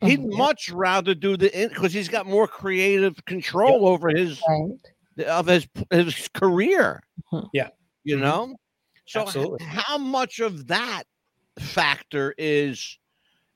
he'd 0.00 0.20
Mhm. 0.20 0.36
much 0.36 0.70
rather 0.70 1.14
do 1.14 1.36
the 1.36 1.50
because 1.68 1.92
he's 1.92 2.08
got 2.08 2.26
more 2.26 2.46
creative 2.48 3.16
control 3.26 3.86
over 3.88 4.08
his 4.10 4.40
Right. 4.48 5.26
of 5.26 5.46
his 5.46 5.66
his 5.90 6.28
career 6.28 7.02
Mhm. 7.32 7.48
Yeah. 7.52 7.68
you 8.04 8.16
Mhm. 8.16 8.20
know 8.20 8.56
So, 9.08 9.22
Absolutely. 9.22 9.64
how 9.64 9.96
much 9.96 10.40
of 10.40 10.66
that 10.66 11.04
factor 11.58 12.34
is 12.36 12.98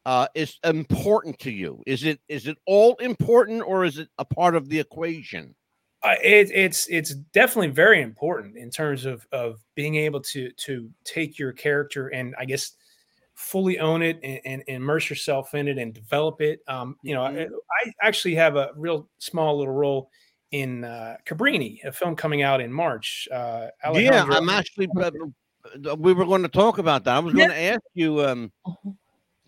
uh, 0.07 0.27
is 0.35 0.59
important 0.65 1.39
to 1.41 1.51
you? 1.51 1.83
Is 1.87 2.05
it 2.05 2.21
is 2.29 2.47
it 2.47 2.57
all 2.67 2.95
important, 2.97 3.63
or 3.63 3.85
is 3.85 3.99
it 3.99 4.09
a 4.19 4.25
part 4.25 4.57
of 4.57 4.69
the 4.69 4.81
equation? 4.81 5.55
Uh, 6.03 6.15
it, 6.23 6.51
it's 6.53 6.89
it's 6.89 7.15
definitely 7.33 7.69
very 7.69 8.03
important 8.03 8.57
in 8.57 8.71
terms 8.71 9.05
of 9.05 9.27
of 9.31 9.61
being 9.75 9.97
able 9.97 10.21
to 10.21 10.51
to 10.53 10.91
take 11.05 11.39
your 11.39 11.53
character 11.53 12.09
and 12.09 12.35
I 12.39 12.45
guess 12.45 12.73
fully 13.35 13.79
own 13.79 14.03
it 14.03 14.19
and, 14.23 14.41
and 14.45 14.63
immerse 14.69 15.11
yourself 15.11 15.55
in 15.55 15.69
it 15.69 15.79
and 15.79 15.93
develop 15.93 16.41
it. 16.41 16.61
Um, 16.69 16.97
you 17.03 17.15
know, 17.15 17.25
I, 17.25 17.43
I 17.43 17.93
actually 18.03 18.35
have 18.37 18.57
a 18.57 18.71
real 18.77 19.09
small 19.19 19.59
little 19.59 19.75
role 19.75 20.11
in 20.51 20.85
uh, 20.85 21.17
Cabrini, 21.27 21.83
a 21.85 21.93
film 21.93 22.15
coming 22.15 22.43
out 22.43 22.61
in 22.61 22.73
March. 22.73 23.27
Uh, 23.33 23.69
Yeah, 23.95 24.27
I'm 24.31 24.49
actually. 24.49 24.89
uh, 25.65 25.93
uh, 25.93 25.97
We 25.97 26.13
were 26.13 26.25
going 26.25 26.43
to 26.43 26.49
talk 26.49 26.79
about 26.79 27.05
that. 27.05 27.17
I 27.17 27.19
was 27.19 27.35
going 27.35 27.51
to 27.51 27.61
ask 27.61 27.83
you, 27.95 28.25
um, 28.25 28.53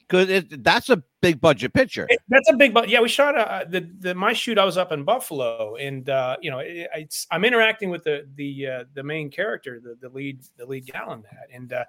because 0.06 0.44
that's 0.50 0.90
a 0.90 1.02
big 1.22 1.40
budget 1.40 1.72
picture. 1.72 2.06
It- 2.08 2.20
that's 2.28 2.48
a 2.50 2.56
big, 2.56 2.74
but 2.74 2.88
yeah, 2.88 3.00
we 3.00 3.08
shot 3.08 3.36
uh, 3.38 3.64
the 3.68 3.88
the 4.00 4.14
my 4.14 4.32
shoot. 4.32 4.58
I 4.58 4.64
was 4.64 4.76
up 4.76 4.92
in 4.92 5.04
Buffalo, 5.04 5.76
and 5.76 6.08
uh, 6.10 6.36
you 6.42 6.50
know, 6.50 6.58
it, 6.58 6.88
it's 6.94 7.26
I'm 7.30 7.44
interacting 7.44 7.90
with 7.90 8.04
the 8.04 8.28
the 8.34 8.66
uh, 8.66 8.84
the 8.94 9.02
main 9.02 9.30
character, 9.30 9.80
the 9.82 9.96
the 10.00 10.14
lead 10.14 10.40
the 10.56 10.66
lead 10.66 10.86
gal 10.86 11.12
in 11.12 11.22
that, 11.22 11.48
and 11.52 11.72
uh, 11.72 11.84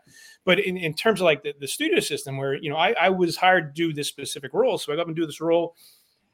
but 0.45 0.59
in, 0.59 0.77
in 0.77 0.93
terms 0.93 1.19
of 1.19 1.25
like 1.25 1.43
the, 1.43 1.53
the 1.59 1.67
studio 1.67 1.99
system, 1.99 2.37
where 2.37 2.53
you 2.55 2.69
know 2.69 2.77
I, 2.77 2.95
I 2.99 3.09
was 3.09 3.35
hired 3.35 3.75
to 3.75 3.87
do 3.87 3.93
this 3.93 4.07
specific 4.07 4.53
role, 4.53 4.77
so 4.77 4.93
I 4.93 4.95
go 4.95 5.01
up 5.01 5.07
and 5.07 5.15
do 5.15 5.25
this 5.25 5.41
role. 5.41 5.75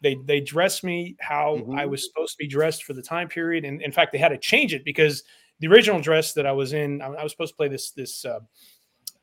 They 0.01 0.17
they 0.25 0.39
dress 0.39 0.83
me 0.83 1.15
how 1.19 1.63
I 1.75 1.85
was 1.85 2.07
supposed 2.07 2.33
to 2.33 2.37
be 2.37 2.47
dressed 2.47 2.83
for 2.83 2.93
the 2.93 3.03
time 3.03 3.27
period, 3.27 3.65
and 3.65 3.81
in 3.81 3.91
fact, 3.91 4.11
they 4.11 4.17
had 4.17 4.29
to 4.29 4.37
change 4.37 4.73
it 4.73 4.83
because 4.85 5.23
the 5.61 5.67
original 5.67 6.01
dress 6.01 6.33
that 6.33 6.45
I 6.45 6.51
was 6.51 6.73
in, 6.73 7.01
I, 7.01 7.07
I 7.07 7.23
was 7.23 7.31
supposed 7.31 7.53
to 7.53 7.57
play 7.57 7.69
this 7.69 7.91
this. 7.91 8.25
Uh, 8.25 8.39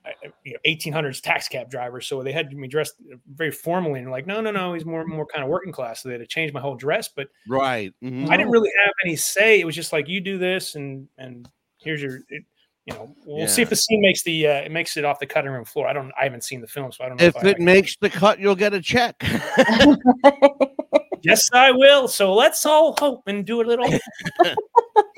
I- 0.07 0.11
I- 0.25 0.33
you 0.45 0.53
know, 0.55 0.59
1800s 0.67 1.21
tax 1.21 1.49
cab 1.49 1.71
driver. 1.71 2.01
So 2.01 2.23
they 2.23 2.33
had 2.33 2.51
me 2.53 2.67
dressed 2.69 2.95
very 3.35 3.51
formally, 3.51 3.99
and 3.99 4.07
they're 4.07 4.13
like, 4.13 4.27
no, 4.27 4.41
no, 4.41 4.51
no, 4.51 4.73
he's 4.73 4.87
more 4.87 5.05
more 5.05 5.27
kind 5.27 5.45
of 5.45 5.51
working 5.51 5.73
class. 5.73 6.03
So 6.03 6.09
they 6.09 6.15
had 6.15 6.21
to 6.23 6.27
change 6.27 6.53
my 6.55 6.61
whole 6.61 6.77
dress, 6.77 7.09
but 7.15 7.29
Right. 7.47 7.93
mhm. 8.03 8.31
I 8.31 8.37
didn't 8.39 8.51
really 8.53 8.71
have 8.87 8.95
any 9.05 9.17
say. 9.17 9.61
It 9.61 9.67
was 9.67 9.75
just 9.75 9.93
like 9.93 10.09
you 10.09 10.21
do 10.23 10.39
this, 10.39 10.77
and 10.77 11.09
and 11.19 11.47
here's 11.79 12.01
your, 12.01 12.17
it, 12.31 12.45
you 12.87 12.95
know, 12.95 13.15
we'll 13.27 13.47
see 13.49 13.61
if 13.61 13.69
the 13.69 13.77
scene 13.77 14.01
makes 14.01 14.23
the 14.23 14.47
uh, 14.47 14.53
it 14.63 14.71
makes 14.73 14.97
it 14.97 15.05
off 15.05 15.19
the 15.19 15.27
cutting 15.27 15.51
room 15.51 15.65
floor. 15.67 15.87
I 15.87 15.93
don't, 15.93 16.11
I 16.19 16.25
haven't 16.25 16.45
seen 16.45 16.63
the 16.63 16.67
film, 16.69 16.91
so 16.91 17.05
I 17.05 17.09
don't 17.09 17.21
know 17.21 17.27
If 17.27 17.37
I, 17.37 17.49
it 17.49 17.59
makes 17.61 17.95
the 18.01 18.09
cut, 18.09 18.39
you'll 18.39 18.57
get 18.57 18.73
a 18.73 18.81
check. 18.81 19.17
yes, 21.29 21.51
I 21.53 21.71
will. 21.71 22.09
So 22.09 22.35
let's 22.35 22.65
all 22.67 22.95
hope 22.99 23.23
and 23.27 23.45
do 23.45 23.61
a 23.61 23.65
little. 23.65 23.87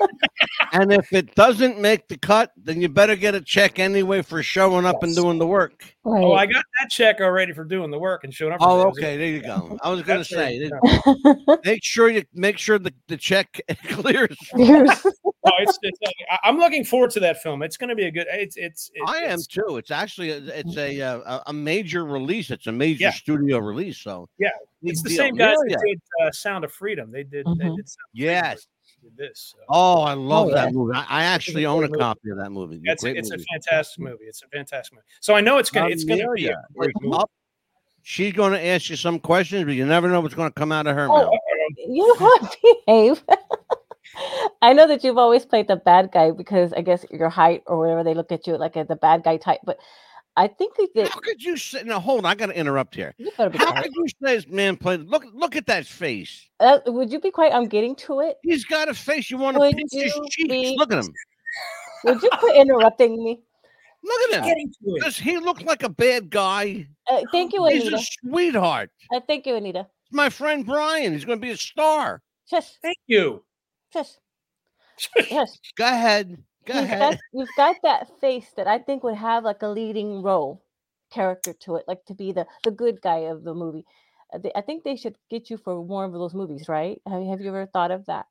and 0.73 0.91
if 0.91 1.11
it 1.13 1.33
doesn't 1.35 1.79
make 1.79 2.07
the 2.07 2.17
cut, 2.17 2.51
then 2.57 2.81
you 2.81 2.89
better 2.89 3.15
get 3.15 3.35
a 3.35 3.41
check 3.41 3.79
anyway 3.79 4.21
for 4.21 4.43
showing 4.43 4.85
up 4.85 5.03
and 5.03 5.15
doing 5.15 5.37
the 5.37 5.47
work. 5.47 5.95
Oh, 6.05 6.33
I 6.33 6.45
got 6.45 6.63
that 6.79 6.89
check 6.89 7.19
already 7.21 7.53
for 7.53 7.63
doing 7.63 7.91
the 7.91 7.99
work 7.99 8.23
and 8.23 8.33
showing 8.33 8.53
up. 8.53 8.59
Oh, 8.61 8.77
the 8.77 8.77
day. 8.77 8.81
It 8.81 8.87
was- 8.87 8.97
okay. 8.97 9.17
There 9.17 9.27
you 9.27 9.41
go. 9.41 9.77
I 9.83 9.89
was 9.89 10.01
going 10.01 10.19
to 10.19 10.25
say, 10.25 10.57
yeah. 10.57 11.55
make 11.65 11.83
sure 11.83 12.09
you 12.09 12.23
make 12.33 12.57
sure 12.57 12.79
the, 12.79 12.93
the 13.07 13.17
check 13.17 13.61
clears. 13.89 14.35
No, 14.53 14.85
it's, 15.59 15.79
it's 15.81 15.99
I- 16.29 16.39
I'm 16.43 16.57
looking 16.57 16.83
forward 16.83 17.11
to 17.11 17.19
that 17.21 17.41
film. 17.41 17.63
It's 17.63 17.77
going 17.77 17.89
to 17.89 17.95
be 17.95 18.05
a 18.05 18.11
good. 18.11 18.27
It's 18.31 18.57
it's. 18.57 18.91
it- 18.93 19.03
I 19.07 19.17
am 19.19 19.39
it's- 19.39 19.47
too. 19.47 19.77
It's 19.77 19.91
actually 19.91 20.31
a, 20.31 20.37
it's 20.37 20.77
a, 20.77 21.01
uh, 21.01 21.19
a 21.19 21.43
a 21.47 21.53
major 21.53 22.05
release. 22.05 22.51
It's 22.51 22.67
a 22.67 22.71
major 22.71 23.03
Yeah. 23.03 23.11
studio 23.11 23.59
release. 23.59 23.97
So 23.99 24.29
Yeah, 24.39 24.49
big 24.49 24.67
it's 24.83 25.01
the 25.03 25.09
deal. 25.09 25.17
same 25.17 25.35
guys 25.35 25.55
Yeah, 25.67 25.75
that 25.77 25.85
did 25.85 26.01
uh, 26.23 26.31
Sound 26.31 26.63
of 26.65 26.71
Freedom. 26.71 27.11
They 27.11 27.23
did. 27.23 27.45
They 27.57 27.65
Mhm. 27.65 27.75
did. 27.77 27.89
Sound 27.89 28.05
of 28.05 28.13
Yes. 28.13 28.67
did 29.03 29.17
this. 29.17 29.53
so. 29.55 29.63
Oh, 29.69 30.01
I 30.01 30.13
love 30.13 30.49
yeah. 30.49 30.55
that 30.65 30.73
movie. 30.73 30.93
I, 30.95 31.05
I 31.09 31.23
actually 31.23 31.65
own 31.65 31.83
a 31.83 31.87
movie. 31.87 31.99
copy 31.99 32.29
of 32.29 32.37
that 32.37 32.51
movie. 32.51 32.79
It's, 32.83 33.03
Great 33.03 33.17
it's 33.17 33.31
a 33.31 33.37
fantastic 33.37 33.99
movie. 34.03 34.25
It's 34.25 34.43
a 34.43 34.47
fantastic 34.47 34.93
movie. 34.95 35.05
So 35.21 35.33
I 35.35 35.41
know 35.41 35.57
it's 35.57 35.69
gonna 35.71 35.89
it's 35.89 36.03
gonna 36.03 36.27
be 36.35 36.47
a 36.47 36.55
great 36.75 36.93
movie. 37.01 37.15
up. 37.17 37.31
She's 38.03 38.33
going 38.33 38.53
to 38.53 38.65
ask 38.65 38.89
you 38.89 38.95
some 38.95 39.19
questions, 39.19 39.63
but 39.63 39.75
you 39.75 39.85
never 39.85 40.07
know 40.09 40.21
what's 40.21 40.33
going 40.33 40.49
to 40.49 40.53
come 40.59 40.71
out 40.71 40.87
of 40.87 40.95
her 40.95 41.05
Oh, 41.07 41.17
mouth. 41.25 41.33
you 41.77 42.07
know 42.07 42.15
what? 42.15 42.55
Behave. 42.87 43.23
I 44.63 44.73
know 44.73 44.87
that 44.87 45.03
you've 45.03 45.19
always 45.19 45.45
played 45.45 45.67
the 45.67 45.75
bad 45.75 46.11
guy 46.11 46.31
because 46.31 46.73
I 46.73 46.81
guess 46.81 47.05
your 47.11 47.29
height 47.29 47.61
or 47.67 47.77
whatever 47.77 48.03
they 48.03 48.15
look 48.15 48.31
at 48.31 48.47
you 48.47 48.57
like 48.57 48.75
as 48.75 48.87
the 48.87 48.95
bad 48.95 49.23
guy 49.23 49.37
type. 49.37 49.59
But 49.63 49.77
I 50.37 50.47
think 50.47 50.77
we 50.77 50.87
did. 50.95 51.09
How 51.09 51.19
could 51.19 51.43
you 51.43 51.57
say? 51.57 51.83
Now, 51.83 51.99
hold 51.99 52.19
on. 52.25 52.31
I 52.31 52.35
got 52.35 52.45
to 52.47 52.57
interrupt 52.57 52.95
here. 52.95 53.13
You 53.17 53.31
better 53.37 53.49
be 53.49 53.57
How 53.57 53.71
quiet. 53.71 53.83
could 53.83 53.93
you 53.95 54.07
say 54.23 54.35
this 54.35 54.47
man 54.47 54.77
played? 54.77 55.01
Look, 55.01 55.25
look 55.33 55.55
at 55.55 55.65
that 55.67 55.85
face. 55.85 56.47
Uh, 56.59 56.79
would 56.87 57.11
you 57.11 57.19
be 57.19 57.31
quiet? 57.31 57.53
I'm 57.53 57.67
getting 57.67 57.95
to 57.97 58.21
it. 58.21 58.37
He's 58.43 58.63
got 58.63 58.87
a 58.87 58.93
face. 58.93 59.29
You 59.29 59.37
want 59.37 59.57
to 59.57 59.61
pinch 59.75 59.91
his 59.91 60.13
cheeks. 60.29 60.49
be- 60.49 60.75
Look 60.77 60.91
at 60.91 60.99
him. 61.03 61.13
Would 62.05 62.23
you 62.23 62.29
quit 62.39 62.55
interrupting 62.55 63.23
me? 63.23 63.41
Look 64.03 64.31
at 64.33 64.39
him. 64.39 64.45
Getting 64.45 64.69
to 64.69 64.95
it. 64.95 65.03
Does 65.03 65.17
he 65.17 65.37
look 65.37 65.61
like 65.61 65.83
a 65.83 65.89
bad 65.89 66.29
guy? 66.31 66.87
Uh, 67.07 67.21
thank 67.31 67.53
you, 67.53 67.63
Anita. 67.65 67.83
He's 67.83 67.93
a 67.93 68.03
sweetheart. 68.27 68.89
Uh, 69.13 69.19
thank 69.27 69.45
you, 69.45 69.53
Anita. 69.55 69.85
My 70.11 70.29
friend 70.29 70.65
Brian. 70.65 71.13
He's 71.13 71.25
going 71.25 71.37
to 71.39 71.45
be 71.45 71.51
a 71.51 71.57
star. 71.57 72.21
Shush, 72.49 72.71
Thank 72.81 72.97
you. 73.05 73.43
shush, 73.93 74.07
shush. 74.97 75.49
Go 75.75 75.85
ahead. 75.85 76.41
Go 76.65 76.73
You've 76.73 76.83
ahead. 76.83 76.99
got, 76.99 77.15
you've 77.33 77.55
got 77.55 77.75
that 77.83 78.19
face 78.19 78.51
that 78.55 78.67
I 78.67 78.79
think 78.79 79.03
would 79.03 79.15
have 79.15 79.43
like 79.43 79.61
a 79.61 79.67
leading 79.67 80.21
role 80.21 80.63
character 81.11 81.53
to 81.53 81.75
it, 81.75 81.85
like 81.87 82.05
to 82.05 82.13
be 82.13 82.31
the 82.31 82.47
the 82.63 82.71
good 82.71 83.01
guy 83.01 83.19
of 83.29 83.43
the 83.43 83.53
movie. 83.53 83.85
Uh, 84.33 84.39
I 84.55 84.61
think 84.61 84.83
they 84.83 84.95
should 84.95 85.17
get 85.29 85.49
you 85.49 85.57
for 85.57 85.83
more 85.83 86.05
of 86.05 86.13
those 86.13 86.33
movies, 86.33 86.69
right? 86.69 87.01
Have, 87.07 87.23
have 87.23 87.41
you 87.41 87.49
ever 87.49 87.65
thought 87.67 87.91
of 87.91 88.05
that? 88.05 88.27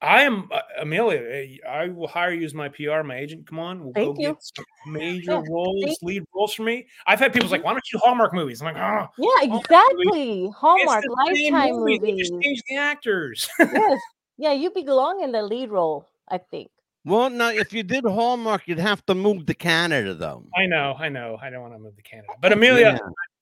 I 0.00 0.22
am 0.22 0.48
uh, 0.52 0.60
Amelia. 0.80 1.20
eh, 1.22 1.56
I 1.68 1.88
will 1.88 2.08
hire 2.08 2.32
you 2.32 2.44
as 2.44 2.54
my 2.54 2.68
PR, 2.68 3.02
my 3.02 3.16
agent. 3.16 3.46
Come 3.46 3.58
on, 3.58 3.82
we'll 3.84 3.94
Thank 3.94 4.18
go 4.18 4.20
you. 4.20 4.28
get 4.34 4.42
some 4.42 4.64
major 4.86 5.32
Yeah, 5.32 5.42
roles, 5.48 5.82
see? 5.84 5.96
lead 6.02 6.24
roles 6.34 6.54
for 6.54 6.62
me. 6.62 6.86
I've 7.06 7.20
had 7.20 7.32
people 7.32 7.48
like, 7.48 7.64
"Why 7.64 7.72
don't 7.72 7.84
you 7.92 7.98
Hallmark 8.02 8.34
movies?" 8.34 8.60
I'm 8.60 8.66
like, 8.74 8.76
"Oh, 8.76 9.08
Yeah, 9.16 9.42
Hallmark 9.48 9.64
exactly. 9.64 10.48
Hallmark, 10.50 11.04
it's 11.04 11.16
the 11.28 11.36
same 11.36 11.56
Lifetime 11.56 11.76
movie. 11.84 11.98
They 12.04 12.12
movies. 12.12 12.18
just 12.18 12.34
change 12.42 12.62
the 12.68 12.76
actors." 12.76 13.48
yes, 13.70 14.00
yeah, 14.36 14.52
you 14.52 14.70
belong 14.70 15.22
in 15.22 15.32
the 15.32 15.42
lead 15.42 15.70
role. 15.70 16.06
I 16.28 16.38
think. 16.38 16.70
Well, 17.06 17.28
now, 17.28 17.50
if 17.50 17.72
you 17.72 17.82
did 17.82 18.04
Hallmark, 18.04 18.62
you'd 18.66 18.78
have 18.78 19.04
to 19.06 19.14
move 19.14 19.44
to 19.46 19.54
Canada, 19.54 20.14
though. 20.14 20.44
I 20.56 20.64
know, 20.66 20.94
I 20.98 21.10
know. 21.10 21.38
I 21.42 21.50
don't 21.50 21.60
want 21.60 21.74
to 21.74 21.78
move 21.78 21.94
to 21.96 22.02
Canada, 22.02 22.28
but 22.40 22.52
Amelia, 22.52 22.92
Yeah. 22.92 22.98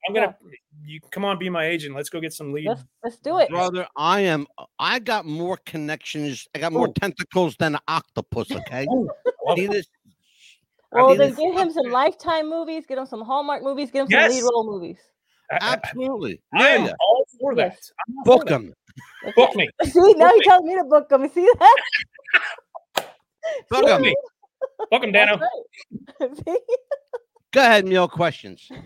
I'm 0.09 0.15
gonna. 0.15 0.37
You 0.85 0.99
come 1.13 1.25
on, 1.25 1.39
be 1.39 1.49
my 1.49 1.65
agent. 1.65 1.95
Let's 1.95 2.09
go 2.09 2.21
get 2.21 2.33
some 2.33 2.53
lead. 2.53 2.67
Let's 2.67 2.83
let's 3.05 3.19
do 3.19 3.39
it. 3.39 3.49
Brother, 3.51 3.87
I 3.97 4.23
am. 4.23 4.49
I 4.81 4.99
got 4.99 5.27
more 5.27 5.59
connections. 5.65 6.49
I 6.57 6.59
got 6.59 6.73
more 6.73 6.89
tentacles 6.89 7.55
than 7.57 7.77
an 7.77 7.81
octopus. 7.87 8.51
Okay. 8.57 8.85
Oh, 8.91 9.09
I 9.47 9.49
love 9.51 9.59
See 9.59 9.65
it. 9.67 9.71
this? 9.71 9.87
Well, 10.91 11.09
then 11.15 11.19
this? 11.31 11.37
get 11.39 11.55
him 11.55 11.71
some 11.71 11.87
Lifetime 11.93 12.51
movies. 12.51 12.85
Get 12.87 12.99
him 12.99 13.07
some 13.07 13.23
Hallmark 13.23 13.63
movies. 13.63 13.93
Get 13.93 14.01
him 14.03 14.07
some 14.09 14.21
Yes. 14.21 14.33
lead 14.33 14.43
role 14.43 14.67
movies. 14.73 14.99
I, 15.53 15.55
I- 15.55 15.73
Absolutely. 15.75 16.41
I 16.53 16.69
am 16.71 16.87
Yeah. 16.87 16.93
all 17.01 17.25
for 17.41 17.55
that. 17.55 17.69
Yes. 17.75 17.93
I'm 18.09 18.19
all 18.19 18.25
for 18.25 18.39
Book 18.39 18.49
that. 18.49 18.55
them. 18.55 18.75
Book 19.37 19.55
me. 19.55 19.69
See, 19.85 20.15
now 20.15 20.27
Book 20.27 20.33
you 20.35 20.39
me. 20.41 20.45
telling 20.45 20.67
me 20.67 20.75
to 20.79 20.85
book 20.85 21.09
them. 21.09 21.29
See 21.33 21.49
that? 21.61 21.77
Book 23.71 23.83
Book 23.83 23.91
'em. 23.91 24.03
me. 24.03 24.15
Book 24.91 25.03
'em, 25.03 25.13
Dano. 25.13 25.39
Right. 26.21 26.31
Go 27.53 27.61
ahead, 27.61 27.85
Neil. 27.85 28.09
Questions. 28.09 28.71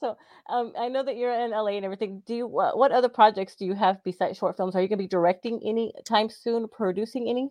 So, 0.00 0.16
um, 0.48 0.72
I 0.78 0.88
know 0.88 1.02
that 1.02 1.16
you're 1.16 1.32
in 1.32 1.50
LA 1.50 1.70
and 1.72 1.84
everything. 1.84 2.22
Do 2.24 2.34
you 2.34 2.46
what, 2.46 2.78
what 2.78 2.92
other 2.92 3.08
projects 3.08 3.56
do 3.56 3.64
you 3.66 3.74
have 3.74 4.02
besides 4.04 4.38
short 4.38 4.56
films? 4.56 4.76
Are 4.76 4.80
you 4.80 4.86
going 4.88 4.98
to 4.98 5.02
be 5.02 5.08
directing 5.08 5.60
any 5.64 5.92
time 6.04 6.30
soon? 6.30 6.68
Producing 6.68 7.28
any? 7.28 7.50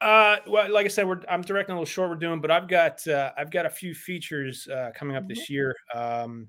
Uh, 0.00 0.36
well, 0.46 0.72
like 0.72 0.86
I 0.86 0.88
said, 0.88 1.06
we're 1.06 1.20
I'm 1.28 1.42
directing 1.42 1.74
a 1.74 1.76
little 1.76 1.84
short 1.84 2.08
we're 2.10 2.16
doing, 2.16 2.40
but 2.40 2.50
I've 2.50 2.68
got 2.68 3.06
uh, 3.06 3.32
I've 3.36 3.50
got 3.50 3.66
a 3.66 3.70
few 3.70 3.94
features 3.94 4.66
uh, 4.68 4.92
coming 4.94 5.16
up 5.16 5.28
this 5.28 5.50
year. 5.50 5.74
Um, 5.94 6.48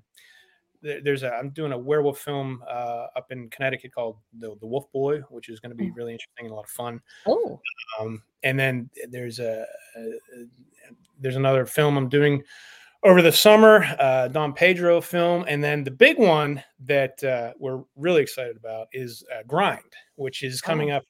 there's 1.02 1.22
a 1.22 1.32
I'm 1.32 1.50
doing 1.50 1.72
a 1.72 1.78
werewolf 1.78 2.18
film 2.20 2.62
uh, 2.68 3.06
up 3.16 3.30
in 3.30 3.48
Connecticut 3.50 3.92
called 3.94 4.16
the 4.38 4.54
the 4.60 4.66
Wolf 4.66 4.90
Boy, 4.92 5.20
which 5.30 5.48
is 5.48 5.60
going 5.60 5.70
to 5.70 5.76
be 5.76 5.90
really 5.90 6.12
interesting 6.12 6.46
and 6.46 6.50
a 6.52 6.54
lot 6.54 6.64
of 6.64 6.70
fun. 6.70 7.00
Oh, 7.26 7.60
Um, 8.00 8.22
and 8.42 8.58
then 8.58 8.88
there's 9.10 9.38
a, 9.40 9.66
a- 9.96 10.46
there's 11.18 11.36
another 11.36 11.64
film 11.66 11.96
I'm 11.96 12.08
doing 12.08 12.42
over 13.02 13.22
the 13.22 13.32
summer, 13.32 13.84
uh, 13.98 14.28
Don 14.28 14.52
Pedro 14.52 15.00
film, 15.00 15.44
and 15.48 15.62
then 15.62 15.84
the 15.84 15.90
big 15.90 16.18
one 16.18 16.62
that 16.80 17.22
uh, 17.24 17.52
we're 17.58 17.82
really 17.96 18.22
excited 18.22 18.56
about 18.56 18.88
is 18.92 19.24
uh, 19.34 19.42
Grind, 19.46 19.80
which 20.16 20.42
is 20.42 20.60
coming 20.60 20.90
up 20.90 21.04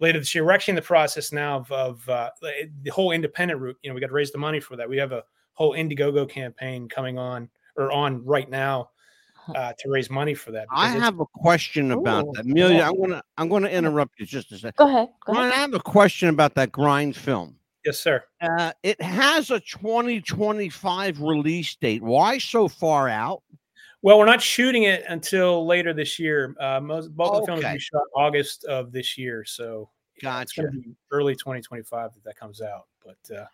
later 0.00 0.18
this 0.18 0.34
year. 0.34 0.44
We're 0.44 0.52
actually 0.52 0.72
in 0.72 0.76
the 0.76 0.82
process 0.82 1.32
now 1.32 1.56
of, 1.58 1.72
of 1.72 2.08
uh, 2.08 2.30
the 2.40 2.90
whole 2.90 3.12
independent 3.12 3.60
route. 3.60 3.76
You 3.82 3.90
know, 3.90 3.94
we 3.94 4.00
got 4.00 4.08
to 4.08 4.12
raise 4.12 4.32
the 4.32 4.38
money 4.38 4.60
for 4.60 4.76
that. 4.76 4.88
We 4.88 4.98
have 4.98 5.12
a 5.12 5.24
whole 5.54 5.72
Indiegogo 5.74 6.28
campaign 6.28 6.88
coming 6.88 7.18
on 7.18 7.48
or 7.76 7.90
on 7.92 8.24
right 8.24 8.48
now 8.50 8.90
uh, 9.56 9.72
to 9.78 9.90
raise 9.90 10.10
money 10.10 10.34
for 10.34 10.50
that. 10.52 10.66
I 10.70 10.88
have 10.88 11.20
a 11.20 11.26
question 11.26 11.92
about 11.92 12.26
Ooh, 12.26 12.32
that. 12.34 12.44
Amelia, 12.44 12.78
yeah. 12.78 12.88
I'm 12.88 13.00
gonna 13.00 13.22
I'm 13.36 13.48
gonna 13.48 13.68
interrupt 13.68 14.18
you 14.18 14.26
just 14.26 14.52
a 14.52 14.58
second. 14.58 14.76
go 14.76 14.88
ahead. 14.88 15.08
Go 15.26 15.34
Brian, 15.34 15.52
I 15.52 15.56
have 15.56 15.74
a 15.74 15.80
question 15.80 16.28
about 16.28 16.54
that 16.54 16.72
grind 16.72 17.16
film. 17.16 17.56
yes, 17.84 17.98
sir. 17.98 18.22
Uh, 18.40 18.72
it 18.82 19.00
has 19.00 19.50
a 19.50 19.60
2025 19.60 21.20
release 21.20 21.76
date. 21.76 22.02
Why 22.02 22.38
so 22.38 22.68
far 22.68 23.08
out? 23.08 23.42
Well, 24.02 24.18
we're 24.18 24.26
not 24.26 24.40
shooting 24.40 24.84
it 24.84 25.04
until 25.08 25.66
later 25.66 25.92
this 25.92 26.18
year. 26.18 26.54
Uh, 26.58 26.80
most 26.80 27.14
both 27.14 27.34
of 27.34 27.40
the 27.40 27.46
films 27.46 27.64
will 27.64 27.72
be 27.72 27.78
shot 27.78 28.02
August 28.14 28.64
of 28.64 28.92
this 28.92 29.18
year, 29.18 29.44
so 29.44 29.90
yeah, 30.22 30.40
it's 30.40 30.52
going 30.52 30.72
to 30.72 30.78
be 30.78 30.94
early 31.10 31.34
2025 31.34 32.14
that 32.14 32.24
that 32.24 32.36
comes 32.36 32.62
out. 32.62 32.86
But 33.04 33.36
uh, 33.36 33.44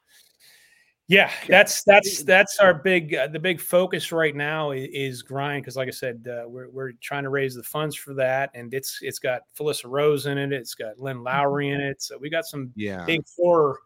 yeah, 1.09 1.31
that's 1.49 1.85
that's 1.85 2.23
that's 2.25 2.59
our 2.59 2.75
big 2.75 3.15
uh, 3.15 3.29
the 3.29 3.39
big 3.39 3.61
focus 3.61 4.11
right 4.11 4.35
now 4.35 4.73
is, 4.73 4.89
is 4.93 5.23
grind 5.23 5.63
because, 5.63 5.77
like 5.77 5.89
I 5.89 5.93
said, 5.93 6.27
uh, 6.29 6.49
we're 6.49 6.69
we're 6.71 6.93
trying 7.01 7.23
to 7.23 7.29
raise 7.31 7.55
the 7.55 7.63
funds 7.63 7.95
for 7.95 8.13
that, 8.15 8.51
and 8.55 8.75
it's 8.75 8.99
it's 9.03 9.19
got 9.19 9.43
Felissa 9.57 9.85
Rose 9.89 10.27
in 10.27 10.37
it, 10.39 10.53
it's 10.53 10.75
got 10.75 10.99
Lynn 10.99 11.23
Lowry 11.23 11.69
in 11.71 11.81
it, 11.81 12.03
so 12.03 12.19
we 12.19 12.29
got 12.29 12.45
some 12.45 12.73
Yeah. 12.75 13.05
big 13.05 13.25
four 13.27 13.79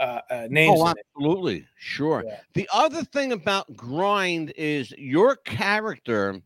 uh, 0.00 0.20
uh, 0.30 0.46
names. 0.50 0.80
Oh, 0.80 0.88
absolutely. 1.16 1.66
Sure. 1.76 2.24
Yeah. 2.26 2.40
The 2.54 2.68
other 2.72 3.04
thing 3.04 3.32
about 3.32 3.76
grind 3.76 4.52
is 4.56 4.90
your 4.98 5.36
character, 5.36 6.40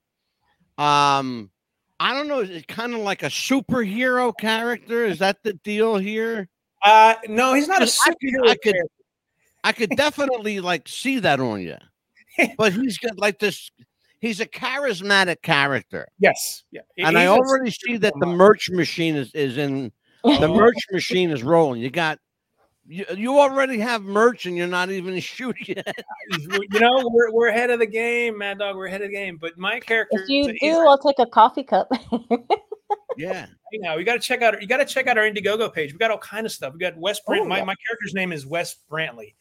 um, 0.76 1.50
I 2.00 2.12
don't 2.12 2.28
know, 2.28 2.40
is 2.40 2.50
it 2.50 2.68
kind 2.68 2.92
of 2.94 3.00
like 3.00 3.22
a 3.22 3.26
superhero 3.28 4.36
character? 4.36 5.04
Is 5.06 5.18
that 5.20 5.42
the 5.42 5.54
deal 5.54 5.96
here? 5.96 6.48
Uh, 6.84 7.14
no, 7.28 7.54
he's 7.54 7.68
not 7.68 7.80
a 7.80 7.84
I 7.84 7.86
could- 7.86 8.14
superhero. 8.20 8.48
I 8.48 8.54
could, 8.54 8.74
character. 8.74 8.92
I 9.68 9.72
could 9.72 9.90
definitely 9.90 10.60
like 10.60 10.88
see 10.88 11.18
that 11.20 11.40
on 11.40 11.60
you. 11.60 11.76
But 12.56 12.72
he's 12.72 12.98
got 12.98 13.18
like 13.18 13.38
this. 13.38 13.70
He's 14.20 14.40
a 14.40 14.46
charismatic 14.46 15.42
character, 15.42 16.06
Yes, 16.18 16.64
yeah, 16.70 16.80
and 16.96 17.18
I 17.18 17.26
already 17.26 17.70
see 17.70 17.96
that 17.98 18.14
the 18.20 18.26
merch 18.26 18.70
machine 18.70 19.14
is 19.16 19.32
is 19.34 19.58
in. 19.58 19.92
The 20.24 20.48
merch 20.62 20.78
machine 20.92 21.30
is 21.30 21.42
rolling. 21.42 21.80
You 21.82 21.90
got. 21.90 22.18
You, 22.90 23.04
you 23.14 23.38
already 23.38 23.78
have 23.80 24.02
merch 24.02 24.46
and 24.46 24.56
you're 24.56 24.66
not 24.66 24.90
even 24.90 25.20
shooting 25.34 25.74
yet. 25.76 25.94
you 26.48 26.80
know, 26.80 27.06
we're, 27.12 27.30
we're 27.32 27.48
ahead 27.48 27.68
of 27.68 27.80
the 27.80 27.86
game, 27.86 28.38
Mad 28.38 28.60
Dog. 28.60 28.76
We're 28.76 28.86
ahead 28.86 29.02
of 29.02 29.08
the 29.08 29.14
game. 29.14 29.36
But 29.38 29.58
my 29.58 29.78
character, 29.78 30.22
If 30.22 30.28
you 30.30 30.54
he's- 30.58 30.74
do, 30.74 30.80
I'll 30.88 30.96
take 30.96 31.18
a 31.18 31.26
coffee 31.26 31.64
cup. 31.64 31.90
Yeah. 33.18 33.46
you 33.72 33.80
know, 33.80 33.98
you 33.98 34.04
got 34.04 34.14
to 34.14 34.20
check 34.20 34.40
out. 34.42 34.60
You 34.62 34.68
got 34.68 34.78
to 34.78 34.84
check 34.86 35.06
out 35.06 35.18
our 35.18 35.24
Indiegogo 35.24 35.72
page. 35.72 35.92
We 35.92 35.98
got 35.98 36.10
all 36.10 36.18
kind 36.18 36.46
of 36.46 36.52
stuff. 36.52 36.72
We 36.72 36.78
got 36.78 36.96
Wes 36.96 37.20
Brant. 37.26 37.44
Oh, 37.44 37.48
my, 37.48 37.58
yeah. 37.58 37.64
my 37.64 37.74
character's 37.86 38.14
name 38.14 38.32
is 38.32 38.46
Wes 38.46 38.76
Brantley. 38.90 39.34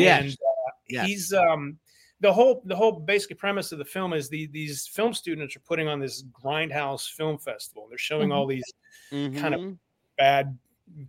Yes. 0.00 0.22
And, 0.22 0.32
uh, 0.32 0.70
Yes. 0.88 1.06
he's 1.06 1.32
um 1.32 1.78
the 2.20 2.32
whole 2.32 2.62
the 2.66 2.76
whole 2.76 2.92
basic 2.92 3.38
premise 3.38 3.72
of 3.72 3.78
the 3.78 3.84
film 3.84 4.12
is 4.12 4.28
the 4.28 4.46
these 4.48 4.86
film 4.86 5.14
students 5.14 5.56
are 5.56 5.60
putting 5.60 5.88
on 5.88 5.98
this 6.00 6.22
grindhouse 6.24 7.10
film 7.10 7.38
festival. 7.38 7.86
They're 7.88 7.98
showing 7.98 8.30
all 8.32 8.46
these 8.46 8.64
kind 9.10 9.54
of 9.54 9.76
bad 10.18 10.58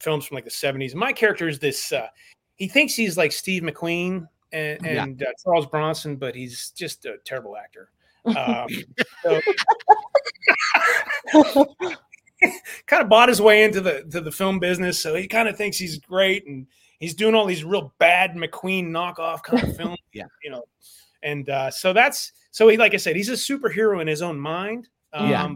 films 0.01 0.25
from 0.25 0.35
like 0.35 0.45
the 0.45 0.49
70s. 0.51 0.95
My 0.95 1.11
character 1.11 1.47
is 1.47 1.59
this 1.59 1.91
uh 1.91 2.07
he 2.55 2.67
thinks 2.67 2.93
he's 2.95 3.17
like 3.17 3.31
Steve 3.31 3.63
McQueen 3.63 4.27
and, 4.51 4.79
Yeah. 4.85 5.03
and 5.03 5.21
uh, 5.21 5.25
Charles 5.43 5.65
Bronson, 5.65 6.15
but 6.15 6.35
he's 6.35 6.71
just 6.71 7.05
a 7.05 7.17
terrible 7.25 7.57
actor. 7.57 7.89
Um, 8.25 8.67
so 9.23 9.41
kind 12.87 13.01
of 13.03 13.09
bought 13.09 13.29
his 13.29 13.41
way 13.41 13.63
into 13.63 13.81
the 13.81 14.03
to 14.11 14.21
the 14.21 14.31
film 14.31 14.59
business, 14.59 14.99
so 14.99 15.15
he 15.15 15.27
kind 15.27 15.47
of 15.47 15.57
thinks 15.57 15.77
he's 15.77 15.97
great, 15.99 16.45
and 16.47 16.67
he's 17.03 17.13
doing 17.13 17.35
all 17.35 17.45
these 17.45 17.63
real 17.65 17.93
bad 17.99 18.33
McQueen 18.35 18.85
knockoff 18.89 19.43
kind 19.43 19.61
of 19.63 19.75
films. 19.77 19.97
Yeah. 20.13 20.25
you 20.43 20.49
know, 20.51 20.63
and 21.21 21.49
uh, 21.49 21.69
so 21.69 21.91
that's 21.93 22.31
so 22.51 22.67
he 22.69 22.77
like 22.77 22.93
I 22.93 22.97
said, 22.97 23.15
he's 23.15 23.29
a 23.29 23.33
superhero 23.33 24.01
in 24.01 24.07
his 24.07 24.21
own 24.21 24.39
mind. 24.39 24.87
Um, 25.11 25.29
Yeah. 25.29 25.55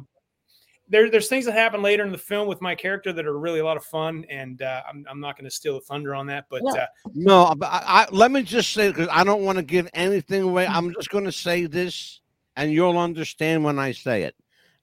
There, 0.89 1.09
there's 1.11 1.27
things 1.27 1.43
that 1.45 1.51
happen 1.51 1.81
later 1.81 2.05
in 2.05 2.13
the 2.13 2.17
film 2.17 2.47
with 2.47 2.61
my 2.61 2.73
character 2.73 3.11
that 3.11 3.25
are 3.25 3.37
really 3.37 3.59
a 3.59 3.65
lot 3.65 3.75
of 3.75 3.83
fun, 3.83 4.25
and 4.29 4.61
uh, 4.61 4.83
I'm, 4.87 5.05
I'm 5.09 5.19
not 5.19 5.35
going 5.35 5.43
to 5.43 5.51
steal 5.51 5.73
the 5.73 5.81
thunder 5.81 6.15
on 6.15 6.27
that. 6.27 6.45
But 6.49 6.63
No. 6.63 6.71
uh, 6.71 6.85
No, 7.13 7.53
but 7.57 7.65
I, 7.65 7.81
I, 7.85 8.07
let 8.11 8.31
me 8.31 8.41
just 8.41 8.71
say 8.71 8.87
because 8.87 9.09
I 9.11 9.25
don't 9.25 9.43
want 9.43 9.57
to 9.57 9.63
give 9.65 9.89
anything 9.93 10.43
away. 10.43 10.65
I'm 10.65 10.93
just 10.93 11.09
going 11.09 11.25
to 11.25 11.31
say 11.33 11.65
this, 11.65 12.21
and 12.55 12.71
you'll 12.71 12.97
understand 12.97 13.65
when 13.65 13.79
I 13.79 13.91
say 13.91 14.23
it. 14.23 14.35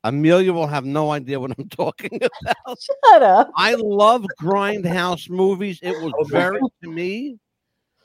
Amelia 0.04 0.52
will 0.52 0.66
have 0.66 0.84
no 0.84 1.10
idea 1.10 1.40
what 1.40 1.52
I'm 1.58 1.68
talking 1.70 2.14
about. 2.16 2.78
Shut 2.80 3.22
up. 3.22 3.50
I 3.56 3.74
love 3.74 4.24
grindhouse 4.40 5.28
movies. 5.30 5.78
It 5.82 5.92
was 6.00 6.12
very 6.30 6.60
to 6.82 6.90
me. 6.90 7.38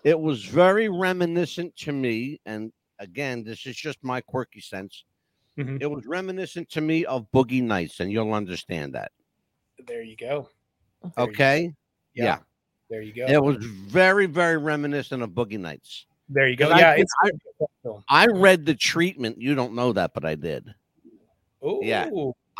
It 0.05 0.17
was 0.19 0.45
very 0.45 0.87
reminiscent 0.87 1.75
to 1.77 1.91
me, 1.91 2.39
and 2.45 2.71
again, 2.99 3.43
this 3.43 3.65
is 3.65 3.75
just 3.75 3.97
my 4.01 4.21
quirky 4.21 4.61
sense. 4.61 5.03
Mhm. 5.57 5.81
It 5.81 5.87
was 5.87 6.05
reminiscent 6.07 6.69
to 6.69 6.81
me 6.81 7.03
of 7.05 7.29
Boogie 7.33 7.61
Nights, 7.61 7.99
and 7.99 8.09
you'll 8.11 8.33
understand 8.33 8.95
that. 8.95 9.11
there 9.87 10.01
you 10.03 10.15
go. 10.15 10.49
There 11.01 11.09
you 11.09 11.15
go. 11.15 11.23
Okay, 11.23 11.73
Yeah, 12.13 12.23
yeah. 12.23 12.37
there 12.89 13.01
you 13.01 13.13
go. 13.13 13.25
it 13.27 13.41
was 13.43 13.57
very, 13.65 14.25
very 14.25 14.57
reminiscent 14.57 15.21
of 15.23 15.31
Boogie 15.31 15.59
Nights. 15.59 16.05
there 16.29 16.47
you 16.47 16.55
go. 16.55 16.65
And 16.65 16.75
I 16.75 16.79
Yeah, 16.79 16.93
it's 17.01 17.13
a. 17.85 17.91
I 18.07 18.25
read 18.27 18.65
the 18.65 18.75
treatment. 18.75 19.41
You 19.41 19.53
don't 19.55 19.73
know 19.73 19.91
that, 19.93 20.13
but 20.13 20.23
I 20.25 20.35
did. 20.35 20.73
Ooh, 21.63 21.79
Yeah. 21.83 22.09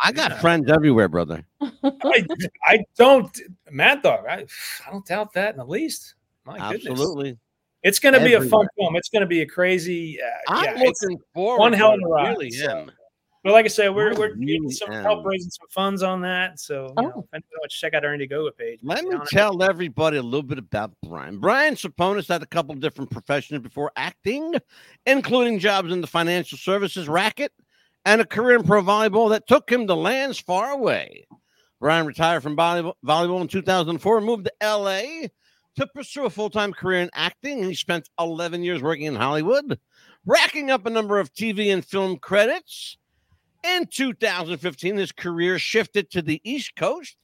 I 0.02 0.12
got 0.12 0.30
Yeah. 0.30 0.38
friends 0.40 0.70
everywhere, 0.70 1.08
brother. 1.08 1.44
I, 1.60 2.24
I 2.64 2.78
don't, 2.96 3.38
Mad 3.70 4.02
Dog. 4.02 4.24
I, 4.26 4.46
I 4.86 4.90
don't 4.90 5.04
doubt 5.06 5.32
that 5.34 5.50
in 5.54 5.58
the 5.58 5.66
least. 5.66 6.14
My 6.46 6.70
goodness, 6.72 6.90
Absolutely. 6.92 7.38
it's 7.82 7.98
going 7.98 8.14
to 8.14 8.20
be 8.24 8.32
a 8.34 8.40
fun 8.40 8.66
film. 8.78 8.96
It's 8.96 9.10
going 9.10 9.20
to 9.20 9.26
be 9.26 9.42
a 9.42 9.46
crazy. 9.46 10.18
Uh, 10.22 10.26
I'm 10.52 10.76
yeah, 10.76 10.82
looking 10.84 11.18
forward. 11.34 11.58
one 11.60 11.72
hell 11.74 11.90
to 11.90 11.96
of 11.96 12.00
a 12.00 12.04
it, 12.06 12.08
ride, 12.08 12.28
Really 12.30 12.50
so- 12.50 12.70
am. 12.78 12.90
but 13.44 13.52
like 13.52 13.66
I 13.66 13.68
said, 13.68 13.94
we're 13.94 14.14
we're 14.14 14.28
getting 14.36 14.62
really 14.62 14.70
some 14.74 14.90
am. 14.90 15.02
help 15.02 15.26
raising 15.26 15.50
some 15.50 15.68
funds 15.68 16.02
on 16.02 16.22
that. 16.22 16.58
So 16.58 16.94
you 16.96 17.02
know, 17.02 17.12
Oh. 17.16 17.20
if 17.20 17.26
anyone 17.34 17.68
check 17.68 17.92
out 17.92 18.02
our 18.02 18.16
Indiegogo 18.16 18.56
page. 18.56 18.80
Let 18.82 19.04
me 19.04 19.10
down 19.10 19.20
in- 19.20 19.26
tell 19.26 19.62
everybody 19.62 20.16
a 20.16 20.22
little 20.22 20.42
bit 20.42 20.56
about 20.58 20.92
Brian. 21.06 21.38
Brian 21.38 21.74
Ceponis 21.74 22.26
had 22.26 22.42
a 22.42 22.46
couple 22.46 22.74
different 22.76 23.10
professions 23.10 23.60
before 23.60 23.92
acting, 23.96 24.54
including 25.04 25.58
jobs 25.58 25.92
in 25.92 26.00
the 26.00 26.06
financial 26.06 26.56
services 26.56 27.06
racket 27.06 27.52
and 28.04 28.20
a 28.20 28.26
career 28.26 28.56
in 28.56 28.64
pro 28.64 28.82
volleyball 28.82 29.30
that 29.30 29.46
took 29.46 29.70
him 29.70 29.86
to 29.86 29.94
lands 29.94 30.38
far 30.38 30.70
away. 30.70 31.26
Brian 31.80 32.06
retired 32.06 32.42
from 32.42 32.56
volleyball, 32.56 33.40
in 33.40 33.48
2004 33.48 34.16
and 34.18 34.26
moved 34.26 34.46
to 34.46 34.66
LA 34.66 35.28
to 35.76 35.86
pursue 35.94 36.26
a 36.26 36.30
full 36.30 36.50
time 36.50 36.72
career 36.72 37.00
in 37.00 37.10
acting. 37.14 37.64
He 37.64 37.74
spent 37.74 38.08
11 38.18 38.62
years 38.62 38.82
working 38.82 39.06
in 39.06 39.16
Hollywood, 39.16 39.78
racking 40.26 40.70
up 40.70 40.86
a 40.86 40.90
number 40.90 41.18
of 41.18 41.32
TV 41.32 41.72
and 41.72 41.84
film 41.84 42.18
credits. 42.18 42.98
In 43.62 43.86
2015, 43.86 44.96
his 44.96 45.12
career 45.12 45.58
shifted 45.58 46.10
to 46.10 46.22
the 46.22 46.40
East 46.44 46.76
Coast 46.76 47.16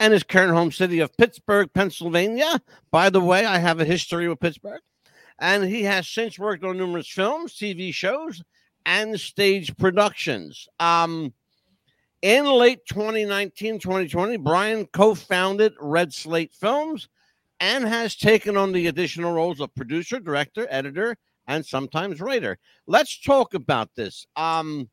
and 0.00 0.12
his 0.12 0.22
current 0.22 0.52
home 0.52 0.72
city 0.72 1.00
of 1.00 1.16
Pittsburgh, 1.16 1.70
Pennsylvania. 1.72 2.60
By 2.90 3.10
the 3.10 3.20
way, 3.20 3.44
I 3.44 3.58
have 3.58 3.78
a 3.78 3.84
history 3.84 4.28
with 4.28 4.40
Pittsburgh. 4.40 4.80
And 5.38 5.64
he 5.64 5.82
has 5.84 6.08
since 6.08 6.38
worked 6.38 6.64
on 6.64 6.76
numerous 6.76 7.08
films, 7.08 7.54
TV 7.54 7.92
shows, 7.92 8.42
and 8.86 9.18
stage 9.18 9.76
productions. 9.76 10.68
Um, 10.80 11.32
in 12.22 12.44
late 12.46 12.80
2019, 12.88 13.80
2020, 13.80 14.36
Brian 14.38 14.86
co 14.92 15.14
founded 15.14 15.76
RedSlate 15.78 16.54
Films 16.54 17.08
and 17.60 17.84
has 17.84 18.16
taken 18.16 18.56
on 18.56 18.72
the 18.72 18.86
additional 18.86 19.32
roles 19.32 19.60
of 19.60 19.74
producer, 19.74 20.20
director, 20.20 20.66
editor, 20.70 21.16
and 21.48 21.64
sometimes 21.64 22.20
writer. 22.20 22.58
Let's 22.86 23.20
talk 23.20 23.54
about 23.54 23.90
this. 23.96 24.26
Um, 24.36 24.88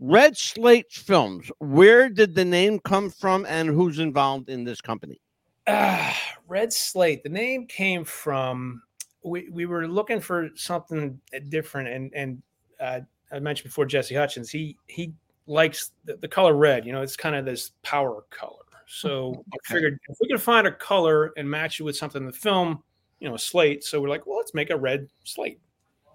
RedSlate 0.00 0.90
Films, 0.90 1.50
where 1.58 2.08
did 2.08 2.34
the 2.34 2.44
name 2.44 2.78
come 2.80 3.10
from 3.10 3.44
and 3.46 3.68
who's 3.68 3.98
involved 3.98 4.48
in 4.48 4.64
this 4.64 4.80
company? 4.80 5.20
Ah, 5.66 6.18
RedSlate. 6.48 7.22
The 7.22 7.28
name 7.28 7.66
came 7.66 8.04
from 8.04 8.82
we, 9.24 9.48
we 9.48 9.66
were 9.66 9.88
looking 9.88 10.20
for 10.20 10.50
something 10.54 11.18
different, 11.48 11.88
and 11.88 12.12
and 12.14 12.42
uh, 12.80 13.00
I 13.34 13.40
mentioned 13.40 13.64
before 13.64 13.84
Jesse 13.84 14.14
Hutchins. 14.14 14.50
He 14.50 14.76
he 14.86 15.12
likes 15.46 15.90
the, 16.04 16.16
the 16.16 16.28
color 16.28 16.54
red. 16.54 16.86
You 16.86 16.92
know, 16.92 17.02
it's 17.02 17.16
kind 17.16 17.34
of 17.34 17.44
this 17.44 17.72
power 17.82 18.24
color. 18.30 18.60
So 18.86 19.44
I 19.52 19.56
figured 19.64 19.98
if 20.08 20.16
we 20.20 20.28
could 20.28 20.40
find 20.40 20.66
a 20.66 20.72
color 20.72 21.32
and 21.36 21.48
match 21.50 21.80
it 21.80 21.82
with 21.82 21.96
something 21.96 22.22
in 22.22 22.26
the 22.26 22.32
film, 22.32 22.82
you 23.18 23.28
know, 23.28 23.34
a 23.34 23.38
slate. 23.38 23.82
So 23.82 24.00
we're 24.00 24.08
like, 24.08 24.26
well, 24.26 24.36
let's 24.36 24.54
make 24.54 24.70
a 24.70 24.76
red 24.76 25.08
slate. 25.24 25.58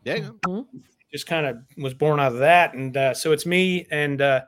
Yeah. 0.05 0.15
you 0.15 0.39
go. 0.45 0.67
Just 1.11 1.26
kind 1.26 1.45
of 1.45 1.57
was 1.78 1.95
born 1.95 2.20
out 2.20 2.34
of 2.34 2.38
that, 2.39 2.76
and 2.76 2.95
uh, 2.95 3.13
so 3.15 3.32
it's 3.32 3.45
me 3.45 3.88
and 3.89 4.22
uh, 4.22 4.41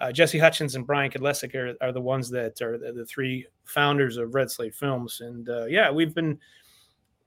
uh, 0.00 0.10
Jesse 0.10 0.38
Hutchins 0.38 0.74
and 0.74 0.86
Brian 0.86 1.10
Kedlesik 1.10 1.54
are, 1.54 1.74
are 1.82 1.92
the 1.92 2.00
ones 2.00 2.30
that 2.30 2.62
are 2.62 2.78
the, 2.78 2.92
the 2.92 3.04
three 3.04 3.46
founders 3.66 4.16
of 4.16 4.30
RedSlate 4.30 4.74
Films, 4.74 5.20
and 5.20 5.50
uh, 5.50 5.66
yeah, 5.66 5.90
we've 5.90 6.14
been 6.14 6.38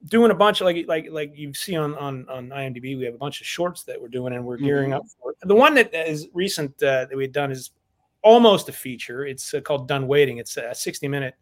doing 0.08 0.32
a 0.32 0.36
bunch 0.36 0.62
of 0.62 0.66
like 0.66 0.86
like 0.88 1.08
like 1.10 1.32
you 1.36 1.54
see 1.54 1.76
on 1.76 1.96
on 1.96 2.28
on 2.30 2.50
IMDb. 2.50 2.98
We 2.98 3.06
have 3.06 3.16
a 3.16 3.18
bunch 3.18 3.42
of 3.42 3.48
shorts 3.48 3.84
that 3.84 4.00
we're 4.00 4.08
doing, 4.10 4.34
and 4.34 4.46
we're 4.46 4.58
gearing 4.58 4.92
Mhm. 4.92 4.98
up 4.98 5.04
for 5.22 5.32
it. 5.32 5.38
The 5.48 5.56
one 5.56 5.74
that 5.76 5.94
is 5.94 6.28
recent 6.34 6.72
uh, 6.84 7.06
that 7.06 7.16
we've 7.16 7.32
done 7.32 7.52
is 7.52 7.72
almost 8.22 8.70
a 8.70 8.72
feature. 8.74 9.26
It's 9.26 9.54
uh, 9.54 9.62
called 9.62 9.88
Done 9.88 10.08
Waiting. 10.08 10.38
It's 10.40 10.58
a 10.58 10.74
60 10.74 11.08
minute, 11.08 11.36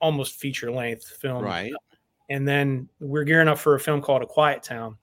almost 0.00 0.36
feature 0.40 0.70
length 0.70 1.06
film, 1.20 1.44
Right. 1.44 1.72
and 2.30 2.46
then 2.46 2.88
we're 3.00 3.24
gearing 3.24 3.48
up 3.48 3.58
for 3.58 3.74
a 3.74 3.80
film 3.80 4.02
called 4.02 4.22
A 4.22 4.26
Quiet 4.26 4.62
Town, 4.62 4.96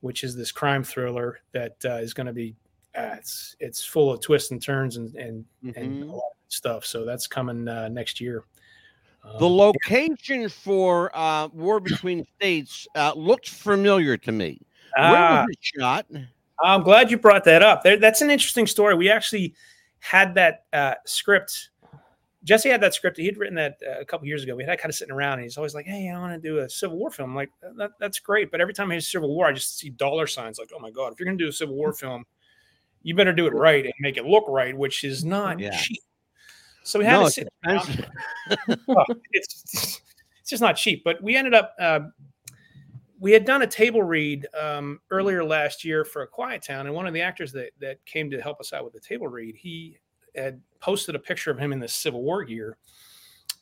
which 0.00 0.24
is 0.24 0.36
this 0.36 0.52
crime 0.52 0.84
thriller 0.84 1.40
that 1.52 1.76
uh, 1.84 1.94
is 1.96 2.14
going 2.14 2.26
to 2.26 2.32
be 2.32 2.54
uh, 2.94 3.16
it's 3.18 3.56
it's 3.60 3.84
full 3.84 4.10
of 4.10 4.20
twists 4.20 4.50
and 4.52 4.62
turns 4.62 4.96
and 4.96 5.14
and, 5.16 5.44
and 5.62 6.02
a 6.02 6.06
Mhm. 6.06 6.10
lot 6.12 6.16
of 6.18 6.36
stuff. 6.48 6.86
So 6.86 7.04
that's 7.04 7.26
coming 7.26 7.68
uh, 7.68 7.88
next 7.88 8.20
year. 8.22 8.44
The 9.38 9.46
Um, 9.46 9.56
location 9.56 10.48
for 10.48 11.10
uh, 11.16 11.48
War 11.48 11.80
Between 11.80 12.24
States 12.36 12.86
uh, 12.94 13.12
looked 13.14 13.48
familiar 13.48 14.16
to 14.16 14.32
me. 14.32 14.60
Where 14.96 15.04
ah, 15.06 15.44
was 15.46 15.48
it 15.50 15.58
shot? 15.60 16.06
I'm 16.62 16.82
glad 16.82 17.10
you 17.10 17.18
brought 17.18 17.44
that 17.44 17.62
up. 17.62 17.82
There, 17.82 17.98
that's 17.98 18.22
an 18.22 18.30
interesting 18.30 18.66
story. 18.66 18.94
We 18.94 19.10
actually 19.10 19.54
had 19.98 20.34
that 20.36 20.64
uh, 20.72 20.94
script 21.04 21.70
Jesse 22.46 22.68
had 22.68 22.80
that 22.80 22.94
script. 22.94 23.16
He'd 23.16 23.36
written 23.36 23.56
that 23.56 23.76
uh, 23.84 24.00
a 24.00 24.04
couple 24.04 24.28
years 24.28 24.44
ago. 24.44 24.54
We 24.54 24.62
had 24.62 24.70
that 24.70 24.78
kind 24.80 24.88
of 24.88 24.94
sitting 24.94 25.12
around, 25.12 25.34
and 25.34 25.42
he's 25.42 25.56
always 25.56 25.74
like, 25.74 25.84
"Hey, 25.84 26.08
I 26.08 26.18
want 26.18 26.40
to 26.40 26.48
do 26.48 26.60
a 26.60 26.70
Civil 26.70 26.96
War 26.96 27.10
film." 27.10 27.30
I'm 27.30 27.36
like, 27.36 27.50
that, 27.76 27.90
"That's 27.98 28.20
great," 28.20 28.52
but 28.52 28.60
every 28.60 28.72
time 28.72 28.88
I 28.90 28.94
hear 28.94 29.00
Civil 29.00 29.34
War, 29.34 29.46
I 29.46 29.52
just 29.52 29.78
see 29.78 29.90
dollar 29.90 30.28
signs. 30.28 30.56
Like, 30.56 30.70
"Oh 30.74 30.78
my 30.78 30.92
god, 30.92 31.12
if 31.12 31.18
you're 31.18 31.26
going 31.26 31.36
to 31.36 31.44
do 31.44 31.48
a 31.48 31.52
Civil 31.52 31.74
War 31.74 31.92
film, 31.92 32.24
you 33.02 33.16
better 33.16 33.32
do 33.32 33.48
it 33.48 33.52
right 33.52 33.84
and 33.84 33.92
make 33.98 34.16
it 34.16 34.26
look 34.26 34.44
right," 34.46 34.78
which 34.78 35.02
is 35.02 35.24
not 35.24 35.58
Yeah. 35.58 35.76
cheap. 35.76 36.00
So 36.86 37.00
we 37.00 37.04
had 37.04 37.14
No, 37.14 37.20
to 37.20 37.26
it's 37.26 37.34
sit 37.34 37.48
down. 37.64 38.78
Well, 38.86 39.04
it's 39.32 40.00
it's 40.40 40.50
just 40.50 40.62
not 40.62 40.76
cheap. 40.76 41.02
But 41.04 41.20
we 41.20 41.34
ended 41.36 41.52
up 41.52 41.74
uh, 41.80 42.00
we 43.18 43.32
had 43.32 43.44
done 43.44 43.62
a 43.62 43.66
table 43.66 44.02
read 44.02 44.46
um, 44.58 45.00
earlier 45.10 45.44
last 45.44 45.84
year 45.84 46.04
for 46.04 46.22
a 46.22 46.26
Quiet 46.28 46.62
Town, 46.62 46.86
and 46.86 46.94
one 46.94 47.06
of 47.06 47.14
the 47.14 47.22
actors 47.22 47.50
that 47.52 47.70
that 47.80 48.04
came 48.06 48.30
to 48.30 48.40
help 48.40 48.60
us 48.60 48.72
out 48.72 48.84
with 48.84 48.92
the 48.92 49.00
table 49.00 49.26
read, 49.26 49.56
he 49.56 49.98
had 50.36 50.60
posted 50.80 51.14
a 51.16 51.18
picture 51.18 51.50
of 51.50 51.58
him 51.58 51.72
in 51.72 51.80
the 51.80 51.88
Civil 51.88 52.22
War 52.22 52.44
gear. 52.44 52.76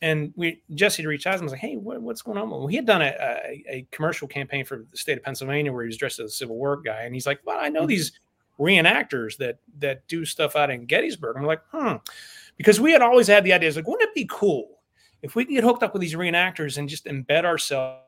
And 0.03 0.35
we 0.37 0.61
Jesse 0.75 1.07
reached 1.07 1.27
out 1.27 1.35
and 1.35 1.45
was 1.45 1.53
like, 1.53 1.62
"Hey, 1.62 1.77
what, 1.77 2.03
what's 2.03 2.20
going 2.20 2.37
on?" 2.37 2.51
Well, 2.51 2.66
he 2.66 2.77
had 2.77 2.85
done 2.85 3.01
a, 3.01 3.14
a, 3.18 3.64
a 3.68 3.87
commercial 3.91 4.29
campaign 4.29 4.66
for 4.66 4.85
the 4.91 4.97
state 4.99 5.16
of 5.16 5.25
Pennsylvania 5.25 5.72
where 5.72 5.85
he 5.85 5.89
was 5.89 5.97
dressed 5.97 6.18
as 6.20 6.31
a 6.31 6.35
Civil 6.35 6.57
War 6.57 6.77
guy, 6.83 7.05
and 7.05 7.14
he's 7.14 7.27
like, 7.27 7.41
"Well, 7.47 7.59
I 7.59 7.70
know 7.70 7.87
these 7.87 8.12
reenactors 8.61 9.39
that 9.39 9.61
that 9.79 10.07
do 10.09 10.27
stuff 10.27 10.57
out 10.57 10.70
in 10.70 10.85
Gettysburg." 10.85 11.37
I'm 11.39 11.45
like, 11.45 11.62
"Hmm," 11.72 11.97
because 12.57 12.80
we 12.80 12.92
had 12.92 13.02
always 13.02 13.26
had 13.26 13.44
the 13.44 13.52
idea, 13.52 13.72
like, 13.72 13.86
wouldn't 13.86 14.09
it 14.09 14.14
be 14.14 14.26
cool 14.30 14.80
if 15.22 15.34
we 15.34 15.44
could 15.44 15.52
get 15.55 15.64
hooked 15.64 15.82
up 15.82 15.92
with 15.92 16.00
these 16.02 16.14
reenactors 16.14 16.78
and 16.78 16.88
just 16.88 17.07
embed 17.07 17.44
ourselves 17.44 18.00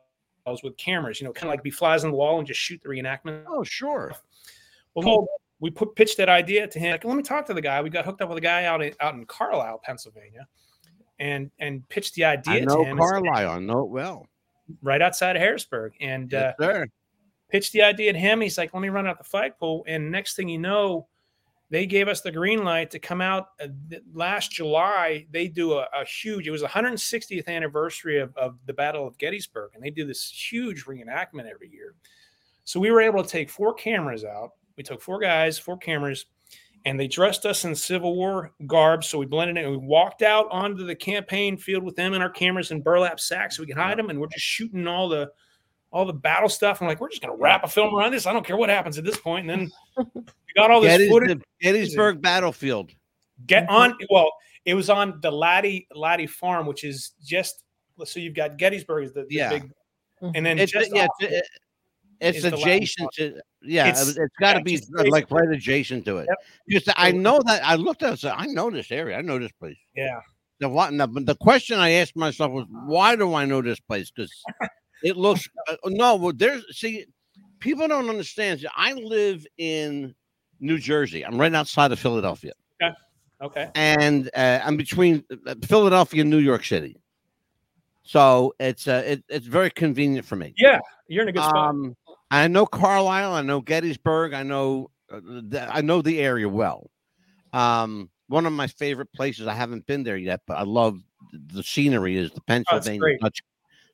with 0.63 0.77
cameras, 0.77 1.19
you 1.19 1.27
know, 1.27 1.33
kind 1.33 1.47
of 1.47 1.51
like 1.53 1.63
be 1.63 1.71
flies 1.71 2.03
on 2.03 2.11
the 2.11 2.17
wall 2.17 2.37
and 2.37 2.47
just 2.47 2.59
shoot 2.59 2.79
the 2.83 2.89
reenactment. 2.89 3.43
Oh, 3.47 3.63
sure. 3.63 4.13
Well, 4.95 5.27
we 5.59 5.69
put 5.71 5.95
pitched 5.95 6.17
that 6.17 6.29
idea 6.29 6.67
to 6.67 6.79
him. 6.79 6.91
Like, 6.91 7.03
let 7.03 7.15
me 7.17 7.23
talk 7.23 7.45
to 7.47 7.53
the 7.53 7.61
guy. 7.61 7.81
We 7.81 7.89
got 7.89 8.05
hooked 8.05 8.21
up 8.21 8.29
with 8.29 8.37
a 8.37 8.41
guy 8.41 8.65
out 8.65 8.81
in 8.81 8.93
out 8.99 9.15
in 9.15 9.25
Carlisle, 9.25 9.81
Pennsylvania, 9.83 10.47
and 11.19 11.51
and 11.59 11.87
pitched 11.89 12.15
the 12.15 12.25
idea 12.25 12.53
I 12.53 12.59
to 12.61 12.65
know 12.65 12.83
him. 12.83 12.97
and 12.97 12.99
said, 13.01 13.23
Carlisle. 13.23 13.49
I 13.49 13.59
know 13.59 13.81
it 13.81 13.89
well. 13.89 14.27
right 14.81 15.01
outside 15.01 15.35
of 15.35 15.41
Harrisburg, 15.41 15.93
and 15.99 16.33
uh, 16.33 16.53
Yes, 16.59 16.67
sir. 16.69 16.87
pitched 17.49 17.73
the 17.73 17.81
idea 17.81 18.13
to 18.13 18.19
him. 18.19 18.41
He's 18.41 18.57
like, 18.57 18.73
"Let 18.73 18.81
me 18.81 18.89
run 18.89 19.07
out 19.07 19.17
the 19.17 19.23
flagpole." 19.23 19.83
And 19.87 20.11
next 20.11 20.35
thing 20.35 20.47
you 20.49 20.59
know, 20.59 21.07
they 21.69 21.85
gave 21.85 22.07
us 22.07 22.21
the 22.21 22.31
green 22.31 22.63
light 22.63 22.91
to 22.91 22.99
come 22.99 23.19
out 23.19 23.49
uh, 23.61 23.67
last 24.13 24.51
July. 24.51 25.25
They 25.31 25.47
do 25.47 25.73
a, 25.73 25.87
a 25.93 26.05
huge. 26.05 26.47
It 26.47 26.51
was 26.51 26.61
the 26.61 26.67
160th 26.67 27.47
anniversary 27.47 28.19
of, 28.19 28.35
of 28.37 28.57
the 28.65 28.73
Battle 28.73 29.05
of 29.05 29.17
Gettysburg, 29.17 29.71
and 29.73 29.83
they 29.83 29.89
do 29.89 30.05
this 30.05 30.29
huge 30.29 30.85
reenactment 30.85 31.49
every 31.49 31.69
year. 31.69 31.95
So 32.63 32.79
we 32.79 32.91
were 32.91 33.01
able 33.01 33.23
to 33.23 33.29
take 33.29 33.49
four 33.49 33.73
cameras 33.73 34.23
out. 34.23 34.51
We 34.77 34.83
took 34.83 35.01
four 35.01 35.19
guys, 35.19 35.57
four 35.57 35.77
cameras, 35.77 36.25
and 36.85 36.99
they 36.99 37.07
dressed 37.07 37.45
us 37.45 37.65
in 37.65 37.75
Civil 37.75 38.15
War 38.15 38.51
garb. 38.65 39.03
So 39.03 39.17
we 39.17 39.25
blended 39.25 39.57
it 39.57 39.65
and 39.65 39.71
we 39.71 39.77
walked 39.77 40.21
out 40.21 40.47
onto 40.51 40.85
the 40.85 40.95
campaign 40.95 41.57
field 41.57 41.83
with 41.83 41.95
them 41.95 42.13
and 42.13 42.23
our 42.23 42.29
cameras 42.29 42.71
in 42.71 42.81
burlap 42.81 43.19
sacks 43.19 43.57
so 43.57 43.63
we 43.63 43.67
could 43.67 43.77
hide 43.77 43.97
them. 43.97 44.09
And 44.09 44.19
we're 44.19 44.27
just 44.27 44.45
shooting 44.45 44.87
all 44.87 45.09
the 45.09 45.31
all 45.91 46.05
the 46.05 46.13
battle 46.13 46.49
stuff. 46.49 46.81
I'm 46.81 46.87
like, 46.87 46.99
we're 46.99 47.09
just 47.09 47.21
gonna 47.21 47.35
wrap 47.35 47.63
a 47.63 47.67
film 47.67 47.95
around 47.95 48.11
this. 48.11 48.25
I 48.25 48.33
don't 48.33 48.45
care 48.45 48.57
what 48.57 48.69
happens 48.69 48.97
at 48.97 49.03
this 49.03 49.17
point. 49.17 49.49
And 49.49 49.69
then 49.95 50.05
got 50.57 50.71
all 50.71 50.81
this 50.81 50.99
Gettys- 50.99 51.09
footage. 51.09 51.37
the 51.39 51.43
Gettysburg 51.61 52.21
battlefield. 52.21 52.91
Get 53.45 53.63
mm-hmm. 53.63 53.75
on. 53.75 53.97
Well, 54.09 54.31
it 54.65 54.73
was 54.73 54.89
on 54.89 55.19
the 55.21 55.31
Laddie 55.31 55.87
Laddie 55.95 56.27
Farm, 56.27 56.65
which 56.65 56.83
is 56.83 57.11
just 57.23 57.63
so 58.03 58.19
you've 58.19 58.35
got 58.35 58.57
Gettysburg 58.57 59.05
is 59.05 59.13
the, 59.13 59.21
the 59.21 59.35
Yeah. 59.35 59.49
big, 59.49 59.63
mm-hmm. 59.63 60.31
and 60.35 60.45
then 60.45 60.59
It's, 60.59 60.71
just 60.71 60.91
yeah, 60.93 61.05
it's, 61.19 61.31
it 61.31 61.37
it- 61.37 61.45
it's 62.19 62.37
is 62.39 62.43
the 62.45 62.57
Latin 62.57 62.69
adjacent 62.69 63.11
to 63.13 63.41
yeah. 63.61 63.87
It's- 63.89 64.09
It's, 64.09 64.17
it's 64.17 64.35
got 64.39 64.53
to 64.53 64.59
yeah, 64.59 64.63
be 64.63 64.77
just 64.77 64.91
uh, 64.97 65.03
like 65.09 65.27
to 65.29 65.35
right 65.35 65.49
adjacent 65.49 66.03
to 66.05 66.17
it. 66.17 66.27
Yep. 66.27 66.37
Because 66.67 66.93
I 66.97 67.11
know 67.11 67.39
that 67.45 67.63
I 67.63 67.75
looked 67.75 68.01
at 68.01 68.07
it. 68.07 68.09
and 68.09 68.19
said, 68.19 68.33
I 68.35 68.47
know 68.47 68.71
this 68.71 68.91
area. 68.91 69.17
I 69.17 69.21
know 69.21 69.37
this 69.39 69.51
place. 69.51 69.77
yeah. 69.95 70.19
The 70.59 70.67
what? 70.67 70.89
The, 70.97 71.05
the 71.07 71.35
question 71.35 71.77
I 71.77 71.91
asked 71.91 72.15
myself 72.15 72.51
was, 72.51 72.65
why 72.87 73.15
do 73.15 73.35
I 73.35 73.45
know 73.45 73.61
this 73.61 73.79
place? 73.79 74.09
Because 74.09 74.33
it 75.03 75.15
looks 75.15 75.47
uh, 75.69 75.75
no. 75.85 76.15
Well, 76.15 76.33
there's 76.35 76.63
see, 76.75 77.05
people 77.59 77.87
don't 77.87 78.09
understand. 78.09 78.65
I 78.75 78.93
live 78.93 79.45
in 79.59 80.15
New 80.59 80.77
Jersey. 80.77 81.25
I'm 81.25 81.39
right 81.39 81.53
outside 81.53 81.91
of 81.91 81.99
Philadelphia, 81.99 82.53
Okay. 82.81 82.93
Okay. 83.41 83.71
and 83.75 84.29
uh, 84.35 84.59
I'm 84.63 84.77
between 84.77 85.23
uh, 85.45 85.55
Philadelphia 85.63 86.21
and 86.21 86.29
New 86.29 86.39
York 86.39 86.65
City. 86.65 86.97
So 88.03 88.53
it's 88.59 88.87
uh, 88.87 89.03
it, 89.05 89.23
it's 89.29 89.45
very 89.47 89.69
convenient 89.69 90.25
for 90.25 90.35
me. 90.35 90.53
Yeah, 90.57 90.79
you're 91.07 91.23
in 91.23 91.29
a 91.29 91.31
good 91.31 91.43
spot. 91.43 91.69
Um, 91.69 91.95
I 92.31 92.47
know 92.47 92.65
Carlisle. 92.65 93.33
I 93.33 93.41
know 93.41 93.61
Gettysburg. 93.61 94.33
I 94.33 94.43
know 94.43 94.89
uh, 95.11 95.19
the, 95.23 95.67
I 95.69 95.81
know 95.81 96.01
the 96.01 96.19
area 96.19 96.47
well. 96.47 96.89
Um, 97.53 98.09
one 98.27 98.45
of 98.45 98.53
my 98.53 98.67
favorite 98.67 99.11
places. 99.13 99.47
I 99.47 99.53
haven't 99.53 99.85
been 99.85 100.03
there 100.03 100.17
yet, 100.17 100.41
but 100.47 100.57
I 100.57 100.63
love 100.63 100.99
the 101.31 101.63
scenery. 101.63 102.17
Is 102.17 102.31
the 102.31 102.41
Pennsylvania 102.41 102.99
great. 102.99 103.19
Dutch 103.19 103.39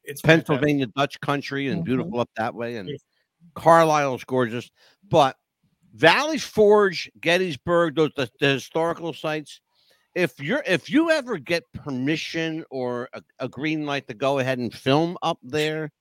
It's 0.04 0.22
fantastic. 0.22 0.48
Pennsylvania 0.48 0.88
Dutch 0.96 1.20
country 1.20 1.68
and 1.70 1.82
Mhm. 1.82 1.86
beautiful 1.86 2.20
up 2.20 2.30
that 2.38 2.54
way, 2.56 2.78
and. 2.78 2.90
Carlisle's 3.56 4.24
gorgeous. 4.24 4.72
But 5.10 5.36
Valley 5.94 6.38
Forge, 6.40 7.10
Gettysburg, 7.22 7.96
those 7.96 8.12
the, 8.16 8.30
the 8.40 8.48
historical 8.48 9.14
sites. 9.14 9.62
If 10.16 10.40
you're 10.40 10.64
if 10.66 10.90
you 10.90 11.10
ever 11.12 11.38
get 11.38 11.64
permission 11.74 12.64
or 12.70 13.10
a, 13.14 13.22
a 13.40 13.48
green 13.50 13.86
light 13.86 14.08
to 14.08 14.14
go 14.14 14.40
ahead 14.40 14.60
and 14.60 14.74
film 14.74 15.18
up 15.24 15.40
there, 15.44 15.92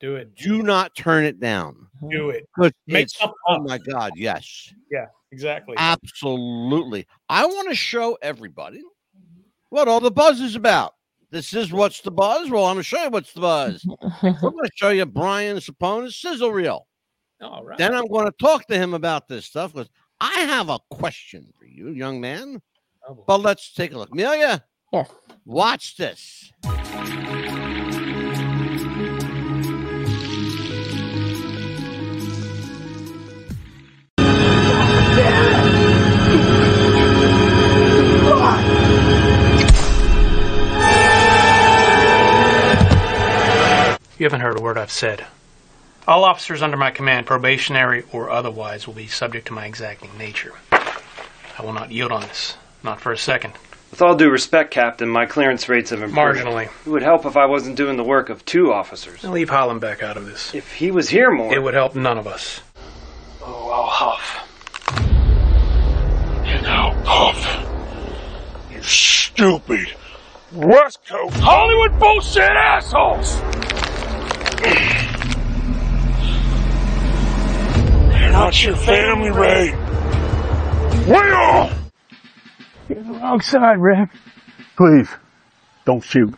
Do 0.00 0.16
it. 0.16 0.34
do 0.36 0.62
not 0.62 0.94
turn 0.94 1.24
it 1.24 1.40
down. 1.40 1.74
Uh-huh. 2.02 2.08
Do 2.10 2.30
it. 2.30 2.46
'Cause 2.58 2.72
Make 2.86 3.04
it's- 3.06 3.16
something 3.18 3.34
oh 3.48 3.60
my 3.62 3.78
god, 3.78 4.12
yes, 4.16 4.72
Yeah. 4.90 5.06
Exactly. 5.32 5.74
absolutely. 5.78 7.06
I 7.28 7.44
want 7.46 7.68
to 7.68 7.74
show 7.74 8.16
everybody 8.22 8.80
what 9.70 9.88
all 9.88 10.00
the 10.00 10.10
buzz 10.10 10.40
is 10.40 10.54
about. 10.54 10.92
This 11.30 11.52
is 11.52 11.72
what's 11.72 12.00
the 12.00 12.10
buzz. 12.10 12.48
Well, 12.50 12.64
I'm 12.66 12.74
gonna 12.74 12.82
show 12.84 13.02
you 13.04 13.10
what's 13.10 13.32
the 13.32 13.40
buzz. 13.40 13.84
I'm 14.22 14.34
gonna 14.40 14.68
show 14.76 14.90
you 14.90 15.04
Brian 15.06 15.56
Ceponis' 15.58 16.12
sizzle 16.14 16.52
reel. 16.52 16.86
All 17.40 17.64
right. 17.64 17.78
Then 17.78 17.94
I'm 17.94 18.06
going 18.08 18.26
to 18.26 18.34
talk 18.40 18.66
to 18.68 18.78
him 18.78 18.94
about 18.94 19.28
this 19.28 19.44
stuff 19.46 19.72
because 19.72 19.90
I 20.20 20.32
have 20.40 20.68
a 20.68 20.78
question 20.90 21.52
for 21.58 21.66
you, 21.66 21.90
young 21.90 22.20
man. 22.20 22.62
Oh. 23.08 23.24
But 23.26 23.40
let's 23.42 23.72
take 23.72 23.92
a 23.92 23.98
look. 23.98 24.10
Amelia, 24.10 24.64
Yes. 24.92 25.10
watch 25.44 25.96
this. 25.96 26.52
You 44.18 44.24
haven't 44.24 44.40
heard 44.40 44.58
a 44.58 44.62
word 44.62 44.78
I've 44.78 44.90
said. 44.90 45.26
All 46.08 46.22
officers 46.22 46.62
under 46.62 46.76
my 46.76 46.92
command, 46.92 47.26
probationary 47.26 48.04
or 48.12 48.30
otherwise, 48.30 48.86
will 48.86 48.94
be 48.94 49.08
subject 49.08 49.48
to 49.48 49.52
my 49.52 49.66
exacting 49.66 50.16
nature. 50.16 50.52
I 50.70 51.62
will 51.62 51.72
not 51.72 51.90
yield 51.90 52.12
on 52.12 52.20
this, 52.22 52.56
not 52.84 53.00
for 53.00 53.10
a 53.10 53.18
second. 53.18 53.54
With 53.90 54.00
all 54.02 54.14
due 54.14 54.30
respect, 54.30 54.70
Captain, 54.70 55.08
my 55.08 55.26
clearance 55.26 55.68
rates 55.68 55.90
have 55.90 56.02
improved. 56.02 56.38
Marginally. 56.38 56.68
It 56.86 56.90
would 56.90 57.02
help 57.02 57.26
if 57.26 57.36
I 57.36 57.46
wasn't 57.46 57.76
doing 57.76 57.96
the 57.96 58.04
work 58.04 58.28
of 58.28 58.44
two 58.44 58.72
officers. 58.72 59.24
I'll 59.24 59.32
leave 59.32 59.50
Hollenbeck 59.50 60.00
out 60.02 60.16
of 60.16 60.26
this. 60.26 60.54
If 60.54 60.74
he 60.74 60.92
was 60.92 61.08
here 61.08 61.32
more. 61.32 61.52
It 61.52 61.60
would 61.60 61.74
help 61.74 61.96
none 61.96 62.18
of 62.18 62.28
us. 62.28 62.60
Oh, 63.42 63.70
I'll 63.70 63.86
huff. 63.86 64.42
And 66.46 66.66
I'll 66.68 66.94
puff. 67.02 68.72
You 68.72 68.80
stupid 68.82 69.92
West 70.52 71.04
Coast 71.08 71.36
Hollywood 71.38 71.98
bullshit 71.98 72.42
assholes! 72.42 73.40
They're 78.26 78.32
not 78.32 78.64
your 78.64 78.74
family, 78.74 79.30
Ray. 79.30 79.70
We 81.06 81.14
are! 81.14 81.70
You're 82.88 83.04
the 83.04 83.12
wrong 83.20 83.40
side, 83.40 83.76
Rev. 83.78 84.08
Please, 84.76 85.08
don't 85.84 86.02
shoot. 86.02 86.34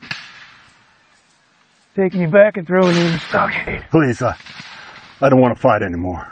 Taking 1.97 2.20
you 2.20 2.28
back 2.28 2.59
and 2.59 2.66
throwing 2.66 2.95
you 2.95 3.07
in 3.07 3.12
the 3.12 3.18
stockade. 3.18 3.86
Please, 3.91 4.20
I, 4.20 4.36
I 5.22 5.30
don't 5.30 5.41
want 5.41 5.57
to 5.57 5.61
fight 5.62 5.80
anymore. 5.80 6.30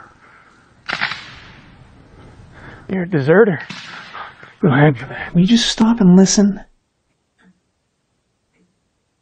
You're 2.87 3.03
a 3.03 3.09
deserter. 3.09 3.59
Go 4.61 4.67
ahead. 4.67 5.33
Will 5.33 5.41
you 5.41 5.47
just 5.47 5.67
stop 5.67 5.99
and 5.99 6.15
listen? 6.15 6.61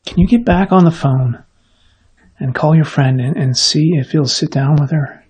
Can 0.06 0.20
you 0.20 0.28
get 0.28 0.44
back 0.44 0.74
on 0.74 0.84
the 0.84 0.92
phone 0.92 1.46
and 2.40 2.54
call 2.54 2.76
your 2.76 2.84
friend 2.84 3.22
and, 3.22 3.38
and 3.38 3.56
see 3.56 3.92
if 3.94 4.12
he'll 4.12 4.26
sit 4.26 4.52
down 4.52 4.76
with 4.82 4.92
her? 4.92 5.25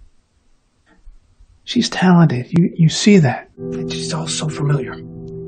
She's 1.65 1.89
talented. 1.89 2.47
You 2.51 2.71
you 2.75 2.89
see 2.89 3.17
that. 3.17 3.49
It's 3.71 4.13
all 4.13 4.27
so 4.27 4.47
familiar. 4.47 4.93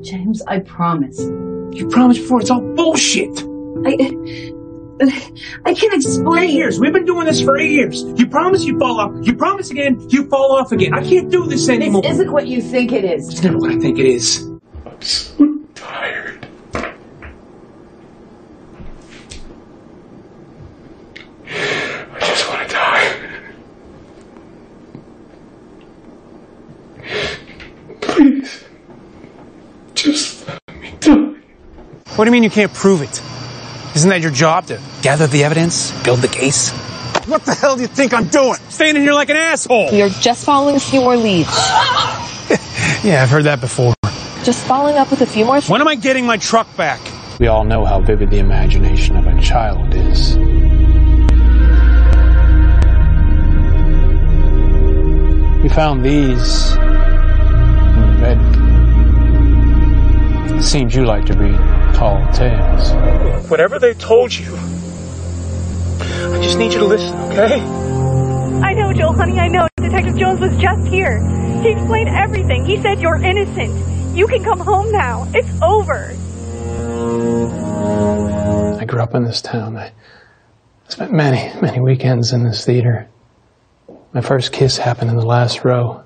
James, 0.02 0.42
I 0.46 0.58
promise. 0.58 1.18
You 1.20 1.88
promised 1.88 2.20
before. 2.20 2.40
It's 2.40 2.50
all 2.50 2.60
bullshit. 2.60 3.44
I. 3.86 3.94
I 5.64 5.74
can't 5.74 5.94
explain. 5.94 6.50
Eight 6.50 6.54
years. 6.54 6.80
We've 6.80 6.92
been 6.92 7.04
doing 7.04 7.26
this 7.26 7.40
for 7.40 7.56
eight 7.56 7.70
years. 7.70 8.02
You 8.16 8.26
promise 8.26 8.64
you 8.64 8.76
fall 8.80 8.98
off. 8.98 9.12
You 9.24 9.34
promise 9.36 9.70
again. 9.70 10.04
You 10.10 10.28
fall 10.28 10.56
off 10.56 10.72
again. 10.72 10.92
I 10.92 11.04
can't 11.04 11.30
do 11.30 11.46
this 11.46 11.68
anymore. 11.68 12.02
This 12.02 12.14
isn't 12.14 12.32
what 12.32 12.48
you 12.48 12.60
think 12.60 12.90
it 12.90 13.04
is. 13.04 13.28
It's 13.28 13.42
never 13.44 13.58
what 13.58 13.70
I 13.70 13.78
think 13.78 14.00
it 14.00 14.06
is. 14.06 14.44
What 32.18 32.24
do 32.24 32.30
you 32.30 32.32
mean 32.32 32.42
you 32.42 32.50
can't 32.50 32.74
prove 32.74 33.00
it? 33.00 33.22
Isn't 33.94 34.10
that 34.10 34.22
your 34.22 34.32
job 34.32 34.66
to 34.66 34.80
gather 35.02 35.28
the 35.28 35.44
evidence, 35.44 35.92
build 36.02 36.18
the 36.18 36.26
case? 36.26 36.72
What 37.28 37.44
the 37.44 37.54
hell 37.54 37.76
do 37.76 37.82
you 37.82 37.86
think 37.86 38.12
I'm 38.12 38.26
doing? 38.26 38.58
Standing 38.70 39.04
here 39.04 39.12
like 39.12 39.30
an 39.30 39.36
asshole. 39.36 39.92
You're 39.92 40.08
just 40.08 40.44
following 40.44 40.74
a 40.74 40.80
few 40.80 41.00
more 41.00 41.16
leads. 41.16 41.48
Yeah, 43.04 43.22
I've 43.22 43.30
heard 43.30 43.44
that 43.44 43.60
before. 43.60 43.94
Just 44.42 44.66
following 44.66 44.96
up 44.96 45.12
with 45.12 45.20
a 45.20 45.26
few 45.26 45.44
more. 45.44 45.60
When 45.60 45.80
am 45.80 45.86
I 45.86 45.94
getting 45.94 46.26
my 46.26 46.38
truck 46.38 46.66
back? 46.76 47.00
We 47.38 47.46
all 47.46 47.62
know 47.62 47.84
how 47.84 48.00
vivid 48.00 48.30
the 48.30 48.38
imagination 48.38 49.14
of 49.14 49.24
a 49.28 49.40
child 49.40 49.94
is. 49.94 50.36
We 55.62 55.68
found 55.68 56.04
these 56.04 56.72
in 56.72 58.00
the 58.00 58.16
bed. 58.20 58.38
It 60.58 60.64
seems 60.64 60.96
you 60.96 61.06
like 61.06 61.24
to 61.26 61.34
read 61.34 61.77
tall 61.98 62.24
tales. 62.32 62.92
Whatever 63.50 63.80
they 63.80 63.92
told 63.92 64.32
you, 64.32 64.54
I 64.54 66.40
just 66.40 66.56
need 66.56 66.72
you 66.72 66.78
to 66.78 66.84
listen, 66.84 67.12
okay? 67.32 67.60
I 68.62 68.72
know, 68.74 68.92
Joel, 68.92 69.14
honey, 69.14 69.40
I 69.40 69.48
know. 69.48 69.66
Detective 69.78 70.16
Jones 70.16 70.38
was 70.38 70.56
just 70.58 70.86
here. 70.86 71.18
He 71.60 71.70
explained 71.70 72.08
everything. 72.10 72.64
He 72.64 72.80
said 72.80 73.00
you're 73.00 73.16
innocent. 73.16 74.16
You 74.16 74.28
can 74.28 74.44
come 74.44 74.60
home 74.60 74.92
now. 74.92 75.26
It's 75.34 75.50
over. 75.60 76.14
I 78.80 78.84
grew 78.84 79.00
up 79.00 79.16
in 79.16 79.24
this 79.24 79.42
town. 79.42 79.76
I 79.76 79.90
spent 80.86 81.10
many, 81.10 81.52
many 81.60 81.80
weekends 81.80 82.32
in 82.32 82.44
this 82.44 82.64
theater. 82.64 83.08
My 84.12 84.20
first 84.20 84.52
kiss 84.52 84.78
happened 84.78 85.10
in 85.10 85.16
the 85.16 85.26
last 85.26 85.64
row. 85.64 86.04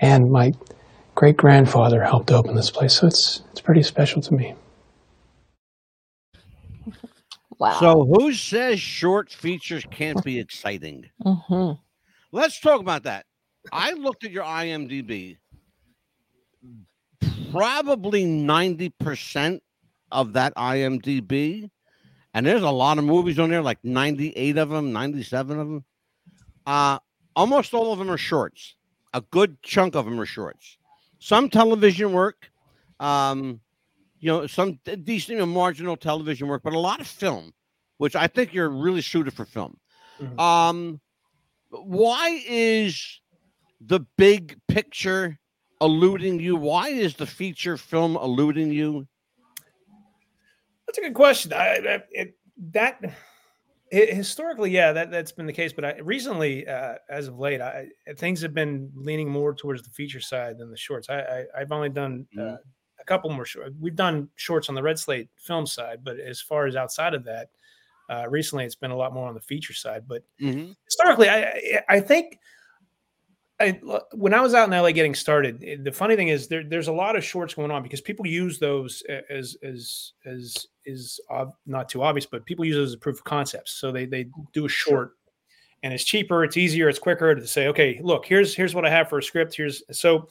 And 0.00 0.24
my 0.28 0.50
great 1.16 1.36
grandfather 1.36 2.04
helped 2.04 2.30
open 2.30 2.54
this 2.54 2.70
place, 2.70 2.94
so 2.94 3.08
it's 3.08 3.42
it's 3.50 3.60
pretty 3.60 3.82
special 3.82 4.22
to 4.22 4.34
me. 4.34 4.54
Wow. 7.58 7.80
So 7.80 8.04
who 8.04 8.32
says 8.32 8.78
short 8.78 9.32
features 9.32 9.84
can't 9.90 10.22
be 10.22 10.38
exciting? 10.38 11.10
hmm 11.20 11.72
Let's 12.30 12.60
talk 12.60 12.80
about 12.80 13.04
that. 13.04 13.24
I 13.72 13.92
looked 13.94 14.24
at 14.24 14.30
your 14.30 14.44
IMDb. 14.44 15.38
Probably 17.50 18.24
90% 18.24 19.60
of 20.12 20.34
that 20.34 20.54
IMDb, 20.54 21.70
and 22.34 22.44
there's 22.44 22.62
a 22.62 22.70
lot 22.70 22.98
of 22.98 23.04
movies 23.04 23.38
on 23.38 23.48
there, 23.48 23.62
like 23.62 23.78
98 23.82 24.58
of 24.58 24.68
them, 24.68 24.92
97 24.92 25.58
of 25.58 25.66
them. 25.66 25.84
Uh, 26.66 26.98
almost 27.34 27.72
all 27.72 27.92
of 27.92 27.98
them 27.98 28.10
are 28.10 28.18
shorts. 28.18 28.74
A 29.14 29.22
good 29.22 29.62
chunk 29.62 29.94
of 29.96 30.04
them 30.04 30.20
are 30.20 30.26
shorts. 30.26 30.76
Some 31.18 31.48
television 31.48 32.12
work, 32.12 32.50
um, 33.00 33.60
you 34.18 34.28
know, 34.28 34.46
some 34.46 34.78
decent 34.84 35.34
you 35.34 35.38
know, 35.38 35.46
marginal 35.46 35.96
television 35.96 36.48
work, 36.48 36.62
but 36.62 36.72
a 36.72 36.78
lot 36.78 37.00
of 37.00 37.06
film, 37.06 37.52
which 37.98 38.16
I 38.16 38.26
think 38.26 38.52
you're 38.52 38.68
really 38.68 39.02
suited 39.02 39.32
for 39.32 39.44
film. 39.44 39.78
Um, 40.38 41.00
why 41.70 42.42
is 42.46 43.20
the 43.80 44.00
big 44.16 44.58
picture 44.68 45.38
eluding 45.80 46.40
you? 46.40 46.56
Why 46.56 46.88
is 46.88 47.14
the 47.14 47.26
feature 47.26 47.76
film 47.76 48.16
eluding 48.16 48.72
you? 48.72 49.06
That's 50.86 50.98
a 50.98 51.02
good 51.02 51.14
question. 51.14 51.52
I, 51.52 51.76
I, 51.76 52.02
it, 52.10 52.36
that 52.72 53.00
historically, 53.90 54.70
yeah, 54.70 54.92
that 54.92 55.10
that's 55.10 55.32
been 55.32 55.46
the 55.46 55.52
case. 55.52 55.72
But 55.72 55.84
I, 55.84 55.98
recently, 55.98 56.66
uh, 56.66 56.96
as 57.08 57.28
of 57.28 57.38
late, 57.38 57.60
I, 57.60 57.88
things 58.16 58.40
have 58.42 58.52
been 58.54 58.90
leaning 58.94 59.28
more 59.30 59.54
towards 59.54 59.82
the 59.82 59.90
feature 59.90 60.20
side 60.20 60.58
than 60.58 60.70
the 60.70 60.76
shorts. 60.76 61.08
I, 61.08 61.20
I 61.20 61.44
I've 61.58 61.72
only 61.72 61.88
done 61.88 62.26
uh, 62.38 62.56
a 63.00 63.04
couple 63.04 63.30
more 63.30 63.44
short. 63.44 63.72
We've 63.80 63.94
done 63.96 64.28
shorts 64.36 64.68
on 64.68 64.74
the 64.74 64.80
RedSlate 64.82 65.28
film 65.36 65.66
side, 65.66 66.02
but 66.02 66.18
as 66.18 66.40
far 66.40 66.66
as 66.66 66.74
outside 66.76 67.14
of 67.14 67.24
that, 67.24 67.50
uh, 68.10 68.26
recently 68.28 68.64
it's 68.64 68.74
been 68.74 68.90
a 68.90 68.96
lot 68.96 69.12
more 69.14 69.28
on 69.28 69.34
the 69.34 69.40
feature 69.40 69.74
side. 69.74 70.06
But 70.08 70.22
historically, 70.84 71.28
I 71.28 71.42
I- 71.50 71.84
I 71.88 72.00
think 72.00 72.38
I, 73.58 73.80
when 74.12 74.34
I 74.34 74.40
was 74.40 74.52
out 74.52 74.68
in 74.70 74.78
LA 74.78 74.92
getting 74.92 75.14
started, 75.14 75.64
eh, 75.66 75.76
the 75.82 75.92
funny 75.92 76.14
thing 76.14 76.28
is 76.28 76.46
there, 76.46 76.62
there's 76.62 76.88
a 76.88 76.92
lot 76.92 77.16
of 77.16 77.24
shorts 77.24 77.54
going 77.54 77.70
on 77.70 77.82
because 77.82 78.02
people 78.02 78.26
use 78.26 78.58
those 78.58 79.02
as 79.30 79.56
as 79.62 80.12
as 80.26 80.66
is 80.84 81.20
ob- 81.30 81.54
not 81.66 81.88
too 81.88 82.02
obvious, 82.02 82.26
but 82.26 82.44
people 82.44 82.64
use 82.64 82.76
those 82.76 82.90
as 82.90 82.94
a 82.94 82.98
proof 82.98 83.18
of 83.18 83.24
concepts. 83.24 83.72
So 83.72 83.90
they 83.90 84.04
they 84.04 84.26
do 84.52 84.66
a 84.66 84.68
short, 84.68 85.12
and 85.82 85.94
it's 85.94 86.04
cheaper, 86.04 86.44
it's 86.44 86.58
easier, 86.58 86.88
it's 86.88 86.98
quicker 86.98 87.34
to 87.34 87.46
say, 87.46 87.68
okay, 87.68 87.98
look, 88.02 88.26
here's 88.26 88.54
here's 88.54 88.74
what 88.74 88.84
I 88.84 88.90
have 88.90 89.08
for 89.08 89.18
a 89.18 89.22
script. 89.22 89.56
Here's 89.56 89.82
so 89.90 90.28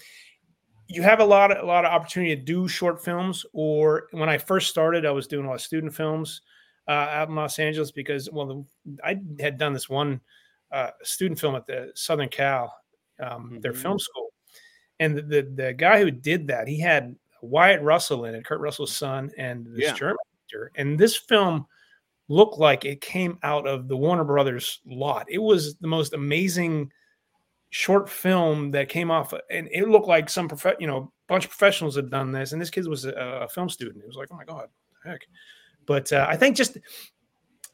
you 0.88 1.02
have 1.02 1.20
a 1.20 1.26
lot 1.26 1.52
of 1.52 1.64
a 1.64 1.66
lot 1.66 1.84
of 1.84 1.92
opportunity 1.92 2.36
to 2.36 2.42
do 2.42 2.68
short 2.68 3.04
films. 3.04 3.44
Or 3.54 4.08
when 4.12 4.30
I 4.30 4.38
first 4.38 4.70
started, 4.70 5.06
I 5.06 5.12
was 5.12 5.26
doing 5.26 5.46
a 5.46 5.50
lot 5.50 5.56
of 5.56 5.62
student 5.62 5.96
films 5.96 6.42
uh, 6.88 6.92
out 6.92 7.30
in 7.30 7.36
Los 7.36 7.58
Angeles 7.58 7.92
because 7.92 8.30
well, 8.32 8.46
the, 8.86 8.98
I 9.04 9.20
had 9.40 9.58
done 9.58 9.74
this 9.74 9.90
one 9.90 10.22
uh, 10.72 10.92
student 11.04 11.40
film 11.40 11.56
at 11.56 11.66
the 11.66 11.92
Southern 11.96 12.30
Cal, 12.30 12.72
um, 13.20 13.60
their 13.62 13.74
film 13.74 14.00
school, 14.00 14.34
and 15.00 15.18
the, 15.18 15.22
the 15.22 15.42
the 15.56 15.74
guy 15.74 16.02
who 16.02 16.12
did 16.12 16.48
that, 16.48 16.68
he 16.68 16.80
had 16.80 17.16
Wyatt 17.42 17.82
Russell 17.82 18.26
in 18.26 18.36
it, 18.36 18.46
Kurt 18.46 18.60
Russell's 18.60 18.96
son, 18.96 19.32
and 19.38 19.66
this 19.66 19.86
Yeah. 19.86 19.94
German 19.94 20.18
actor, 20.46 20.72
and 20.76 20.98
this 21.00 21.16
film 21.16 21.66
looked 22.28 22.58
like 22.58 22.86
it 22.86 23.02
came 23.02 23.38
out 23.44 23.68
of 23.68 23.88
the 23.88 23.96
Warner 23.96 24.24
Brothers 24.24 24.80
lot. 24.86 25.28
It 25.30 25.38
was 25.38 25.76
the 25.76 25.88
most 25.88 26.14
amazing 26.14 26.92
short 27.70 28.10
film 28.10 28.72
that 28.72 28.90
came 28.90 29.12
off, 29.12 29.34
and 29.52 29.68
it 29.72 29.88
looked 29.90 30.08
like 30.08 30.30
some 30.30 30.48
prof- 30.48 30.78
you 30.80 30.88
know 30.88 31.12
bunch 31.28 31.44
of 31.46 31.52
professionals 31.52 31.96
had 31.96 32.10
done 32.10 32.32
this, 32.32 32.52
and 32.52 32.62
this 32.62 32.70
kid 32.70 32.88
was 32.88 33.06
a, 33.06 33.12
a 33.12 33.48
film 33.48 33.70
student. 33.70 34.04
It 34.04 34.08
was 34.08 34.16
like, 34.16 34.30
oh 34.32 34.36
my 34.36 34.46
god, 34.46 34.56
what 34.56 34.70
the 35.04 35.10
heck! 35.10 35.22
But 35.86 36.12
uh, 36.14 36.26
I 36.28 36.36
think 36.38 36.56
just 36.56 36.78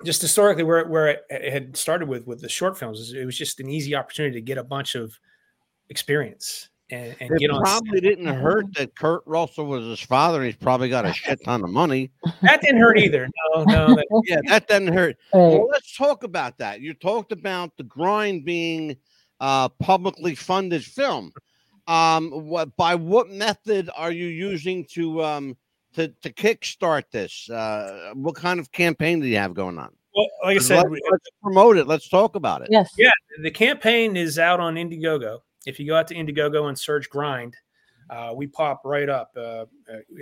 just 0.03 0.21
historically 0.21 0.63
where 0.63 0.85
where 0.87 1.07
it, 1.07 1.23
it 1.29 1.53
had 1.53 1.77
started 1.77 2.09
with 2.09 2.25
with 2.25 2.41
the 2.41 2.49
short 2.49 2.77
films, 2.77 3.13
it 3.13 3.25
was 3.25 3.37
just 3.37 3.59
an 3.59 3.69
easy 3.69 3.95
opportunity 3.95 4.35
to 4.35 4.41
get 4.41 4.57
a 4.57 4.63
bunch 4.63 4.95
of 4.95 5.17
experience 5.91 6.69
and, 6.89 7.15
and 7.19 7.31
It 7.31 7.39
get 7.39 7.51
on. 7.51 7.61
probably 7.61 8.01
didn't 8.01 8.25
hurt 8.25 8.65
that 8.75 8.95
Kurt 8.95 9.21
Russell 9.27 9.65
was 9.65 9.85
his 9.85 9.99
father. 9.99 10.37
and 10.39 10.45
He's 10.47 10.55
probably 10.55 10.89
got 10.89 11.05
a 11.05 11.13
shit 11.13 11.39
ton 11.45 11.63
of 11.63 11.69
money. 11.69 12.09
That 12.41 12.61
didn't 12.61 12.79
hurt 12.81 12.97
either. 12.97 13.29
No, 13.53 13.63
no. 13.65 13.95
That, 13.95 14.07
yeah, 14.25 14.39
that 14.47 14.67
doesn't 14.67 14.91
hurt. 14.93 15.17
Well, 15.33 15.67
let's 15.71 15.95
talk 15.95 16.23
about 16.23 16.57
that. 16.57 16.81
You 16.81 16.93
talked 16.95 17.31
about 17.31 17.77
the 17.77 17.83
grind 17.83 18.43
being 18.45 18.97
uh, 19.39 19.69
publicly 19.69 20.33
funded 20.35 20.83
film. 20.83 21.31
Um, 21.87 22.29
what 22.31 22.75
by 22.77 22.95
what 22.95 23.29
method 23.29 23.89
are 23.97 24.11
you 24.11 24.27
using 24.27 24.85
to 24.93 25.23
um, 25.23 25.57
to 25.95 26.09
to 26.21 26.31
kickstart 26.31 27.03
this? 27.11 27.49
Uh, 27.49 28.11
what 28.13 28.35
kind 28.35 28.59
of 28.59 28.71
campaign 28.71 29.19
do 29.19 29.27
you 29.27 29.37
have 29.37 29.53
going 29.53 29.77
on? 29.79 29.91
Well, 30.15 30.27
like 30.43 30.57
I 30.57 30.59
said, 30.59 30.75
let's, 30.77 30.89
we- 30.89 31.01
let's 31.11 31.27
promote 31.41 31.77
it. 31.77 31.87
Let's 31.87 32.07
talk 32.09 32.35
about 32.35 32.61
it. 32.61 32.67
Yes. 32.69 32.89
Yeah, 32.97 33.09
the 33.41 33.49
campaign 33.51 34.15
is 34.17 34.37
out 34.37 34.59
on 34.59 34.75
Indiegogo. 34.75 35.39
If 35.65 35.79
you 35.79 35.87
go 35.87 35.95
out 35.95 36.07
to 36.07 36.15
Indiegogo 36.15 36.67
and 36.67 36.77
search 36.77 37.09
"grind," 37.09 37.55
uh, 38.09 38.33
we 38.35 38.47
pop 38.47 38.81
right 38.83 39.09
up. 39.09 39.31
Uh, 39.35 39.39
uh, 39.41 39.65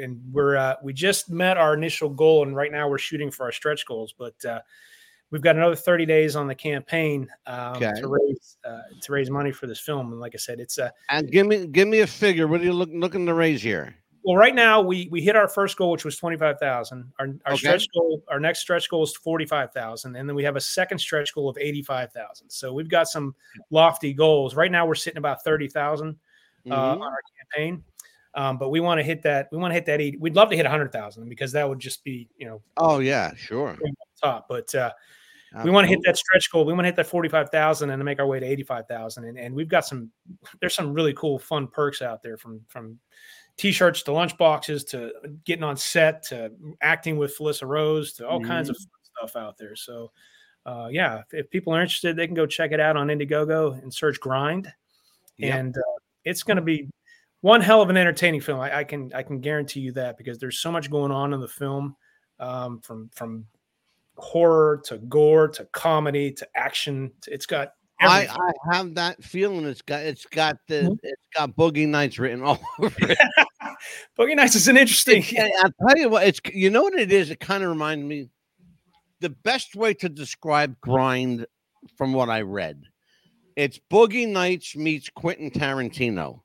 and 0.01 0.21
we're 0.31 0.57
uh, 0.57 0.75
we 0.83 0.93
just 0.93 1.29
met 1.29 1.57
our 1.57 1.73
initial 1.73 2.09
goal, 2.09 2.43
and 2.43 2.55
right 2.55 2.71
now 2.71 2.87
we're 2.87 2.97
shooting 2.97 3.31
for 3.31 3.45
our 3.45 3.51
stretch 3.51 3.85
goals. 3.85 4.13
But 4.17 4.43
uh, 4.45 4.61
we've 5.31 5.41
got 5.41 5.55
another 5.55 5.75
30 5.75 6.05
days 6.05 6.35
on 6.35 6.47
the 6.47 6.55
campaign 6.55 7.29
um, 7.45 7.75
Okay. 7.75 7.91
to 8.01 8.07
raise 8.07 8.57
uh, 8.65 8.81
to 9.01 9.11
raise 9.11 9.29
money 9.29 9.51
for 9.51 9.67
this 9.67 9.79
film. 9.79 10.11
And 10.11 10.19
like 10.19 10.33
I 10.35 10.37
said, 10.37 10.59
it's 10.59 10.77
a 10.77 10.91
And 11.09 11.31
give 11.31 11.47
me 11.47 11.67
give 11.67 11.87
me 11.87 11.99
a 12.01 12.07
figure. 12.07 12.47
What 12.47 12.61
are 12.61 12.65
you 12.65 12.73
look, 12.73 12.89
looking 12.91 13.25
to 13.25 13.33
raise 13.33 13.61
here? 13.61 13.95
Well, 14.23 14.35
right 14.35 14.53
now 14.55 14.81
we 14.81 15.07
we 15.11 15.21
hit 15.21 15.35
our 15.35 15.47
first 15.47 15.77
goal, 15.77 15.91
which 15.91 16.05
was 16.05 16.17
twenty 16.17 16.37
five 16.37 16.59
thousand. 16.59 17.11
Our 17.19 17.27
our 17.45 17.53
Okay. 17.53 17.57
stretch 17.57 17.87
goal, 17.93 18.23
our 18.27 18.39
next 18.39 18.59
stretch 18.59 18.89
goal 18.89 19.03
is 19.03 19.15
forty 19.15 19.45
five 19.45 19.71
thousand, 19.71 20.15
and 20.15 20.27
then 20.27 20.35
we 20.35 20.43
have 20.43 20.55
a 20.55 20.61
second 20.61 20.99
stretch 20.99 21.33
goal 21.33 21.49
of 21.49 21.57
eighty 21.59 21.81
five 21.81 22.11
thousand. 22.11 22.49
So 22.49 22.73
we've 22.73 22.89
got 22.89 23.07
some 23.07 23.33
lofty 23.69 24.13
goals. 24.13 24.55
Right 24.55 24.71
now, 24.71 24.85
we're 24.85 24.95
sitting 24.95 25.17
about 25.17 25.43
thirty 25.43 25.67
thousand 25.67 26.17
uh, 26.69 26.95
Mhm. 26.95 27.01
on 27.01 27.01
our 27.01 27.19
campaign, 27.53 27.83
um, 28.33 28.57
but 28.57 28.69
we 28.69 28.79
want 28.79 28.99
to 28.99 29.03
hit 29.03 29.21
that. 29.23 29.47
We 29.51 29.57
want 29.57 29.71
to 29.71 29.75
hit 29.75 29.85
that 29.85 30.01
80. 30.01 30.17
We'd 30.17 30.35
love 30.35 30.49
to 30.49 30.55
hit 30.57 30.65
hundred 30.65 30.91
thousand 30.91 31.29
because 31.29 31.51
that 31.53 31.67
would 31.67 31.79
just 31.79 32.03
be 32.03 32.27
you 32.37 32.45
know 32.45 32.61
Oh 32.77 32.99
yeah, 32.99 33.33
sure. 33.35 33.77
top. 34.21 34.47
But 34.49 34.73
uh, 34.75 34.91
we 35.63 35.71
want 35.71 35.85
to 35.85 35.89
hit 35.89 35.99
that 36.05 36.15
stretch 36.15 36.51
goal. 36.51 36.63
We 36.63 36.73
want 36.73 36.83
to 36.83 36.89
hit 36.89 36.95
that 36.97 37.07
45,000 37.07 37.89
and 37.89 37.99
then 37.99 38.05
make 38.05 38.19
our 38.19 38.27
way 38.27 38.39
to 38.39 38.45
85,000. 38.45 39.23
And, 39.25 39.39
and 39.39 39.55
we've 39.55 39.67
got 39.67 39.83
some, 39.83 40.11
there's 40.59 40.75
some 40.75 40.93
really 40.93 41.11
cool, 41.13 41.39
fun 41.39 41.67
perks 41.67 42.03
out 42.03 42.21
there 42.21 42.37
from, 42.37 42.61
from 42.67 42.99
t-shirts 43.59 44.01
to 44.03 44.11
lunch 44.13 44.37
boxes 44.37 44.83
to 44.85 45.11
getting 45.45 45.63
on 45.63 45.75
set 45.77 46.23
to 46.23 46.51
acting 46.81 47.17
with 47.17 47.37
Felissa 47.37 47.67
Rose 47.67 48.13
to 48.13 48.27
all 48.27 48.39
kinds 48.41 48.69
of 48.69 48.75
Mm-hmm. 48.77 49.27
stuff 49.27 49.35
out 49.41 49.57
there. 49.57 49.75
So, 49.75 50.11
uh, 50.65 50.87
yeah, 50.91 51.19
if, 51.19 51.45
if 51.45 51.49
people 51.51 51.73
are 51.75 51.81
interested, 51.81 52.15
they 52.15 52.25
can 52.25 52.35
go 52.35 52.45
check 52.45 52.71
it 52.71 52.79
out 52.79 52.95
on 52.97 53.07
Indiegogo 53.07 53.81
and 53.83 53.93
search 53.93 54.19
grind. 54.19 54.71
Yep. 55.37 55.53
And 55.59 55.77
uh, 55.77 55.81
it's 56.25 56.41
going 56.43 56.57
to 56.57 56.63
be 56.63 56.87
one 57.41 57.59
hell 57.61 57.81
of 57.81 57.89
an 57.89 57.97
entertaining 57.97 58.41
film. 58.41 58.59
I, 58.59 58.79
I 58.79 58.83
can, 58.85 59.11
I 59.13 59.23
can 59.23 59.39
guarantee 59.41 59.81
you 59.81 59.91
that 59.93 60.17
because 60.17 60.39
there's 60.39 60.59
so 60.59 60.71
much 60.71 60.89
going 60.89 61.11
on 61.11 61.33
in 61.33 61.39
the 61.41 61.47
film 61.47 61.95
um, 62.39 62.79
from, 62.81 63.09
from, 63.13 63.45
horror 64.21 64.81
to 64.83 64.97
gore 64.97 65.47
to 65.47 65.63
comedy 65.71 66.29
to 66.29 66.45
action. 66.55 67.09
to- 67.21 67.33
It's 67.33 67.45
got 67.45 67.73
I. 68.01 68.27
I 68.27 68.75
have 68.75 68.93
that 68.95 69.23
feeling. 69.23 69.65
It's 69.65 69.81
got 69.81 70.01
it's 70.03 70.25
got 70.25 70.57
the 70.67 70.75
Mm-hmm. 70.75 70.93
it's 71.03 71.21
got 71.33 71.55
Boogie 71.55 71.87
Nights 71.87 72.19
written 72.19 72.41
all 72.43 72.59
over 72.81 72.93
it. 72.99 73.17
Boogie 74.17 74.35
Nights 74.35 74.55
is 74.55 74.67
an 74.67 74.77
interesting. 74.77 75.23
Yeah, 75.29 75.49
I'll 75.59 75.87
tell 75.87 75.97
you 75.97 76.09
what, 76.09 76.27
it's 76.27 76.39
you 76.53 76.69
know 76.69 76.83
what 76.83 76.95
it 76.95 77.11
is. 77.11 77.29
It 77.29 77.39
kind 77.39 77.63
of 77.63 77.69
reminds 77.69 78.05
me. 78.05 78.29
The 79.21 79.29
best 79.29 79.75
way 79.75 79.93
to 79.95 80.07
describe 80.07 80.79
grind, 80.79 81.45
from 81.97 82.13
what 82.13 82.29
I 82.29 82.41
read, 82.41 82.83
it's 83.55 83.79
Boogie 83.91 84.27
Nights 84.27 84.75
meets 84.75 85.09
Quentin 85.09 85.51
Tarantino. 85.51 86.41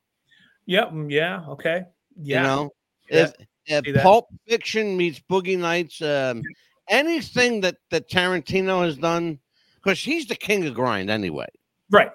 Yep. 0.65 0.91
mm, 0.91 1.11
Yeah. 1.11 1.45
Okay. 1.47 1.85
Yeah. 2.21 2.41
You 2.41 2.43
know, 2.43 2.69
Yeah, 3.09 3.29
if, 3.67 3.87
if. 3.87 4.03
Pulp 4.03 4.27
Fiction 4.47 4.97
meets 4.97 5.21
Boogie 5.29 5.57
Nights, 5.57 6.01
um, 6.01 6.41
anything 6.89 7.61
that 7.61 7.77
that 7.91 8.09
Tarantino 8.09 8.83
has 8.83 8.97
done, 8.97 9.39
because 9.75 10.01
he's 10.01 10.27
the 10.27 10.35
king 10.35 10.65
of 10.67 10.73
grind 10.73 11.09
anyway. 11.09 11.47
Right. 11.89 12.11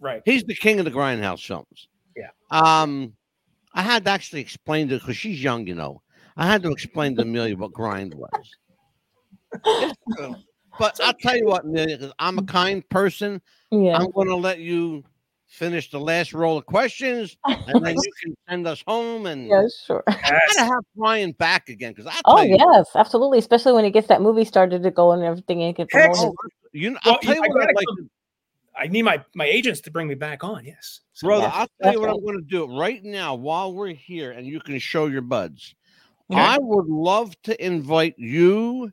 Right. 0.00 0.22
He's 0.24 0.44
the 0.44 0.54
king 0.54 0.78
of 0.78 0.84
the 0.84 0.90
grindhouse 0.90 1.44
films. 1.44 1.88
Yeah. 2.16 2.28
Um, 2.50 3.14
I 3.74 3.82
had 3.82 4.04
to 4.04 4.10
actually 4.10 4.40
explain 4.40 4.88
to 4.88 4.98
because 4.98 5.16
she's 5.16 5.42
young, 5.42 5.66
you 5.66 5.74
know. 5.74 6.00
I 6.36 6.46
had 6.46 6.62
to 6.62 6.70
explain 6.70 7.16
to 7.16 7.22
Amelia 7.22 7.56
what 7.56 7.72
grind 7.72 8.14
was. 8.14 8.56
But 10.78 11.00
I'll 11.00 11.14
tell 11.14 11.36
you 11.36 11.46
what, 11.46 11.64
Amelia, 11.64 11.98
'cause 11.98 12.12
I'm 12.18 12.38
a 12.38 12.42
mm-hmm. 12.42 12.50
kind 12.50 12.88
person. 12.88 13.40
Yeah. 13.70 13.96
I'm 13.96 14.10
going 14.10 14.28
to 14.28 14.36
let 14.36 14.58
you 14.58 15.04
finish 15.46 15.90
the 15.90 16.00
last 16.00 16.32
roll 16.32 16.58
of 16.58 16.66
questions, 16.66 17.36
and 17.44 17.84
then 17.84 17.94
you 17.94 18.12
can 18.22 18.36
send 18.48 18.66
us 18.66 18.82
home. 18.86 19.26
And 19.26 19.46
Yeah, 19.46 19.66
sure. 19.86 20.02
I 20.08 20.40
gotta 20.48 20.64
have 20.64 20.84
Brian 20.96 21.32
back 21.32 21.68
again 21.68 21.92
because 21.92 22.06
I 22.06 22.20
Oh 22.24 22.42
yes, 22.42 22.88
absolutely. 22.94 23.38
Especially 23.38 23.72
when 23.72 23.84
he 23.84 23.90
gets 23.90 24.08
that 24.08 24.20
movie 24.20 24.44
started 24.44 24.82
to 24.82 24.90
go 24.90 25.12
and 25.12 25.22
everything 25.22 25.62
and 25.62 25.76
get 25.76 25.92
you 25.92 26.00
know, 26.00 26.08
Well, 26.10 26.34
I'll 27.04 27.18
tell 27.20 27.34
you 27.36 27.42
I 27.42 27.48
what 27.48 27.68
I'd 27.68 27.74
like 27.76 27.86
to 27.98 28.10
I 28.76 28.86
need 28.88 29.02
my 29.02 29.22
my 29.34 29.44
agents 29.46 29.80
to 29.82 29.90
bring 29.90 30.08
me 30.08 30.14
back 30.14 30.42
on. 30.44 30.64
Yes. 30.64 31.00
So- 31.12 31.28
Brother, 31.28 31.50
I'll 31.52 31.68
tell 31.82 31.92
you 31.92 32.00
what 32.00 32.10
I'm 32.10 32.24
going 32.24 32.38
to 32.38 32.44
do 32.48 32.76
right 32.78 33.02
now 33.04 33.34
while 33.34 33.72
we're 33.72 33.94
here 33.94 34.32
and 34.32 34.46
you 34.46 34.60
can 34.60 34.78
show 34.78 35.06
your 35.06 35.22
buds. 35.22 35.74
Okay. 36.30 36.40
I 36.40 36.58
would 36.58 36.86
love 36.86 37.40
to 37.42 37.64
invite 37.64 38.14
you 38.18 38.90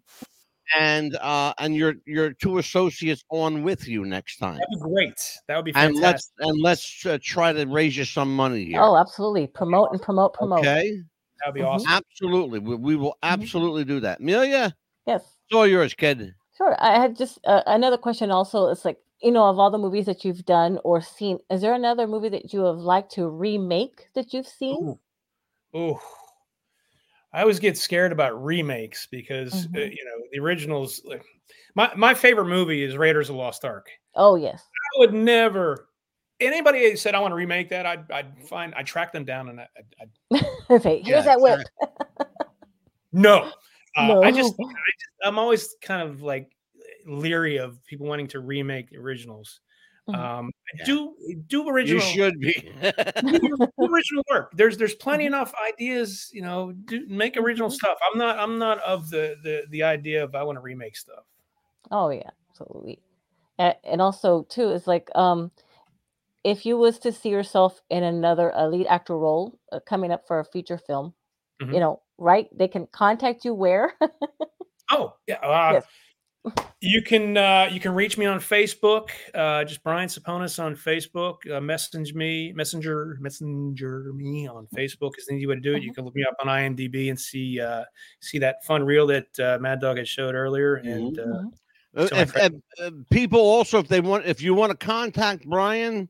and 0.77 1.15
uh 1.17 1.53
and 1.57 1.75
your 1.75 1.95
your 2.05 2.31
two 2.33 2.57
associates 2.59 3.23
on 3.29 3.63
with 3.63 3.87
you 3.87 4.05
next 4.05 4.37
time. 4.37 4.55
That'd 4.59 4.67
be 4.71 4.79
great. 4.79 5.21
That 5.47 5.55
would 5.55 5.65
be 5.65 5.71
fantastic. 5.71 5.95
And 5.95 6.03
fantastic. 6.03 6.31
let's 6.37 6.49
and 6.49 6.61
let's 6.61 7.05
uh, 7.05 7.17
try 7.21 7.53
to 7.53 7.65
raise 7.65 7.97
you 7.97 8.05
some 8.05 8.35
money 8.35 8.65
here. 8.65 8.81
Oh, 8.81 8.97
absolutely. 8.97 9.47
Promote 9.47 9.91
and 9.91 10.01
promote, 10.01 10.33
promote. 10.33 10.59
okay? 10.59 10.91
that 11.39 11.47
would 11.47 11.55
be 11.55 11.61
Mhm. 11.61 11.67
awesome. 11.69 11.89
Absolutely. 11.89 12.59
We, 12.59 12.75
we 12.75 12.95
will 12.95 13.17
absolutely 13.23 13.83
do 13.83 13.99
that. 14.01 14.19
Amelia, 14.19 14.75
Yes. 15.07 15.23
it's 15.23 15.55
all 15.55 15.65
yours, 15.65 15.93
kid. 15.95 16.35
Sure. 16.55 16.75
I 16.79 16.99
had 16.99 17.17
just 17.17 17.39
uh, 17.45 17.63
another 17.65 17.97
question 17.97 18.29
also. 18.29 18.67
It's 18.67 18.85
like, 18.85 18.99
you 19.21 19.31
know, 19.31 19.45
of 19.49 19.59
all 19.59 19.69
the 19.71 19.77
movies 19.77 20.05
that 20.07 20.25
you've 20.25 20.45
done 20.45 20.79
or 20.83 21.01
seen, 21.01 21.39
is 21.49 21.61
there 21.61 21.73
another 21.73 22.07
movie 22.07 22.29
that 22.29 22.53
you 22.53 22.61
have 22.61 22.77
liked 22.77 23.11
to 23.13 23.27
remake 23.27 24.07
that 24.15 24.33
you've 24.33 24.47
seen? 24.47 24.97
Ooh. 25.75 25.99
I 27.33 27.41
always 27.41 27.59
get 27.59 27.77
scared 27.77 28.11
about 28.11 28.43
remakes 28.43 29.07
because 29.09 29.53
uh, 29.53 29.69
Mhm. 29.69 29.91
you 29.95 30.05
know 30.05 30.25
the 30.31 30.39
originals. 30.39 31.01
Like, 31.05 31.23
my 31.75 31.91
my 31.95 32.13
favorite 32.13 32.45
movie 32.45 32.83
is 32.83 32.97
Raiders 32.97 33.29
of 33.29 33.35
the 33.35 33.41
Lost 33.41 33.63
Ark. 33.63 33.89
Oh, 34.15 34.35
yes. 34.35 34.61
I 34.95 34.99
would 34.99 35.13
never. 35.13 35.87
Anybody 36.41 36.89
that 36.89 36.97
said 36.97 37.15
I 37.15 37.19
want 37.19 37.31
to 37.31 37.35
remake 37.35 37.69
that, 37.69 37.85
I'd 37.85 38.11
I'd 38.11 38.37
find 38.49 38.73
I'd 38.75 38.85
track 38.87 39.13
them 39.13 39.23
down 39.23 39.47
and 39.49 39.61
I, 39.61 39.67
I'd, 39.77 40.09
I'd 40.41 40.45
okay. 40.71 41.01
Here's 41.05 41.07
Yeah, 41.25 41.37
that 41.37 41.39
whip. 41.41 41.59
no. 43.13 43.51
Uh, 43.95 44.19
I 44.21 44.31
just 44.31 44.55
No. 44.59 44.65
I 44.67 44.91
just 44.99 45.11
I'm 45.23 45.39
always 45.39 45.75
kind 45.81 46.01
of 46.01 46.21
like 46.21 46.49
leery 47.05 47.57
of 47.57 47.83
people 47.85 48.07
wanting 48.07 48.27
to 48.29 48.39
remake 48.39 48.89
the 48.89 48.97
originals. 48.97 49.61
Mhm. 50.07 50.15
Um, 50.17 50.51
Yeah. 50.79 50.85
do 50.85 51.15
do 51.47 51.61
You 51.63 51.69
original 51.73 51.99
should 51.99 52.39
be. 52.39 52.53
do 53.21 53.85
original 53.93 54.23
work. 54.29 54.51
There's 54.55 54.77
there's 54.77 54.95
plenty 54.95 55.25
enough 55.25 55.53
ideas, 55.67 56.29
you 56.33 56.41
know, 56.41 56.71
do 56.73 57.05
make 57.07 57.37
original 57.37 57.69
Mhm. 57.69 57.73
stuff. 57.75 57.97
I'm 58.11 58.17
not 58.17 58.39
I'm 58.39 58.57
not 58.59 58.79
of 58.79 59.09
the 59.09 59.37
the 59.43 59.65
the 59.69 59.83
idea 59.83 60.23
of 60.23 60.35
I 60.35 60.43
want 60.43 60.57
to 60.57 60.61
remake 60.61 60.95
stuff. 60.97 61.25
Oh 61.89 62.09
yeah, 62.09 62.29
absolutely. 62.49 63.01
And, 63.59 63.75
and 63.83 64.01
also 64.01 64.43
too, 64.43 64.69
it's 64.71 64.87
like 64.87 65.09
um 65.15 65.51
if 66.43 66.65
you 66.65 66.77
was 66.77 66.99
to 66.99 67.11
see 67.11 67.29
yourself 67.29 67.81
in 67.89 68.03
another 68.03 68.55
uh, 68.55 68.67
lead 68.67 68.87
actor 68.87 69.17
role 69.17 69.59
uh, 69.71 69.79
coming 69.81 70.11
up 70.11 70.27
for 70.27 70.39
a 70.39 70.45
feature 70.45 70.77
film, 70.77 71.13
Mhm. 71.61 71.73
you 71.73 71.79
know, 71.81 72.01
right? 72.17 72.49
They 72.57 72.67
can 72.69 72.87
contact 72.87 73.45
you 73.45 73.53
where? 73.55 73.95
Oh 74.89 75.15
yeah. 75.27 75.35
Uh, 75.39 75.73
Yes. 75.73 75.85
You 76.79 77.03
can 77.03 77.37
uh, 77.37 77.69
you 77.71 77.79
can 77.79 77.93
reach 77.93 78.17
me 78.17 78.25
on 78.25 78.39
Facebook. 78.39 79.09
Uh, 79.35 79.63
just 79.63 79.83
Brian 79.83 80.09
Ceponis 80.09 80.61
on 80.63 80.75
Facebook. 80.75 81.35
Uh, 81.51 81.61
message 81.61 82.15
me, 82.15 82.51
messenger, 82.53 83.17
messenger 83.21 84.11
me 84.15 84.47
on 84.47 84.65
Facebook 84.75 85.11
is 85.19 85.27
the 85.27 85.35
easy 85.35 85.45
way 85.45 85.53
to 85.55 85.61
do 85.61 85.75
it. 85.75 85.83
You 85.83 85.93
can 85.93 86.03
look 86.05 86.15
me 86.15 86.23
up 86.23 86.33
on 86.43 86.47
IMDb 86.47 87.09
and 87.09 87.19
see 87.19 87.61
uh, 87.61 87.83
see 88.21 88.39
that 88.39 88.63
fun 88.65 88.83
reel 88.83 89.05
that 89.07 89.39
uh, 89.39 89.59
Mad 89.61 89.79
Dog 89.81 89.97
had 89.97 90.07
showed 90.07 90.33
earlier. 90.33 90.77
And 90.77 91.19
uh, 91.19 91.23
Mhm. 91.23 91.51
Uh, 91.93 92.07
if, 92.13 92.31
friend- 92.31 92.63
if, 92.77 92.93
people 93.09 93.41
also, 93.41 93.77
if 93.77 93.87
they 93.89 93.99
want, 93.99 94.25
if 94.25 94.41
you 94.41 94.53
want 94.53 94.71
to 94.71 94.77
contact 94.85 95.45
Brian, 95.45 96.07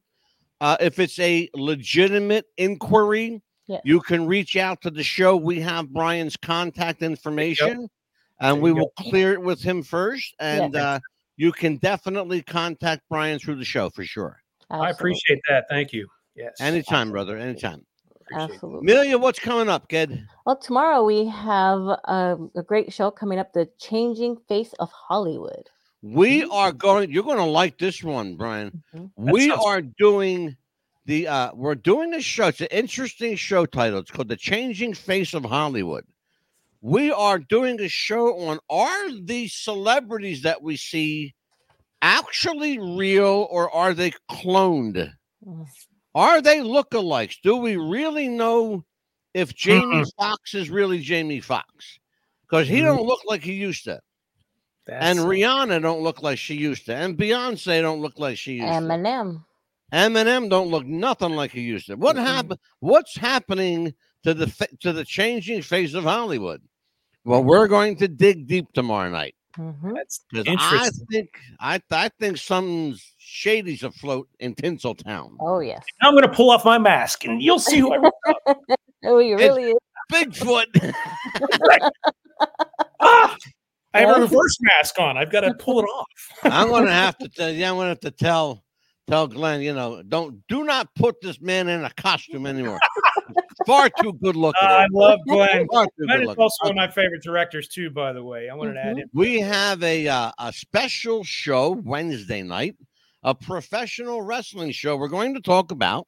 uh, 0.62 0.78
if 0.80 1.00
it's 1.00 1.18
a 1.20 1.50
legitimate 1.56 2.46
inquiry, 2.58 3.42
Yes. 3.68 3.82
you 3.84 4.00
can 4.00 4.28
reach 4.28 4.56
out 4.58 4.80
to 4.84 4.92
the 4.92 5.02
show. 5.04 5.36
We 5.36 5.60
have 5.62 5.90
Brian's 5.90 6.38
contact 6.38 7.02
information, 7.02 7.90
and 8.42 8.62
we 8.62 8.70
you 8.72 8.76
go. 8.76 8.82
will 8.82 8.94
clear 9.10 9.34
it 9.34 9.42
with 9.42 9.62
him 9.62 9.84
first. 9.84 10.36
And 10.40 10.74
Yes. 10.74 10.84
uh, 10.84 11.00
you 11.38 11.52
can 11.52 11.78
definitely 11.78 12.42
contact 12.42 13.04
Brian 13.10 13.40
through 13.40 13.56
the 13.56 13.66
show 13.66 13.90
for 13.90 14.04
sure. 14.04 14.42
I 14.70 14.90
appreciate 14.90 15.40
that. 15.50 15.66
Thank 15.70 15.94
you. 15.94 16.08
Yes. 16.36 16.60
Anytime, 16.60 17.12
brother. 17.12 17.38
Anytime. 17.38 17.86
Appreciate 18.16 18.48
that. 18.48 18.54
Absolutely. 18.54 18.80
Amelia, 18.92 19.18
what's 19.18 19.40
coming 19.40 19.68
up, 19.70 19.88
kid? 19.90 20.26
Well, 20.46 20.56
tomorrow 20.58 21.04
we 21.04 21.26
have 21.28 21.82
um, 22.06 22.52
a 22.56 22.64
great 22.64 22.94
show 22.94 23.12
coming 23.12 23.40
up, 23.40 23.52
The 23.54 23.70
Changing 23.80 24.38
Face 24.48 24.74
of 24.80 24.90
Hollywood. 24.92 25.70
We 26.02 26.44
are 26.46 26.72
going. 26.72 27.12
You're 27.12 27.24
going 27.24 27.38
to 27.38 27.44
like 27.44 27.78
this 27.78 28.02
one, 28.04 28.36
Brian. 28.36 28.82
Mhm. 28.96 29.12
We 29.18 29.50
sounds- 29.50 29.64
are 29.66 29.82
doing 29.82 30.56
the. 31.06 31.28
uh 31.28 31.52
We're 31.54 31.76
doing 31.76 32.14
a 32.16 32.22
show. 32.22 32.48
It's 32.48 32.62
an 32.62 32.68
interesting 32.72 33.36
show 33.36 33.66
title. 33.68 34.00
It's 34.00 34.10
called 34.10 34.28
"The 34.30 34.36
Changing 34.38 34.94
Face 34.96 35.34
of 35.36 35.44
Hollywood." 35.46 36.06
We 36.82 37.12
are 37.12 37.38
doing 37.40 37.80
a 37.80 37.88
show 37.88 38.38
on 38.50 38.60
are 38.70 39.12
the 39.22 39.48
celebrities 39.48 40.42
that 40.42 40.62
we 40.64 40.78
see 40.78 41.36
actually 42.02 42.80
real 42.80 43.48
or 43.52 43.70
are 43.74 43.94
they 43.94 44.12
cloned? 44.30 45.14
Mhm. 45.46 45.68
Are 46.16 46.42
they 46.42 46.60
lookalikes? 46.60 47.38
Do 47.44 47.58
we 47.58 47.78
really 47.78 48.28
know 48.28 48.84
if 49.34 49.54
Jamie 49.56 50.04
Foxx 50.18 50.56
is 50.56 50.70
really 50.70 51.00
Jamie 51.00 51.40
Foxx? 51.40 52.00
Because 52.50 52.68
he 52.68 52.82
Mhm. 52.82 52.86
don't 52.86 53.06
look 53.06 53.22
like 53.26 53.44
he 53.44 53.54
used 53.54 53.86
to. 53.86 54.02
And 54.88 55.20
Rihanna 55.20 55.82
don't 55.82 56.02
look 56.02 56.22
like 56.22 56.38
she 56.38 56.56
used 56.56 56.86
to, 56.88 56.96
and 56.96 57.18
Beyonce 57.18 57.82
don't 57.82 58.02
look 58.02 58.20
like 58.20 58.38
she 58.38 58.54
used 58.54 58.86
to. 58.88 58.98
Eminem. 58.98 59.46
Eminem 59.94 60.50
don't 60.50 60.70
look 60.70 60.86
nothing 60.86 61.32
like 61.34 61.52
he 61.52 61.62
used 61.62 61.88
to. 61.88 61.96
What 61.96 62.16
Mm-mm. 62.16 62.26
happened? 62.26 62.60
What's 62.80 63.16
happening 63.16 63.94
to 64.24 64.34
the 64.34 64.48
to 64.82 64.92
the 64.94 65.06
changing 65.06 65.62
face 65.62 65.94
of 65.94 66.04
Hollywood? 66.04 66.62
Well, 67.24 67.44
we're 67.44 67.68
going 67.68 67.96
to 67.98 68.08
dig 68.08 68.48
deep 68.48 68.72
tomorrow 68.74 69.10
night 69.10 69.36
Mhm. 69.58 69.94
that's 69.96 70.24
because 70.32 70.48
I 70.58 70.90
think 71.12 71.30
I 71.60 71.82
I 71.92 72.10
think 72.20 72.38
something's 72.38 73.14
shady's 73.18 73.84
afloat 73.84 74.30
in 74.40 74.56
Tinseltown. 74.56 75.36
Oh, 75.42 75.60
yes. 75.60 75.84
I'm 76.02 76.14
going 76.14 76.24
to 76.24 76.32
pull 76.34 76.50
off 76.52 76.64
my 76.64 76.78
mask 76.78 77.26
and 77.26 77.42
you'll 77.42 77.60
see 77.60 77.80
who 77.80 77.94
I 77.94 78.10
Oh, 79.04 79.20
you 79.20 79.36
really 79.38 79.72
is. 79.72 79.78
Bigfoot. 80.12 80.66
ah! 83.00 83.36
I 83.94 84.00
have 84.00 84.10
a 84.10 84.12
Well- 84.14 84.22
reverse 84.22 84.58
mask 84.62 85.00
on. 85.00 85.18
I've 85.18 85.32
got 85.32 85.42
to 85.42 85.54
pull 85.54 85.80
it 85.82 85.84
off. 85.84 86.08
I'm 86.44 86.70
gonna 86.70 86.94
have 86.94 87.18
to 87.18 87.28
tell. 87.30 87.50
Yeah, 87.52 87.72
I'm 87.72 87.76
gonna 87.78 87.90
have 87.90 88.00
to 88.02 88.12
tell 88.12 88.64
tell 89.08 89.28
Glenn. 89.28 89.62
You 89.62 89.74
know, 89.74 90.02
don't 90.02 90.42
do 90.48 90.64
not 90.64 90.94
put 90.96 91.20
this 91.22 91.42
man 91.42 91.68
in 91.68 91.84
a 91.84 91.90
costume 91.92 92.46
anymore. 92.46 92.80
Far 93.66 93.90
too 94.02 94.14
good 94.22 94.36
looking. 94.38 94.68
Uh, 94.68 94.72
I 94.72 94.88
love 94.92 95.20
Glenn. 95.28 95.68
Far 95.72 95.86
too 95.86 96.06
Glenn 96.06 96.20
good 96.22 96.30
is 96.32 96.38
also 96.38 96.66
one 96.66 96.72
of 96.72 96.76
my 96.76 96.90
favorite 96.90 97.24
directors 97.24 97.68
too. 97.68 97.90
By 97.90 98.14
the 98.14 98.24
way, 98.24 98.50
I 98.50 98.54
wanted 98.56 98.74
to 98.74 98.86
add 98.86 98.98
him. 98.98 99.10
We 99.14 99.40
have 99.40 99.82
a 99.84 100.08
uh, 100.08 100.32
a 100.40 100.54
special 100.54 101.24
show 101.24 101.72
Wednesday 101.72 102.42
night, 102.44 102.76
a 103.24 103.36
professional 103.36 104.22
wrestling 104.22 104.72
show. 104.72 104.98
We're 104.98 105.08
going 105.08 105.34
to 105.36 105.42
talk 105.42 105.72
about 105.72 106.08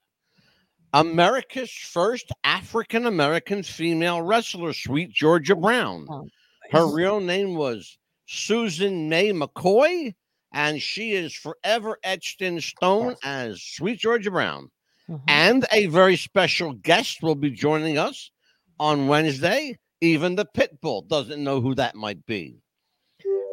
America's 0.93 1.71
first 1.71 2.31
African 2.43 3.05
American 3.05 3.63
female 3.63 4.21
wrestler, 4.21 4.73
Sweet 4.73 5.11
Georgia 5.11 5.55
Brown. 5.55 6.05
Oh, 6.09 6.27
Her 6.71 6.85
real 6.87 7.19
name 7.19 7.55
was 7.55 7.97
Susan 8.27 9.09
May 9.09 9.31
McCoy, 9.31 10.13
and 10.53 10.81
she 10.81 11.13
is 11.13 11.33
forever 11.33 11.97
etched 12.03 12.41
in 12.41 12.61
stone 12.61 13.15
as 13.23 13.61
Sweet 13.61 13.99
Georgia 13.99 14.31
Brown. 14.31 14.69
Mhm. 15.09 15.21
And 15.27 15.65
a 15.71 15.87
very 15.87 16.15
special 16.17 16.73
guest 16.73 17.21
will 17.21 17.35
be 17.35 17.51
joining 17.51 17.97
us 17.97 18.31
on 18.79 19.07
Wednesday. 19.07 19.77
Even 20.01 20.35
the 20.35 20.45
Pitbull 20.45 21.07
doesn't 21.07 21.43
know 21.43 21.61
who 21.61 21.75
that 21.75 21.95
might 21.95 22.25
be. 22.25 22.57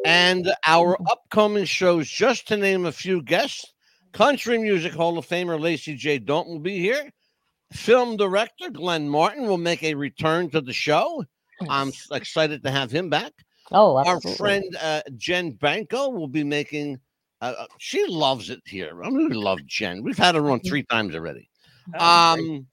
And 0.04 0.52
our 0.66 0.96
upcoming 1.10 1.64
shows, 1.66 2.08
just 2.08 2.48
to 2.48 2.56
name 2.56 2.86
a 2.86 2.92
few 2.92 3.22
guests, 3.22 3.72
Country 4.12 4.58
Music 4.58 4.92
Hall 4.92 5.18
of 5.18 5.26
Famer 5.26 5.60
Lacy 5.60 5.94
J. 5.94 6.18
Dalton 6.18 6.54
will 6.54 6.60
be 6.60 6.78
here. 6.78 7.12
film 7.72 8.16
director 8.16 8.68
Glenn 8.70 9.08
Martin 9.08 9.46
will 9.46 9.56
make 9.58 9.82
a 9.84 9.94
return 9.94 10.50
to 10.50 10.60
the 10.60 10.72
show. 10.72 11.24
I'm 11.68 11.92
excited 12.10 12.62
to 12.64 12.70
have 12.70 12.90
him 12.90 13.08
back. 13.10 13.32
Oh, 13.70 13.96
Our 13.96 14.20
friend 14.20 14.64
uh, 14.82 15.02
Jen 15.16 15.52
Banco 15.52 16.08
will 16.08 16.26
be 16.26 16.42
making. 16.42 16.98
Uh, 17.40 17.54
uh, 17.58 17.66
she 17.78 18.06
loves 18.06 18.50
it 18.50 18.60
here. 18.66 19.02
I 19.02 19.08
really 19.08 19.34
love 19.36 19.64
Jen. 19.66 20.02
We've 20.02 20.18
had 20.18 20.34
her 20.34 20.50
on 20.50 20.60
three 20.60 20.82
times 20.84 21.14
already. 21.14 21.48
Um, 21.98 22.66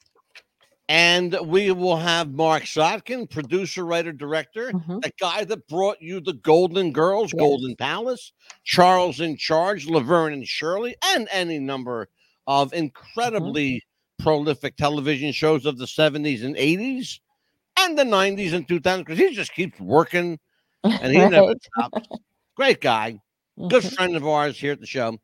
and 0.89 1.37
we 1.45 1.71
will 1.71 1.97
have 1.97 2.31
Marc 2.31 2.63
Sotkin, 2.63 3.29
producer, 3.29 3.85
writer, 3.85 4.13
director, 4.13 4.71
Mhm. 4.71 5.01
the 5.01 5.11
guy 5.19 5.43
that 5.43 5.67
brought 5.67 6.01
you 6.01 6.19
the 6.21 6.33
Golden 6.33 6.91
Girls, 6.91 7.33
Yes. 7.33 7.39
Golden 7.39 7.75
Palace, 7.75 8.31
Charles 8.63 9.19
in 9.19 9.35
Charge, 9.37 9.87
Laverne 9.87 10.33
and 10.33 10.47
Shirley, 10.47 10.95
and 11.03 11.27
any 11.31 11.59
number 11.59 12.07
of 12.45 12.73
incredibly 12.73 13.83
prolific 14.19 14.77
television 14.77 15.31
shows 15.33 15.65
of 15.65 15.77
the 15.77 15.87
70s 15.87 16.43
and 16.43 16.55
80s 16.55 17.19
and 17.77 17.97
the 17.97 18.05
90s 18.05 18.53
and 18.53 18.67
2000s 18.67 19.05
because 19.05 19.19
he 19.19 19.33
just 19.35 19.53
keeps 19.53 19.79
working 19.79 20.39
and 20.83 21.11
he 21.13 21.17
never 21.19 21.53
stops. 21.75 22.07
Great 22.55 22.79
guy, 22.81 23.19
good 23.69 23.83
friend 23.83 24.15
of 24.15 24.25
ours 24.27 24.59
here 24.59 24.71
at 24.73 24.79
the 24.79 24.85
show. 24.85 25.17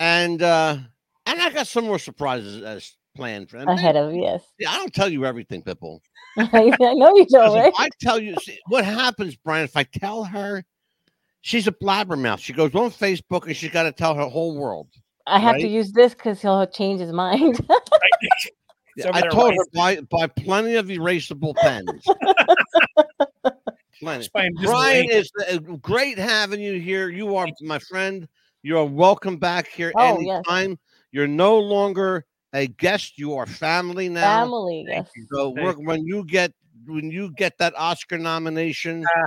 And 0.00 0.42
uh 0.42 0.78
and 1.26 1.40
I 1.42 1.50
got 1.50 1.66
some 1.66 1.84
more 1.84 1.98
surprises 1.98 2.62
as 2.62 2.94
planned. 3.16 3.52
And 3.52 3.68
Ahead 3.68 3.96
of 3.96 4.14
yes. 4.14 4.42
yeah, 4.58 4.70
I 4.70 4.76
don't 4.76 4.94
tell 4.94 5.08
you 5.08 5.26
everything, 5.26 5.62
Pitbull. 5.62 6.00
I 6.38 6.70
know 6.80 7.14
you 7.16 7.26
don't, 7.26 7.54
right? 7.54 7.72
I 7.76 7.88
tell 8.00 8.18
you 8.20 8.36
see, 8.42 8.58
what 8.68 8.84
happens, 8.84 9.36
Brian, 9.36 9.64
if 9.64 9.76
I 9.76 9.82
tell 9.82 10.24
her 10.24 10.64
she's 11.40 11.66
a 11.66 11.72
blabbermouth, 11.72 12.38
she 12.38 12.52
goes 12.52 12.74
on 12.74 12.90
Facebook 12.90 13.46
and 13.46 13.56
she's 13.56 13.70
got 13.72 13.82
to 13.84 13.92
tell 13.92 14.14
her 14.14 14.24
whole 14.24 14.56
world. 14.56 14.88
I 15.26 15.38
have 15.40 15.56
to 15.56 15.68
use 15.68 15.92
this 15.92 16.14
because 16.14 16.40
he'll 16.40 16.66
change 16.66 17.00
his 17.00 17.12
mind. 17.12 17.58
It's 17.68 18.50
Yeah, 18.96 19.08
over 19.10 19.18
I 19.18 19.28
told 19.28 19.52
her 19.52 19.58
right- 19.74 20.08
buy, 20.10 20.26
buy 20.26 20.26
plenty 20.42 20.74
of 20.74 20.86
erasable 20.86 21.54
pens. 21.56 22.04
plenty. 24.00 24.20
Just 24.20 24.32
by 24.32 24.44
invisible 24.46 24.70
Brian, 24.72 25.04
ink. 25.04 25.12
it's 25.12 25.30
uh, 25.50 25.58
great 25.80 26.18
having 26.18 26.60
you 26.60 26.80
here. 26.80 27.08
You 27.08 27.36
are 27.36 27.46
my 27.62 27.78
friend. 27.78 28.28
You 28.62 28.78
are 28.78 28.84
welcome 28.84 29.36
back 29.36 29.68
here 29.68 29.92
Oh, 29.96 30.20
yes. 30.20 30.42
anytime. 30.48 30.78
You're 31.12 31.26
no 31.28 31.58
longer 31.58 32.24
a 32.52 32.66
guest. 32.66 33.18
You 33.18 33.34
are 33.36 33.46
family 33.46 34.08
now. 34.08 34.42
Family, 34.42 34.84
yes. 34.88 35.08
So 35.32 35.50
we're, 35.50 35.72
when 35.74 36.04
you 36.06 36.24
get 36.24 36.52
when 36.86 37.10
you 37.10 37.32
get 37.36 37.56
that 37.58 37.74
Oscar 37.76 38.18
nomination, 38.18 39.04
Ah. 39.14 39.24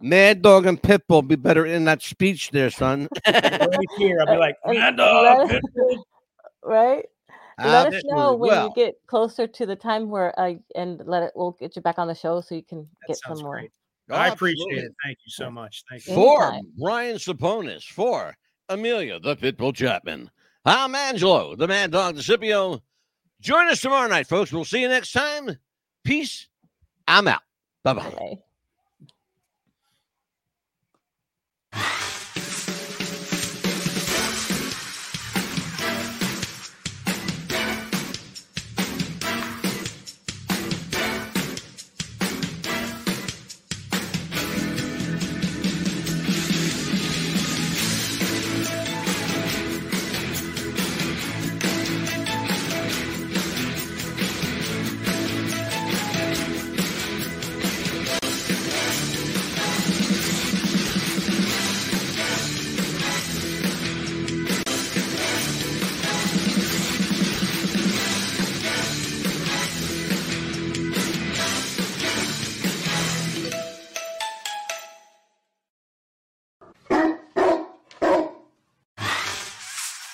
Mad 0.00 0.42
Dog 0.42 0.66
and 0.66 0.80
Pitbull 0.80 1.26
be 1.26 1.36
better 1.36 1.64
in 1.64 1.84
that 1.84 2.02
speech 2.02 2.50
there, 2.50 2.70
son. 2.70 3.08
right 3.26 3.70
here, 3.98 4.18
I'll 4.20 4.26
be 4.26 4.36
like, 4.36 4.56
And 4.64 4.74
Mad 4.78 4.98
let 4.98 5.48
dog. 5.48 5.50
us- 5.52 5.62
right? 6.64 7.04
Let 7.58 7.94
us 7.94 8.02
know 8.06 8.34
when 8.34 8.48
Well, 8.48 8.66
you 8.66 8.72
get 8.74 8.94
closer 9.06 9.46
to 9.46 9.66
the 9.66 9.76
time 9.76 10.08
where 10.10 10.38
uh, 10.40 10.54
and 10.74 11.00
let 11.06 11.22
it. 11.22 11.32
We'll 11.36 11.52
get 11.52 11.76
you 11.76 11.82
back 11.82 11.98
on 11.98 12.08
the 12.08 12.14
show 12.14 12.40
so 12.40 12.54
you 12.56 12.62
can 12.64 12.80
That 13.02 13.08
get 13.08 13.16
some 13.18 13.36
sounds 13.36 13.42
more. 13.44 13.54
great. 13.56 13.70
Oh, 14.10 14.14
I 14.14 14.28
appreciate 14.28 14.62
absolutely. 14.62 14.84
it. 14.84 14.94
Thank 15.04 15.18
you 15.24 15.30
so 15.30 15.50
much. 15.50 15.84
Thank 15.88 16.06
you. 16.06 16.14
For 16.14 16.48
Anytime. 16.48 16.72
Brian 16.78 17.16
Ceponis, 17.16 17.84
for 17.84 18.36
Amelia, 18.68 19.20
the 19.20 19.36
Pitbull 19.36 19.74
Chapman, 19.74 20.30
I'm 20.64 20.94
Angelo, 20.94 21.56
the 21.56 21.66
Mad 21.68 21.90
Dog 21.90 22.16
DeCipio. 22.16 22.80
Join 23.40 23.68
us 23.68 23.80
tomorrow 23.80 24.08
night, 24.08 24.26
folks. 24.26 24.52
We'll 24.52 24.64
see 24.64 24.80
you 24.80 24.88
next 24.88 25.12
time. 25.12 25.56
Peace. 26.04 26.48
I'm 27.08 27.26
out. 27.26 27.42
Bye 27.82 27.94
bye. 27.94 28.10
Bye. 28.10 28.38